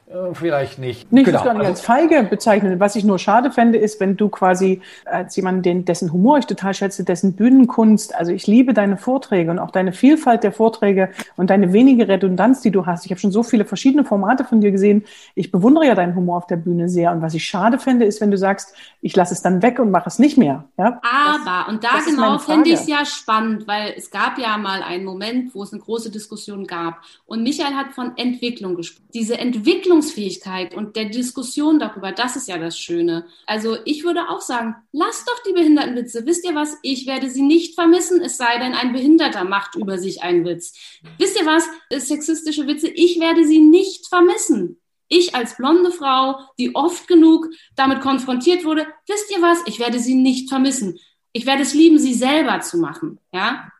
Äh, 0.09 0.33
vielleicht 0.33 0.79
nicht. 0.79 1.11
Nicht 1.11 1.25
genau. 1.25 1.43
gar 1.43 1.53
nicht 1.53 1.65
als 1.65 1.81
feige 1.81 2.23
bezeichnen. 2.23 2.79
Was 2.79 2.95
ich 2.95 3.03
nur 3.03 3.19
schade 3.19 3.51
fände, 3.51 3.77
ist, 3.77 3.99
wenn 3.99 4.15
du 4.15 4.29
quasi 4.29 4.81
als 5.03 5.35
jemand, 5.35 5.65
den, 5.65 5.83
dessen 5.83 6.13
Humor 6.13 6.37
ich 6.37 6.45
total 6.45 6.73
schätze, 6.73 7.03
dessen 7.03 7.33
Bühnenkunst, 7.33 8.15
also 8.15 8.31
ich 8.31 8.47
liebe 8.47 8.73
deine 8.73 8.95
Vorträge 8.95 9.51
und 9.51 9.59
auch 9.59 9.71
deine 9.71 9.91
Vielfalt 9.91 10.43
der 10.43 10.53
Vorträge 10.53 11.09
und 11.35 11.49
deine 11.49 11.73
wenige 11.73 12.07
Redundanz, 12.07 12.61
die 12.61 12.71
du 12.71 12.85
hast. 12.85 13.05
Ich 13.05 13.11
habe 13.11 13.19
schon 13.19 13.33
so 13.33 13.43
viele 13.43 13.65
verschiedene 13.65 14.05
Formate 14.05 14.45
von 14.45 14.61
dir 14.61 14.71
gesehen. 14.71 15.03
Ich 15.35 15.51
bewundere 15.51 15.85
ja 15.85 15.95
deinen 15.95 16.15
Humor 16.15 16.37
auf 16.37 16.47
der 16.47 16.55
Bühne 16.55 16.87
sehr. 16.87 17.11
Und 17.11 17.21
was 17.21 17.33
ich 17.33 17.45
schade 17.45 17.77
fände, 17.77 18.05
ist, 18.05 18.21
wenn 18.21 18.31
du 18.31 18.37
sagst, 18.37 18.73
ich 19.01 19.13
lasse 19.13 19.33
es 19.33 19.41
dann 19.41 19.61
weg 19.61 19.77
und 19.77 19.91
mache 19.91 20.07
es 20.07 20.19
nicht 20.19 20.37
mehr. 20.37 20.63
Ja? 20.77 21.01
Aber, 21.03 21.65
das, 21.65 21.67
und 21.67 21.83
da 21.83 21.89
genau 22.05 22.37
finde 22.37 22.69
ich 22.69 22.75
es 22.75 22.87
ja 22.87 23.03
spannend, 23.05 23.67
weil 23.67 23.93
es 23.97 24.09
gab 24.09 24.37
ja 24.37 24.57
mal 24.57 24.83
einen 24.83 25.03
Moment, 25.03 25.53
wo 25.53 25.63
es 25.63 25.73
eine 25.73 25.81
große 25.81 26.11
Diskussion 26.11 26.65
gab. 26.65 27.01
Und 27.25 27.43
Michael 27.43 27.73
hat 27.73 27.91
von 27.91 28.13
Entwicklung 28.15 28.75
gesprochen. 28.75 29.09
Diese 29.13 29.37
Entwicklung 29.37 29.96
Handlungsfähigkeit 29.97 30.75
und 30.75 30.95
der 30.95 31.05
Diskussion 31.05 31.79
darüber, 31.79 32.11
das 32.11 32.35
ist 32.35 32.47
ja 32.47 32.57
das 32.57 32.77
Schöne. 32.77 33.25
Also 33.45 33.77
ich 33.85 34.03
würde 34.03 34.29
auch 34.29 34.41
sagen, 34.41 34.75
lasst 34.91 35.27
doch 35.27 35.41
die 35.47 35.53
Behindertenwitze. 35.53 36.25
Wisst 36.25 36.45
ihr 36.45 36.55
was? 36.55 36.77
Ich 36.83 37.07
werde 37.07 37.29
sie 37.29 37.41
nicht 37.41 37.75
vermissen, 37.75 38.21
es 38.21 38.37
sei 38.37 38.59
denn, 38.59 38.73
ein 38.73 38.93
Behinderter 38.93 39.43
macht 39.43 39.75
über 39.75 39.97
sich 39.97 40.21
einen 40.21 40.45
Witz. 40.45 40.73
Wisst 41.17 41.39
ihr 41.39 41.45
was? 41.45 41.67
Sexistische 41.89 42.67
Witze, 42.67 42.87
ich 42.87 43.19
werde 43.19 43.45
sie 43.45 43.59
nicht 43.59 44.07
vermissen. 44.07 44.79
Ich 45.09 45.33
als 45.33 45.55
blonde 45.57 45.91
Frau, 45.91 46.39
die 46.59 46.75
oft 46.75 47.07
genug 47.07 47.47
damit 47.75 48.01
konfrontiert 48.01 48.65
wurde, 48.65 48.85
wisst 49.07 49.31
ihr 49.31 49.41
was? 49.41 49.59
Ich 49.65 49.79
werde 49.79 49.99
sie 49.99 50.15
nicht 50.15 50.49
vermissen. 50.49 50.99
Ich 51.31 51.45
werde 51.45 51.63
es 51.63 51.73
lieben, 51.73 51.97
sie 51.97 52.13
selber 52.13 52.59
zu 52.61 52.77
machen, 52.77 53.19
ja? 53.31 53.71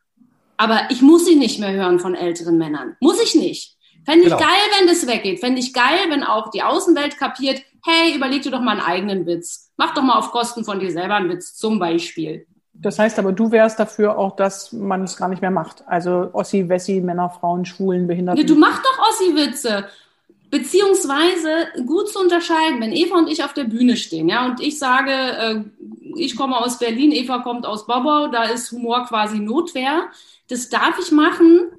Aber 0.60 0.90
ich 0.90 1.04
muss 1.04 1.26
sie 1.26 1.36
nicht 1.36 1.60
mehr 1.60 1.72
hören 1.72 2.00
von 2.00 2.16
älteren 2.16 2.58
Männern. 2.58 2.96
Muss 3.00 3.22
ich 3.22 3.36
nicht. 3.36 3.77
Fände 4.08 4.22
ich 4.22 4.32
genau. 4.32 4.40
geil, 4.40 4.70
wenn 4.80 4.88
das 4.88 5.06
weggeht. 5.06 5.42
Fände 5.42 5.60
ich 5.60 5.74
geil, 5.74 6.00
wenn 6.08 6.24
auch 6.24 6.50
die 6.50 6.64
Außenwelt 6.64 7.18
kapiert, 7.18 7.62
hey, 7.84 8.16
überleg 8.16 8.42
dir 8.42 8.52
doch 8.52 8.62
mal 8.62 8.72
einen 8.72 8.80
eigenen 8.80 9.26
Witz. 9.26 9.70
Mach 9.76 9.94
doch 9.94 10.02
mal 10.02 10.18
auf 10.18 10.32
Kosten 10.32 10.64
von 10.64 10.80
dir 10.80 10.92
selber 10.92 11.16
einen 11.16 11.30
Witz, 11.30 11.58
zum 11.58 11.78
Beispiel. 11.78 12.48
Das 12.72 13.00
heißt 13.00 13.20
aber, 13.20 13.34
du 13.34 13.52
wärst 13.52 13.80
dafür 13.80 14.18
auch, 14.18 14.38
dass 14.38 14.72
man 14.72 15.04
es 15.04 15.18
gar 15.18 15.28
nicht 15.28 15.42
mehr 15.42 15.52
macht. 15.52 15.84
Also 15.88 16.30
Ossi, 16.32 16.70
Wessi, 16.70 17.02
Männer, 17.02 17.30
Frauen, 17.30 17.66
Schwulen, 17.66 18.08
Behinderten. 18.08 18.42
Ja, 18.42 18.48
du 18.48 18.56
machst 18.58 18.82
doch 18.82 19.10
Ossi-Witze. 19.10 19.90
Beziehungsweise 20.50 21.84
gut 21.86 22.08
zu 22.08 22.20
unterscheiden, 22.20 22.80
wenn 22.80 22.94
Eva 22.94 23.18
und 23.18 23.28
ich 23.28 23.44
auf 23.44 23.54
der 23.54 23.66
Bühne 23.66 23.98
stehen, 23.98 24.30
ja, 24.30 24.46
und 24.46 24.62
ich 24.62 24.80
sage, 24.80 25.12
äh, 25.12 25.62
ich 26.16 26.38
komme 26.38 26.56
aus 26.56 26.80
Berlin, 26.80 27.12
Eva 27.12 27.40
kommt 27.40 27.66
aus 27.66 27.86
Bobau, 27.86 28.28
da 28.28 28.44
ist 28.44 28.72
Humor 28.72 29.06
quasi 29.06 29.40
Notwehr. 29.40 30.06
Das 30.48 30.70
darf 30.70 30.98
ich 31.02 31.12
machen, 31.12 31.72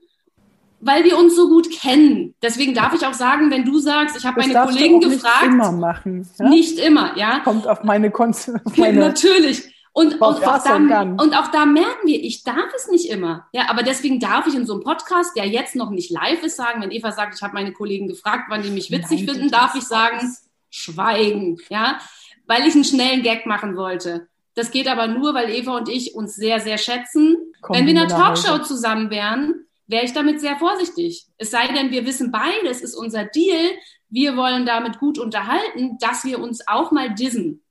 weil 0.81 1.05
wir 1.05 1.19
uns 1.19 1.35
so 1.35 1.49
gut 1.49 1.71
kennen. 1.71 2.35
Deswegen 2.43 2.75
darf 2.75 2.95
ich 2.95 3.05
auch 3.07 3.15
sagen, 3.15 3.51
wenn 3.51 3.65
du 3.65 3.79
sagst, 3.79 4.17
ich 4.17 4.25
habe 4.25 4.41
meine 4.41 4.55
Kollegen 4.55 5.01
gefragt. 5.01 5.43
Nicht 5.43 5.53
immer 5.53 5.73
machen. 5.73 6.29
Ja? 6.39 6.49
Nicht 6.49 6.79
immer, 6.79 7.17
ja. 7.17 7.41
Kommt 7.41 7.67
auf 7.67 7.83
meine 7.85 8.11
Konzerte. 8.11 8.63
Natürlich. 8.93 9.75
Und, 9.93 10.15
und, 10.15 10.23
auch 10.23 10.39
da, 10.39 11.03
und 11.03 11.37
auch 11.37 11.49
da 11.49 11.67
merken 11.67 12.07
wir, 12.07 12.23
ich 12.23 12.45
darf 12.45 12.73
es 12.77 12.89
nicht 12.89 13.11
immer. 13.11 13.49
Ja, 13.53 13.69
aber 13.69 13.83
deswegen 13.83 14.21
darf 14.21 14.47
ich 14.47 14.55
in 14.55 14.65
so 14.65 14.75
einem 14.75 14.85
Podcast, 14.85 15.37
der 15.37 15.47
jetzt 15.47 15.75
noch 15.75 15.91
nicht 15.91 16.11
live 16.13 16.41
ist, 16.45 16.57
sagen, 16.57 16.81
wenn 16.81 16.93
Eva 16.93 17.11
sagt, 17.11 17.35
ich 17.35 17.43
habe 17.43 17.55
meine 17.55 17.73
Kollegen 17.73 18.07
gefragt, 18.07 18.45
wann 18.49 18.63
die 18.63 18.71
mich 18.71 18.93
witzig 18.93 19.25
Nein, 19.25 19.35
finden, 19.35 19.51
darf 19.51 19.75
ich 19.75 19.83
sagen, 19.83 20.37
schweigen. 20.71 21.59
Ja, 21.69 21.99
weil 22.47 22.67
ich 22.69 22.75
einen 22.75 22.85
schnellen 22.85 23.23
Gag 23.25 23.47
machen 23.47 23.77
wollte. 23.77 24.29
Das 24.55 24.71
geht 24.71 24.87
aber 24.87 25.09
nur, 25.09 25.35
weil 25.35 25.51
Eva 25.51 25.77
und 25.77 25.89
ich 25.89 26.15
uns 26.15 26.37
sehr, 26.37 26.61
sehr 26.61 26.79
schätzen. 26.79 27.37
Komm, 27.61 27.77
wenn 27.77 27.87
wir 27.87 27.93
in 27.93 27.99
einer 27.99 28.09
Talkshow 28.09 28.59
zusammen 28.59 29.11
wären, 29.11 29.67
wäre 29.89 30.05
ich 30.05 30.13
damit 30.13 30.41
sehr 30.41 30.57
vorsichtig. 30.57 31.27
Es 31.39 31.51
sei 31.51 31.67
denn, 31.67 31.91
wir 31.91 32.07
wissen 32.07 32.31
beide, 32.31 32.69
es 32.69 32.83
ist 32.83 32.95
unser 32.95 33.25
Deal, 33.25 33.73
wir 34.11 34.37
wollen 34.37 34.65
damit 34.65 35.01
gut 35.01 35.19
unterhalten, 35.19 35.99
dass 35.99 36.25
wir 36.25 36.39
uns 36.39 36.67
auch 36.69 36.93
mal 36.93 37.15
dissen. 37.15 37.63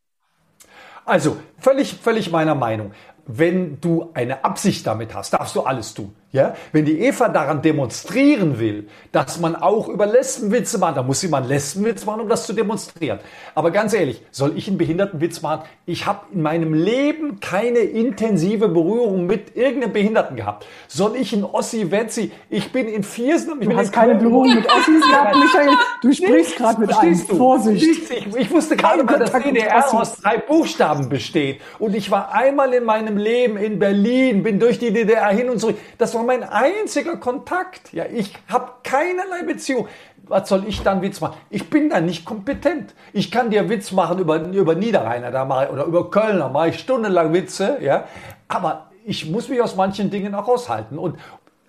Also, 1.06 1.38
völlig, 1.60 1.94
völlig 1.94 2.32
meiner 2.32 2.56
Meinung. 2.56 2.92
Wenn 3.26 3.80
du 3.80 4.12
eine 4.14 4.44
Absicht 4.44 4.86
damit 4.86 5.14
hast, 5.14 5.32
darfst 5.32 5.56
du 5.56 5.62
alles 5.62 5.94
tun. 5.94 6.14
Ja? 6.38 6.56
Wenn 6.72 6.86
die 6.86 7.02
Eva 7.02 7.28
daran 7.28 7.62
demonstrieren 7.62 8.60
will, 8.60 8.88
dass 9.12 9.40
man 9.40 9.56
auch 9.56 9.90
über 9.90 10.06
Lesbenwitze 10.06 10.78
macht, 10.78 10.98
dann 10.98 11.06
muss 11.06 11.20
sie 11.20 11.28
mal 11.28 11.40
einen 11.40 11.50
Lesbenwitz 11.50 12.06
machen, 12.06 12.22
um 12.22 12.30
das 12.30 12.46
zu 12.46 12.54
demonstrieren. 12.54 13.20
Aber 13.56 13.72
ganz 13.72 13.94
ehrlich, 13.94 14.22
soll 14.32 14.54
ich 14.56 14.68
einen 14.68 14.78
Behindertenwitz 14.78 15.42
machen? 15.42 15.66
Ich 15.86 16.06
habe 16.06 16.22
in 16.34 16.42
meinem 16.42 16.74
Leben 16.74 17.40
keine 17.40 17.80
intensive 17.80 18.70
Berührung 18.70 19.26
mit 19.26 19.56
irgendeinem 19.56 19.94
Behinderten 19.94 20.38
gehabt. 20.38 20.66
Soll 20.88 21.16
ich 21.16 21.34
einen 21.34 21.44
Ossi 21.44 21.92
Wetzi? 21.92 22.32
Ich 22.50 22.72
bin 22.72 22.88
in 22.88 23.04
Viersen. 23.04 23.60
Ich 23.60 23.68
du 23.68 23.76
hast 23.76 23.92
keine 23.92 24.16
Berührung 24.16 24.54
mit 24.54 24.66
Ossis 24.66 25.02
gehabt, 25.02 25.36
Michael. 25.42 25.76
Du 26.02 26.14
sprichst 26.14 26.56
gerade 26.56 26.80
mit 26.80 26.98
einem. 26.98 27.18
Vorsicht. 27.18 27.84
Ich, 27.84 28.36
ich 28.36 28.52
wusste 28.52 28.76
gerade 28.76 29.04
mal, 29.04 29.20
dass 29.20 29.32
DDR 29.32 29.94
aus 29.94 30.18
drei 30.18 30.38
Buchstaben 30.38 31.10
besteht. 31.10 31.62
Und 31.80 31.96
ich 31.96 32.12
war 32.12 32.34
einmal 32.34 32.74
in 32.74 32.84
meinem 32.84 33.18
Leben 33.18 33.58
in 33.58 33.80
Berlin, 33.80 34.44
bin 34.44 34.60
durch 34.60 34.80
die 34.80 34.92
DDR 34.92 35.30
hin 35.30 35.50
und 35.50 35.60
zurück. 35.60 35.78
Das 35.98 36.14
war 36.14 36.24
mein 36.28 36.44
einziger 36.44 37.18
Kontakt. 37.18 37.92
Ja, 37.94 38.06
ich 38.06 38.34
habe 38.48 38.72
keinerlei 38.84 39.44
Beziehung. 39.44 39.88
Was 40.28 40.50
soll 40.50 40.66
ich 40.68 40.84
dann 40.84 41.02
Witz 41.02 41.22
machen? 41.22 41.38
Ich 41.50 41.70
bin 41.70 41.90
da 41.90 42.02
nicht 42.02 42.26
kompetent. 42.26 42.94
Ich 43.14 43.32
kann 43.32 43.50
dir 43.50 43.70
Witz 43.70 43.92
machen 43.92 44.20
über, 44.20 44.40
über 44.42 44.76
Niederrheiner 44.76 45.32
da 45.32 45.46
mal, 45.46 45.70
oder 45.70 45.86
über 45.86 46.12
Kölner, 46.12 46.50
mache 46.50 46.70
ich 46.70 46.80
stundenlang 46.80 47.34
Witze, 47.34 47.78
ja. 47.82 48.04
Aber 48.48 48.92
ich 49.06 49.30
muss 49.30 49.50
mich 49.50 49.62
aus 49.62 49.76
manchen 49.76 50.10
Dingen 50.10 50.36
auch 50.36 50.48
raushalten. 50.48 51.00
Und 51.00 51.18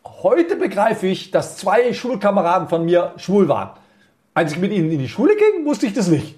heute 0.05 0.57
begreife 0.57 1.07
ich, 1.07 1.31
dass 1.31 1.57
zwei 1.57 1.93
Schulkameraden 1.95 2.69
von 2.69 2.85
mir 2.85 3.15
schwul 3.17 3.49
waren. 3.49 3.71
Als 4.35 4.53
ich 4.53 4.59
mit 4.59 4.73
ihnen 4.73 4.91
in 4.91 4.99
die 4.99 5.09
Schule 5.09 5.35
ging, 5.37 5.65
wusste 5.65 5.87
ich 5.87 5.95
das 5.95 6.09
nicht. 6.09 6.37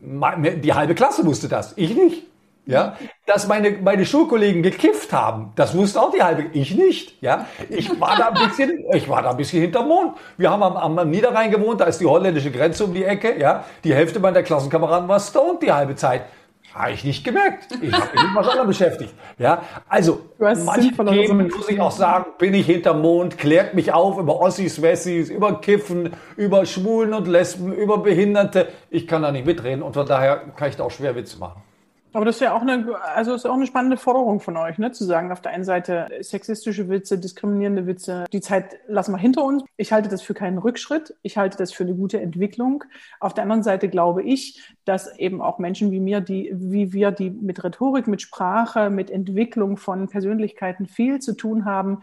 Die 0.00 0.74
halbe 0.74 0.94
Klasse 0.94 1.24
wusste 1.24 1.48
das, 1.48 1.72
ich 1.76 1.94
nicht. 1.94 2.24
Ja, 2.68 2.96
dass 3.24 3.48
meine, 3.48 3.70
meine 3.82 4.04
Schulkollegen 4.04 4.62
gekifft 4.62 5.14
haben, 5.14 5.52
das 5.56 5.74
wusste 5.74 6.02
auch 6.02 6.10
die 6.10 6.22
halbe, 6.22 6.44
ich 6.52 6.74
nicht. 6.74 7.20
Ja, 7.22 7.46
ich 7.70 7.98
war 7.98 8.14
da 8.18 8.28
ein 8.28 8.46
bisschen, 8.46 8.84
ich 8.92 9.08
war 9.08 9.22
da 9.22 9.30
ein 9.30 9.38
bisschen 9.38 9.62
hinterm 9.62 9.88
Mond. 9.88 10.18
Wir 10.36 10.50
haben 10.50 10.62
am, 10.62 10.98
am 10.98 11.10
Niederrhein 11.10 11.50
gewohnt, 11.50 11.80
da 11.80 11.86
ist 11.86 11.98
die 11.98 12.06
holländische 12.06 12.50
Grenze 12.50 12.84
um 12.84 12.92
die 12.92 13.04
Ecke. 13.04 13.40
Ja, 13.40 13.64
die 13.84 13.94
Hälfte 13.94 14.20
meiner 14.20 14.42
Klassenkameraden 14.42 15.08
war 15.08 15.18
stoned 15.18 15.62
die 15.62 15.72
halbe 15.72 15.96
Zeit. 15.96 16.26
Habe 16.74 16.92
ich 16.92 17.04
nicht 17.04 17.24
gemerkt. 17.24 17.68
Ich 17.80 17.90
habe 17.90 18.12
mich 18.12 18.22
mit 18.22 18.34
was 18.34 18.48
anderem 18.48 18.68
beschäftigt. 18.68 19.14
Ja, 19.38 19.62
also 19.88 20.20
manche 20.38 20.92
Themen 20.92 21.48
muss 21.48 21.70
ich 21.70 21.80
auch 21.80 21.90
sagen, 21.90 22.26
bin 22.36 22.52
ich 22.52 22.66
hinterm 22.66 23.00
Mond, 23.00 23.38
klärt 23.38 23.72
mich 23.72 23.94
auf 23.94 24.18
über 24.18 24.38
Ossis, 24.38 24.82
Wessis, 24.82 25.30
über 25.30 25.58
Kiffen, 25.62 26.12
über 26.36 26.66
Schwulen 26.66 27.14
und 27.14 27.26
Lesben, 27.26 27.72
über 27.72 27.98
Behinderte. 27.98 28.68
Ich 28.90 29.08
kann 29.08 29.22
da 29.22 29.32
nicht 29.32 29.46
mitreden 29.46 29.82
und 29.82 29.94
von 29.94 30.06
daher 30.06 30.36
kann 30.54 30.68
ich 30.68 30.76
da 30.76 30.84
auch 30.84 30.90
schwer 30.90 31.16
Witze 31.16 31.38
machen. 31.38 31.62
Aber 32.18 32.24
das 32.24 32.34
ist 32.34 32.40
ja 32.40 32.52
auch 32.52 32.62
eine, 32.62 33.00
also 33.14 33.32
ist 33.32 33.46
auch 33.46 33.54
eine 33.54 33.68
spannende 33.68 33.96
Forderung 33.96 34.40
von 34.40 34.56
euch, 34.56 34.76
ne? 34.76 34.90
Zu 34.90 35.04
sagen, 35.04 35.30
auf 35.30 35.40
der 35.40 35.52
einen 35.52 35.62
Seite 35.62 36.08
sexistische 36.20 36.88
Witze, 36.88 37.16
diskriminierende 37.16 37.86
Witze, 37.86 38.24
die 38.32 38.40
Zeit 38.40 38.76
lassen 38.88 39.12
wir 39.12 39.18
hinter 39.18 39.44
uns. 39.44 39.62
Ich 39.76 39.92
halte 39.92 40.08
das 40.08 40.20
für 40.20 40.34
keinen 40.34 40.58
Rückschritt. 40.58 41.14
Ich 41.22 41.38
halte 41.38 41.56
das 41.56 41.72
für 41.72 41.84
eine 41.84 41.94
gute 41.94 42.20
Entwicklung. 42.20 42.82
Auf 43.20 43.34
der 43.34 43.44
anderen 43.44 43.62
Seite 43.62 43.88
glaube 43.88 44.24
ich, 44.24 44.74
dass 44.84 45.16
eben 45.16 45.40
auch 45.40 45.60
Menschen 45.60 45.92
wie 45.92 46.00
mir, 46.00 46.20
die, 46.20 46.50
wie 46.56 46.92
wir, 46.92 47.12
die 47.12 47.30
mit 47.30 47.62
Rhetorik, 47.62 48.08
mit 48.08 48.20
Sprache, 48.20 48.90
mit 48.90 49.12
Entwicklung 49.12 49.76
von 49.76 50.08
Persönlichkeiten 50.08 50.86
viel 50.86 51.20
zu 51.20 51.36
tun 51.36 51.66
haben, 51.66 52.00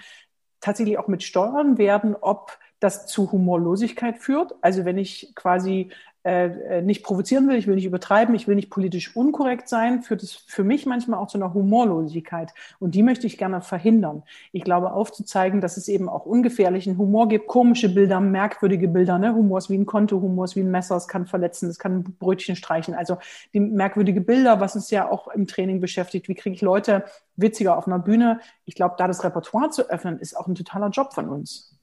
tatsächlich 0.62 0.98
auch 0.98 1.10
mit 1.10 1.24
steuern 1.24 1.78
werden, 1.78 2.16
ob 2.16 2.58
das 2.80 3.06
zu 3.06 3.34
Humorlosigkeit 3.34 4.20
führt. 4.20 4.56
Also 4.62 4.86
wenn 4.86 4.98
ich 4.98 5.34
quasi 5.36 5.92
äh, 6.26 6.82
nicht 6.82 7.04
provozieren 7.04 7.48
will, 7.48 7.56
ich 7.56 7.68
will 7.68 7.76
nicht 7.76 7.86
übertreiben, 7.86 8.34
ich 8.34 8.48
will 8.48 8.56
nicht 8.56 8.72
politisch 8.72 9.16
unkorrekt 9.16 9.70
sein, 9.70 10.02
führt 10.02 10.24
es 10.24 10.34
für 10.34 10.64
mich 10.64 10.88
manchmal 10.88 11.20
auch 11.20 11.28
zu 11.28 11.38
einer 11.38 11.54
Humorlosigkeit. 11.54 12.52
Und 12.80 12.96
die 12.96 13.04
möchte 13.04 13.28
ich 13.28 13.38
gerne 13.38 13.62
verhindern. 13.62 14.24
Ich 14.52 14.64
glaube, 14.64 14.92
aufzuzeigen, 14.92 15.62
dass 15.62 15.78
es 15.78 15.88
eben 15.88 16.10
auch 16.10 16.26
ungefährlichen 16.26 16.98
Humor 16.98 17.28
gibt, 17.28 17.46
komische 17.46 17.94
Bilder, 17.94 18.20
merkwürdige 18.22 18.88
Bilder. 18.88 19.20
Ne? 19.20 19.36
Humor 19.36 19.60
ist 19.60 19.70
wie 19.70 19.78
ein 19.78 19.86
Konto, 19.86 20.20
Humor 20.20 20.46
ist 20.46 20.56
wie 20.56 20.62
ein 20.62 20.72
Messer, 20.72 20.96
es 20.96 21.08
kann 21.08 21.28
verletzen, 21.28 21.70
es 21.70 21.78
kann 21.78 22.04
Brötchen 22.18 22.56
streichen. 22.56 22.96
Also 22.96 23.18
die 23.54 23.60
merkwürdige 23.60 24.22
Bilder, 24.22 24.60
was 24.60 24.76
uns 24.76 24.90
ja 24.90 25.08
auch 25.08 25.28
im 25.28 25.46
Training 25.46 25.80
beschäftigt. 25.80 26.28
Wie 26.28 26.34
kriege 26.34 26.56
ich 26.56 26.62
Leute 26.64 27.04
witziger 27.36 27.78
auf 27.78 27.86
einer 27.86 28.00
Bühne? 28.00 28.40
Ich 28.66 28.74
glaube, 28.74 28.96
da 28.98 29.08
das 29.08 29.24
Repertoire 29.24 29.70
zu 29.70 29.92
öffnen, 29.92 30.18
ist 30.18 30.36
auch 30.36 30.48
ein 30.48 30.56
totaler 30.56 30.90
Job 30.90 31.14
von 31.14 31.30
uns. 31.30 31.78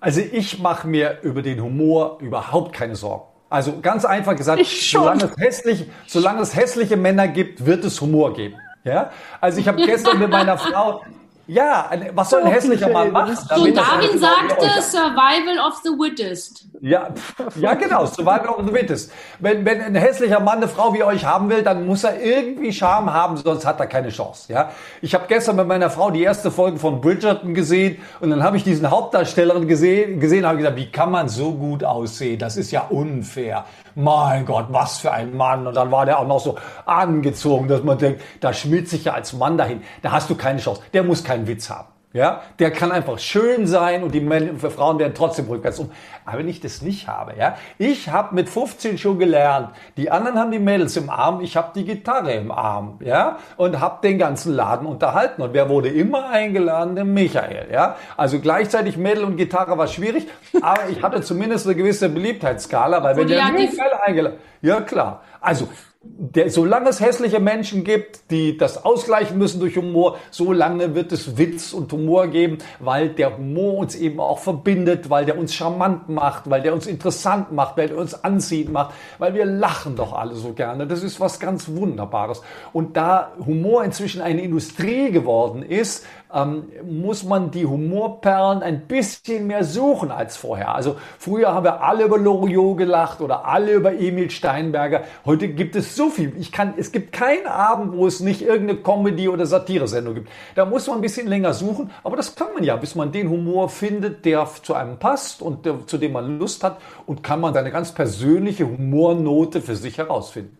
Also 0.00 0.22
ich 0.22 0.60
mache 0.60 0.88
mir 0.88 1.20
über 1.20 1.42
den 1.42 1.62
Humor 1.62 2.20
überhaupt 2.22 2.72
keine 2.72 2.96
Sorgen. 2.96 3.29
Also 3.50 3.80
ganz 3.82 4.04
einfach 4.04 4.36
gesagt, 4.36 4.64
solange 4.64 5.24
es, 5.24 5.36
hässlich, 5.36 5.90
solange 6.06 6.40
es 6.40 6.54
hässliche 6.54 6.96
Männer 6.96 7.26
gibt, 7.26 7.66
wird 7.66 7.84
es 7.84 8.00
Humor 8.00 8.32
geben. 8.32 8.54
Ja? 8.84 9.10
Also 9.40 9.58
ich 9.58 9.66
habe 9.66 9.84
gestern 9.84 10.20
mit 10.20 10.30
meiner 10.30 10.56
Frau, 10.58 11.02
ja, 11.50 11.90
was 12.14 12.30
soll 12.30 12.42
ein 12.42 12.52
hässlicher 12.52 12.88
Mann 12.90 13.10
machen? 13.10 13.36
So, 13.36 13.66
Darwin 13.66 14.18
sagte 14.18 14.82
Survival 14.82 15.58
of 15.66 15.80
the 15.82 15.90
Wittest. 15.90 16.66
Ja, 16.80 17.08
ja, 17.56 17.74
genau, 17.74 18.06
Survival 18.06 18.50
of 18.50 18.66
the 18.66 18.72
Wittest. 18.72 19.12
Wenn, 19.40 19.64
wenn 19.64 19.80
ein 19.80 19.96
hässlicher 19.96 20.38
Mann 20.38 20.58
eine 20.58 20.68
Frau 20.68 20.94
wie 20.94 21.02
euch 21.02 21.24
haben 21.24 21.50
will, 21.50 21.62
dann 21.62 21.86
muss 21.86 22.04
er 22.04 22.20
irgendwie 22.20 22.72
Charme 22.72 23.12
haben, 23.12 23.36
sonst 23.36 23.66
hat 23.66 23.80
er 23.80 23.88
keine 23.88 24.10
Chance. 24.10 24.52
Ja? 24.52 24.70
Ich 25.02 25.12
habe 25.12 25.24
gestern 25.26 25.56
mit 25.56 25.66
meiner 25.66 25.90
Frau 25.90 26.12
die 26.12 26.22
erste 26.22 26.52
Folge 26.52 26.78
von 26.78 27.00
Bridgerton 27.00 27.52
gesehen 27.52 28.00
und 28.20 28.30
dann 28.30 28.44
habe 28.44 28.56
ich 28.56 28.62
diesen 28.62 28.88
Hauptdarstellerin 28.88 29.66
gesehen, 29.66 30.20
gesehen 30.20 30.46
habe 30.46 30.58
gesagt, 30.58 30.76
wie 30.76 30.90
kann 30.90 31.10
man 31.10 31.28
so 31.28 31.52
gut 31.52 31.82
aussehen? 31.82 32.38
Das 32.38 32.56
ist 32.56 32.70
ja 32.70 32.82
unfair. 32.88 33.64
Mein 34.02 34.46
Gott, 34.46 34.66
was 34.70 34.98
für 34.98 35.12
ein 35.12 35.36
Mann. 35.36 35.66
Und 35.66 35.74
dann 35.74 35.90
war 35.90 36.06
der 36.06 36.18
auch 36.18 36.26
noch 36.26 36.40
so 36.40 36.56
angezogen, 36.86 37.68
dass 37.68 37.82
man 37.82 37.98
denkt, 37.98 38.22
da 38.40 38.52
schmiert 38.52 38.88
sich 38.88 39.04
ja 39.04 39.14
als 39.14 39.32
Mann 39.32 39.58
dahin. 39.58 39.82
Da 40.02 40.12
hast 40.12 40.30
du 40.30 40.34
keine 40.34 40.60
Chance. 40.60 40.82
Der 40.92 41.02
muss 41.02 41.24
keinen 41.24 41.46
Witz 41.46 41.70
haben. 41.70 41.88
Ja, 42.12 42.42
der 42.58 42.72
kann 42.72 42.90
einfach 42.90 43.20
schön 43.20 43.68
sein 43.68 44.02
und 44.02 44.12
die 44.12 44.20
Männer, 44.20 44.58
für 44.58 44.72
Frauen 44.72 44.98
werden 44.98 45.12
trotzdem 45.14 45.46
rückwärts 45.46 45.78
um. 45.78 45.92
Aber 46.24 46.38
wenn 46.38 46.48
ich 46.48 46.58
das 46.58 46.82
nicht 46.82 47.06
habe, 47.06 47.34
ja, 47.38 47.56
ich 47.78 48.08
habe 48.08 48.34
mit 48.34 48.48
15 48.48 48.98
schon 48.98 49.20
gelernt, 49.20 49.70
die 49.96 50.10
anderen 50.10 50.36
haben 50.36 50.50
die 50.50 50.58
Mädels 50.58 50.96
im 50.96 51.08
Arm, 51.08 51.40
ich 51.40 51.56
habe 51.56 51.70
die 51.72 51.84
Gitarre 51.84 52.32
im 52.32 52.50
Arm, 52.50 52.98
ja, 52.98 53.38
und 53.56 53.78
habe 53.78 54.00
den 54.02 54.18
ganzen 54.18 54.54
Laden 54.54 54.88
unterhalten. 54.88 55.40
Und 55.40 55.54
wer 55.54 55.68
wurde 55.68 55.88
immer 55.88 56.30
eingeladen? 56.30 56.96
Der 56.96 57.04
Michael, 57.04 57.68
ja. 57.72 57.94
Also 58.16 58.40
gleichzeitig 58.40 58.96
Mädel 58.96 59.22
und 59.22 59.36
Gitarre 59.36 59.78
war 59.78 59.86
schwierig, 59.86 60.26
aber 60.62 60.88
ich 60.88 61.00
hatte 61.04 61.22
zumindest 61.22 61.66
eine 61.66 61.76
gewisse 61.76 62.08
Beliebtheitsskala, 62.08 63.04
weil 63.04 63.16
wenn 63.16 63.28
der 63.28 63.52
Michael 63.52 63.92
eingeladen, 64.04 64.38
ja 64.62 64.80
klar. 64.80 65.22
Also 65.40 65.68
der, 66.02 66.48
solange 66.48 66.88
es 66.88 67.00
hässliche 67.00 67.40
Menschen 67.40 67.84
gibt, 67.84 68.30
die 68.30 68.56
das 68.56 68.86
ausgleichen 68.86 69.36
müssen 69.36 69.60
durch 69.60 69.76
Humor, 69.76 70.16
solange 70.30 70.94
wird 70.94 71.12
es 71.12 71.36
Witz 71.36 71.74
und 71.74 71.92
Humor 71.92 72.28
geben, 72.28 72.56
weil 72.78 73.10
der 73.10 73.36
Humor 73.36 73.74
uns 73.74 73.94
eben 73.96 74.18
auch 74.18 74.38
verbindet, 74.38 75.10
weil 75.10 75.26
der 75.26 75.36
uns 75.36 75.54
charmant 75.54 76.08
macht, 76.08 76.48
weil 76.48 76.62
der 76.62 76.72
uns 76.72 76.86
interessant 76.86 77.52
macht, 77.52 77.76
weil 77.76 77.88
der 77.88 77.98
uns 77.98 78.24
anzieht 78.24 78.70
macht, 78.70 78.94
weil 79.18 79.34
wir 79.34 79.44
lachen 79.44 79.94
doch 79.94 80.14
alle 80.14 80.36
so 80.36 80.54
gerne. 80.54 80.86
Das 80.86 81.02
ist 81.02 81.20
was 81.20 81.38
ganz 81.38 81.68
Wunderbares. 81.68 82.40
Und 82.72 82.96
da 82.96 83.32
Humor 83.44 83.84
inzwischen 83.84 84.22
eine 84.22 84.40
Industrie 84.40 85.10
geworden 85.10 85.62
ist, 85.62 86.06
ähm, 86.32 86.64
muss 86.84 87.24
man 87.24 87.50
die 87.50 87.66
Humorperlen 87.66 88.62
ein 88.62 88.86
bisschen 88.86 89.46
mehr 89.46 89.64
suchen 89.64 90.10
als 90.10 90.36
vorher. 90.36 90.74
Also 90.74 90.96
früher 91.18 91.54
haben 91.54 91.64
wir 91.64 91.82
alle 91.82 92.04
über 92.04 92.18
Loriot 92.18 92.78
gelacht 92.78 93.20
oder 93.20 93.44
alle 93.46 93.72
über 93.72 93.92
Emil 93.92 94.30
Steinberger. 94.30 95.02
Heute 95.24 95.48
gibt 95.48 95.76
es 95.76 95.96
so 95.96 96.10
viel. 96.10 96.32
Ich 96.38 96.52
kann, 96.52 96.74
es 96.76 96.92
gibt 96.92 97.12
keinen 97.12 97.46
Abend, 97.46 97.96
wo 97.96 98.06
es 98.06 98.20
nicht 98.20 98.42
irgendeine 98.42 98.80
Comedy- 98.80 99.28
oder 99.28 99.46
Satire-Sendung 99.46 100.14
gibt. 100.14 100.28
Da 100.54 100.64
muss 100.64 100.86
man 100.86 100.98
ein 100.98 101.02
bisschen 101.02 101.26
länger 101.26 101.52
suchen, 101.52 101.90
aber 102.04 102.16
das 102.16 102.34
kann 102.34 102.48
man 102.54 102.64
ja, 102.64 102.76
bis 102.76 102.94
man 102.94 103.12
den 103.12 103.28
Humor 103.28 103.68
findet, 103.68 104.24
der 104.24 104.48
zu 104.62 104.74
einem 104.74 104.98
passt 104.98 105.42
und 105.42 105.66
der, 105.66 105.86
zu 105.86 105.98
dem 105.98 106.12
man 106.12 106.38
Lust 106.38 106.62
hat 106.64 106.78
und 107.06 107.22
kann 107.22 107.40
man 107.40 107.54
seine 107.54 107.70
ganz 107.70 107.92
persönliche 107.92 108.66
Humornote 108.66 109.60
für 109.60 109.76
sich 109.76 109.98
herausfinden. 109.98 110.56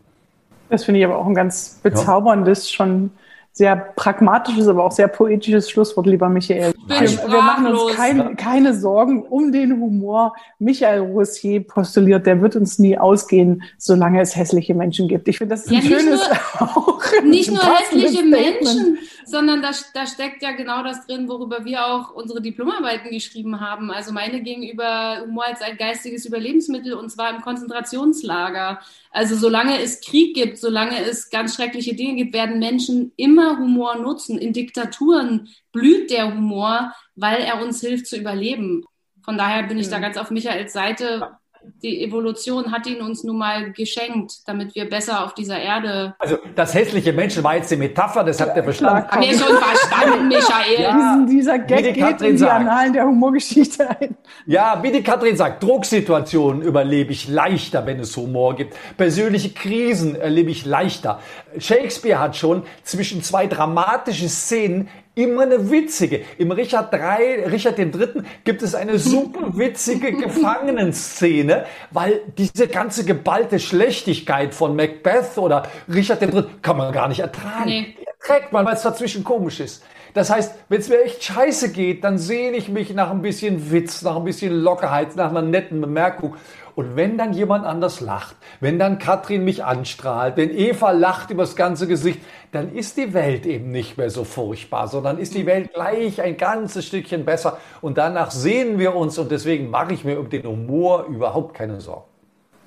Das 0.69 0.85
finde 0.85 1.01
ich 1.01 1.07
aber 1.07 1.19
auch 1.19 1.27
ein 1.27 1.35
ganz 1.35 1.81
bezauberndes, 1.83 2.71
schon 2.71 3.11
sehr 3.53 3.77
pragmatisches, 3.77 4.69
aber 4.69 4.85
auch 4.85 4.93
sehr 4.93 5.09
poetisches 5.09 5.69
Schlusswort, 5.69 6.07
lieber 6.07 6.29
Michael. 6.29 6.73
Wir, 6.87 7.01
wir, 7.01 7.43
machen 7.43 7.67
uns 7.67 7.95
kein, 7.95 8.37
keine 8.37 8.75
Sorgen 8.75 9.23
um 9.23 9.51
den 9.51 9.81
Humor. 9.81 10.35
Michael 10.59 11.01
Roussier 11.01 11.61
postuliert, 11.67 12.27
der 12.27 12.41
wird 12.41 12.55
uns 12.55 12.79
nie 12.79 12.97
ausgehen, 12.97 13.63
solange 13.77 14.21
es 14.21 14.37
hässliche 14.37 14.75
Menschen 14.75 15.09
gibt. 15.09 15.27
Ich 15.29 15.39
finde, 15.39 15.55
das 15.55 15.67
ist 15.67 15.73
ja, 15.73 15.79
ein 15.79 15.85
schönes 15.85 16.21
nur, 16.21 16.61
auch 16.77 17.03
Nicht 17.25 17.51
nur 17.51 17.63
hässliche 17.63 18.23
Menschen, 18.23 18.99
sondern 19.25 19.63
da, 19.63 19.71
da 19.95 20.07
steckt 20.07 20.43
ja 20.43 20.53
genau 20.53 20.85
das 20.85 21.07
drin, 21.07 21.29
worüber 21.29 21.65
wir 21.65 21.87
auch 21.87 22.15
unsere 22.15 22.41
Diplomarbeiten 22.41 23.11
geschrieben 23.11 23.61
haben. 23.61 23.91
Also 23.91 24.13
meine 24.13 24.43
gegenüber 24.43 25.23
Humor 25.25 25.47
als 25.47 25.61
ein 25.61 25.77
geistiges 25.77 26.25
Überlebensmittel 26.25 26.95
und 26.95 27.11
zwar 27.11 27.35
im 27.35 27.43
Konzentrationslager. 27.43 28.81
Also 29.13 29.35
solange 29.35 29.83
es 29.83 30.01
Krieg 30.01 30.35
gibt, 30.35 30.59
solange 30.59 31.05
es 31.05 31.31
ganz 31.31 31.57
schreckliche 31.57 31.95
Dinge 31.95 32.15
gibt, 32.15 32.33
werden 32.33 32.61
Menschen 32.61 33.13
immer 33.17 33.40
Humor 33.59 33.97
nutzen. 33.97 34.39
In 34.39 34.53
Diktaturen 34.53 35.49
blüht 35.73 36.11
der 36.11 36.35
Humor, 36.35 36.93
weil 37.15 37.43
er 37.43 37.63
uns 37.63 37.81
hilft 37.81 38.07
zu 38.07 38.17
überleben. 38.17 38.85
Von 39.25 39.39
daher 39.39 39.65
bin 39.65 39.79
ich 39.79 39.89
da 39.89 39.99
ganz 39.99 40.17
auf 40.17 40.31
Michaels 40.31 40.73
Seite 40.73 41.40
die 41.83 42.05
Evolution 42.05 42.73
hat 42.73 42.87
ihn 42.87 43.01
uns 43.01 43.25
nun 43.25 43.39
mal 43.39 43.73
geschenkt, 43.73 44.47
damit 44.47 44.75
wir 44.75 44.89
besser 44.89 45.25
auf 45.25 45.35
dieser 45.35 45.59
Erde. 45.59 46.15
Also 46.19 46.39
das 46.55 46.75
hässliche 46.75 47.13
Menschen 47.13 47.43
war 47.43 47.57
jetzt 47.57 47.71
die 47.71 47.77
Metapher, 47.77 48.25
das 48.25 48.41
habt 48.41 48.57
ihr 48.57 48.65
verstanden. 48.65 49.09
Haben 49.09 49.23
wir 49.23 49.39
schon 49.39 49.57
verstanden, 49.57 50.29
Michael. 50.29 50.81
Ja, 50.81 51.27
dieser 51.29 51.59
Gag 51.59 51.85
geht 51.85 51.99
Katrin 51.99 52.29
in 52.29 52.33
die 52.35 52.39
sagt, 52.39 52.53
Annalen 52.53 52.93
der 52.93 53.07
Humorgeschichte 53.07 53.89
ein. 53.89 54.17
Ja, 54.47 54.83
wie 54.83 54.93
die 54.93 55.03
Katrin 55.03 55.37
sagt, 55.37 55.63
Drucksituationen 55.63 56.63
überlebe 56.63 57.13
ich 57.13 57.29
leichter, 57.29 57.87
wenn 57.87 58.01
es 58.01 58.17
Humor 58.17 58.57
gibt. 58.57 58.75
Persönliche 58.97 59.51
Krisen 59.51 60.17
erlebe 60.17 60.51
ich 60.51 60.65
leichter. 60.65 61.21
Shakespeare 61.59 62.19
hat 62.19 62.37
schon 62.37 62.63
zwischen 62.83 63.23
zwei 63.23 63.47
dramatischen 63.47 64.29
Szenen 64.29 64.89
immer 65.15 65.43
eine 65.43 65.71
witzige. 65.71 66.23
Im 66.39 66.51
Richard 66.53 66.93
III, 66.93 67.45
Richard 67.47 67.79
III. 67.79 68.23
gibt 68.45 68.63
es 68.63 68.75
eine 68.75 68.99
super 68.99 69.57
witzige 69.57 70.13
Gefangenenszene, 70.17 71.65
weil 71.91 72.21
diese 72.39 72.69
ganze 72.69 73.05
geballte 73.05 73.59
Schlechtigkeit 73.59 74.55
von 74.55 74.77
Macbeth 74.77 75.37
oder 75.37 75.65
Richard 75.93 76.23
III. 76.23 76.45
kann 76.63 76.77
man 76.77 76.93
gar 76.93 77.09
nicht 77.09 77.21
ertragen. 77.21 77.67
Nee. 77.67 77.97
Erträgt 78.07 78.53
man, 78.53 78.67
weil 78.67 78.75
es 78.75 78.83
dazwischen 78.83 79.25
komisch 79.25 79.61
ist. 79.61 79.83
Das 80.15 80.31
heißt, 80.31 80.55
wenn 80.69 80.81
es 80.81 80.89
mir 80.89 81.03
echt 81.03 81.23
scheiße 81.23 81.73
geht, 81.73 82.03
dann 82.05 82.19
sehne 82.19 82.57
ich 82.57 82.69
mich 82.69 82.93
nach 82.93 83.11
ein 83.11 83.23
bisschen 83.23 83.71
Witz, 83.71 84.03
nach 84.03 84.17
ein 84.17 84.25
bisschen 84.25 84.53
Lockerheit, 84.53 85.17
nach 85.17 85.31
einer 85.31 85.43
netten 85.43 85.81
Bemerkung. 85.81 86.37
Und 86.75 86.97
wenn 86.97 87.19
dann 87.19 87.33
jemand 87.33 87.65
anders 87.65 88.01
lacht, 88.01 88.37
wenn 88.61 88.79
dann 88.79 88.99
Katrin 88.99 89.45
mich 89.45 89.65
anstrahlt, 89.65 90.37
wenn 90.37 90.51
Eva 90.51 90.91
lacht 90.93 91.31
übers 91.31 91.57
ganze 91.57 91.87
Gesicht, 91.87 92.21
dann 92.53 92.73
ist 92.73 92.97
die 92.97 93.15
Welt 93.15 93.47
eben 93.47 93.71
nicht 93.71 93.99
mehr 93.99 94.11
so 94.11 94.25
furchtbar, 94.25 94.89
sondern 94.89 95.19
ist 95.19 95.35
die 95.35 95.47
Welt 95.47 95.73
gleich 95.73 96.21
ein 96.21 96.37
ganzes 96.37 96.87
Stückchen 96.87 97.25
besser. 97.25 97.59
Und 97.81 97.99
danach 97.99 98.31
sehen 98.31 98.79
wir 98.79 98.95
uns 98.95 99.19
und 99.19 99.31
deswegen 99.31 99.71
mache 99.71 99.95
ich 99.95 100.05
mir 100.05 100.19
um 100.19 100.29
den 100.29 100.45
Humor 100.45 101.07
überhaupt 101.07 101.55
keine 101.55 101.81
Sorgen. 101.81 102.05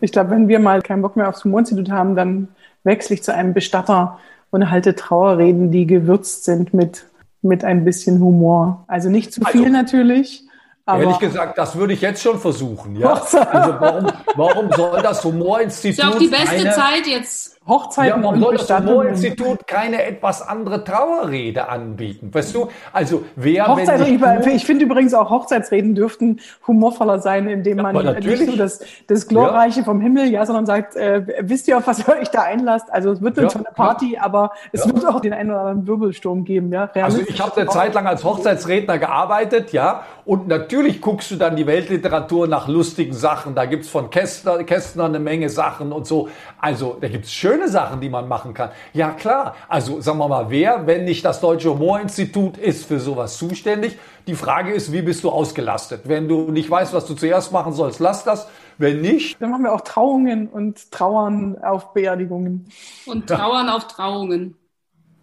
Ich 0.01 0.11
glaube, 0.11 0.31
wenn 0.31 0.47
wir 0.47 0.59
mal 0.59 0.81
keinen 0.81 1.01
Bock 1.01 1.15
mehr 1.15 1.29
aufs 1.29 1.43
Humorinstitut 1.45 1.89
haben, 1.89 2.15
dann 2.15 2.49
wechsle 2.83 3.15
ich 3.15 3.23
zu 3.23 3.33
einem 3.33 3.53
Bestatter 3.53 4.19
und 4.51 4.69
halte 4.69 4.95
Trauerreden, 4.95 5.71
die 5.71 5.87
gewürzt 5.87 6.43
sind 6.43 6.73
mit, 6.73 7.05
mit 7.41 7.63
ein 7.63 7.85
bisschen 7.85 8.19
Humor. 8.19 8.83
Also 8.87 9.09
nicht 9.09 9.33
zu 9.33 9.41
viel 9.45 9.61
also, 9.61 9.73
natürlich, 9.73 10.43
aber 10.85 11.03
Ehrlich 11.03 11.19
gesagt, 11.19 11.57
das 11.57 11.77
würde 11.77 11.93
ich 11.93 12.01
jetzt 12.01 12.21
schon 12.21 12.37
versuchen. 12.39 12.97
Ja? 12.97 13.13
Also 13.13 13.37
warum, 13.79 14.07
warum 14.35 14.71
soll 14.73 15.01
das 15.01 15.23
Humorinstitut? 15.23 15.97
Ist 15.97 16.03
ja 16.03 16.09
auch 16.09 16.19
die 16.19 16.27
beste 16.27 16.55
eine, 16.55 16.71
Zeit 16.71 17.07
jetzt. 17.07 17.53
Hochzeiten 17.65 18.21
ja, 18.21 18.21
warum 18.21 18.41
soll 18.41 18.57
das 18.57 18.69
Humorinstitut 18.69 19.65
keine 19.67 20.03
etwas 20.03 20.41
andere 20.41 20.83
Trauerrede 20.83 21.69
anbieten? 21.69 22.33
Weißt 22.33 22.53
du, 22.53 22.67
also 22.91 23.23
wer 23.37 23.67
Hochzeit, 23.67 24.01
wenn 24.01 24.41
ich, 24.41 24.55
ich 24.55 24.65
finde 24.65 24.83
übrigens 24.83 25.13
auch 25.13 25.29
Hochzeitsreden 25.29 25.95
dürften 25.95 26.41
humorvoller 26.67 27.19
sein, 27.19 27.47
indem 27.47 27.77
man 27.77 27.95
ja, 27.95 28.19
nicht 28.19 28.47
nur 28.47 28.57
das, 28.57 28.81
das 29.07 29.29
Glorreiche 29.29 29.79
ja. 29.79 29.85
vom 29.85 30.01
Himmel, 30.01 30.25
ja, 30.25 30.45
sondern 30.45 30.65
sagt, 30.65 30.97
äh, 30.97 31.25
wisst 31.39 31.69
ihr, 31.69 31.77
auf 31.77 31.87
was 31.87 31.99
ihr 31.99 32.09
euch 32.09 32.29
da 32.29 32.41
einlasst? 32.41 32.91
Also 32.91 33.13
es 33.13 33.21
wird 33.21 33.37
ja. 33.37 33.49
schon 33.49 33.65
eine 33.65 33.73
Party, 33.73 34.17
aber 34.19 34.51
es 34.73 34.85
wird 34.85 35.05
auch 35.07 35.21
den 35.21 35.31
einen 35.31 35.51
oder 35.51 35.61
anderen 35.61 35.87
Wirbelsturm 35.87 36.43
geben, 36.43 36.73
ja. 36.73 36.89
Also 36.95 37.21
ich 37.25 37.39
habe 37.39 37.55
eine 37.61 37.69
Zeit 37.69 37.93
lang 37.93 38.05
als 38.05 38.25
Hochzeitsredner 38.25 38.97
gearbeitet, 38.97 39.71
ja, 39.71 40.03
und 40.25 40.49
natürlich 40.49 40.72
guckst 41.01 41.29
du 41.29 41.35
dann 41.35 41.55
die 41.55 41.67
Weltliteratur 41.67 42.47
nach 42.47 42.67
lustigen 42.67 43.13
Sachen. 43.13 43.53
Da 43.53 43.65
gibt's 43.65 43.89
von 43.89 44.09
Kästner, 44.09 44.63
Kästner 44.63 45.05
eine 45.05 45.19
Menge 45.19 45.49
Sachen 45.49 45.91
und 45.91 46.07
so. 46.07 46.29
Also 46.59 46.97
da 46.99 47.07
gibt's 47.07 47.31
schöne 47.31 47.69
Sachen, 47.69 48.01
die 48.01 48.09
man 48.09 48.27
machen 48.27 48.53
kann. 48.53 48.71
Ja 48.91 49.11
klar, 49.11 49.55
also 49.67 50.01
sagen 50.01 50.17
wir 50.17 50.27
mal, 50.27 50.49
wer, 50.49 50.87
wenn 50.87 51.05
nicht 51.05 51.23
das 51.23 51.41
Deutsche 51.41 51.69
Humorinstitut, 51.69 52.57
ist 52.57 52.85
für 52.85 52.99
sowas 52.99 53.37
zuständig? 53.37 53.97
Die 54.25 54.35
Frage 54.35 54.73
ist, 54.73 54.91
wie 54.91 55.01
bist 55.01 55.23
du 55.23 55.29
ausgelastet? 55.29 56.01
Wenn 56.05 56.27
du 56.27 56.49
nicht 56.51 56.69
weißt, 56.69 56.93
was 56.93 57.05
du 57.05 57.13
zuerst 57.13 57.51
machen 57.51 57.73
sollst, 57.73 57.99
lass 57.99 58.23
das. 58.23 58.47
Wenn 58.79 59.01
nicht. 59.01 59.39
Dann 59.39 59.51
machen 59.51 59.65
wir 59.65 59.73
auch 59.73 59.81
Trauungen 59.81 60.47
und 60.47 60.91
Trauern 60.91 61.57
auf 61.61 61.93
Beerdigungen. 61.93 62.67
Und 63.05 63.27
Trauern 63.27 63.67
ja. 63.67 63.75
auf 63.75 63.87
Trauungen. 63.87 64.55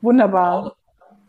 Wunderbar. 0.00 0.76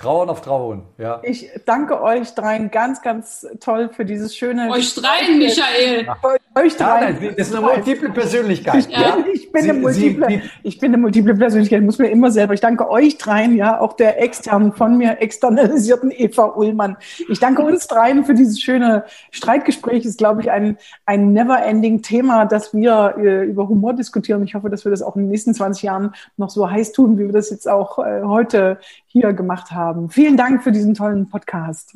Trauen 0.02 0.30
auf 0.30 0.42
Trauen, 0.42 0.84
ja. 0.98 1.20
Ich 1.24 1.50
danke 1.66 2.02
euch 2.02 2.34
dreien 2.34 2.72
ganz, 2.72 3.02
ganz 3.04 3.48
toll 3.60 3.90
für 3.90 4.04
dieses 4.04 4.36
schöne. 4.36 4.70
Euch 4.72 4.96
dreien, 4.96 5.38
Michael. 5.38 6.08
Euch 6.54 6.76
dreien. 6.76 7.18
Ja, 7.22 7.32
das 7.32 7.48
ist 7.48 7.56
eine 7.56 7.66
multiple 7.66 8.10
Persönlichkeit. 8.10 8.76
Ich, 8.76 8.90
ja. 8.90 9.16
bin, 9.16 9.26
ich, 9.34 9.52
bin 9.54 9.62
Sie, 9.62 9.70
eine 9.70 9.80
multiple, 9.80 10.28
Sie, 10.28 10.42
ich 10.64 10.80
bin 10.80 10.94
eine 10.94 11.02
multiple 11.02 11.34
Persönlichkeit, 11.36 11.82
muss 11.82 11.98
mir 11.98 12.10
immer 12.10 12.30
selber. 12.30 12.54
Ich 12.54 12.60
danke 12.60 12.90
euch 12.90 13.18
dreien, 13.18 13.56
ja, 13.56 13.80
auch 13.80 13.94
der 13.94 14.22
externen, 14.22 14.74
von 14.74 14.98
mir 14.98 15.22
externalisierten 15.22 16.12
Eva 16.12 16.48
Ullmann. 16.48 16.98
Ich 17.30 17.40
danke 17.40 17.62
uns 17.62 17.88
dreien 17.88 18.26
für 18.26 18.34
dieses 18.34 18.60
schöne 18.60 19.06
Streitgespräch. 19.32 20.04
Ist, 20.04 20.18
glaube 20.18 20.42
ich, 20.42 20.52
ein, 20.52 20.78
ein 21.06 21.32
never-ending 21.32 22.02
Thema, 22.02 22.46
dass 22.46 22.74
wir 22.74 23.16
äh, 23.18 23.46
über 23.46 23.70
Humor 23.70 23.94
diskutieren. 23.94 24.44
Ich 24.44 24.54
hoffe, 24.54 24.70
dass 24.70 24.84
wir 24.84 24.92
das 24.92 25.02
auch 25.02 25.16
in 25.16 25.24
den 25.24 25.30
nächsten 25.30 25.54
20 25.54 25.84
Jahren 25.84 26.14
noch 26.36 26.50
so 26.50 26.70
heiß 26.70 26.92
tun, 26.92 27.18
wie 27.18 27.28
wir 27.28 27.34
das 27.34 27.50
jetzt 27.50 27.70
auch 27.70 27.98
äh, 28.00 28.24
heute 28.24 28.78
hier 29.06 29.32
gemacht 29.32 29.72
haben. 29.72 30.10
Vielen 30.10 30.36
Dank 30.36 30.64
für 30.64 30.74
diesen 30.74 30.96
tollen 30.96 31.30
Podcast. 31.30 31.96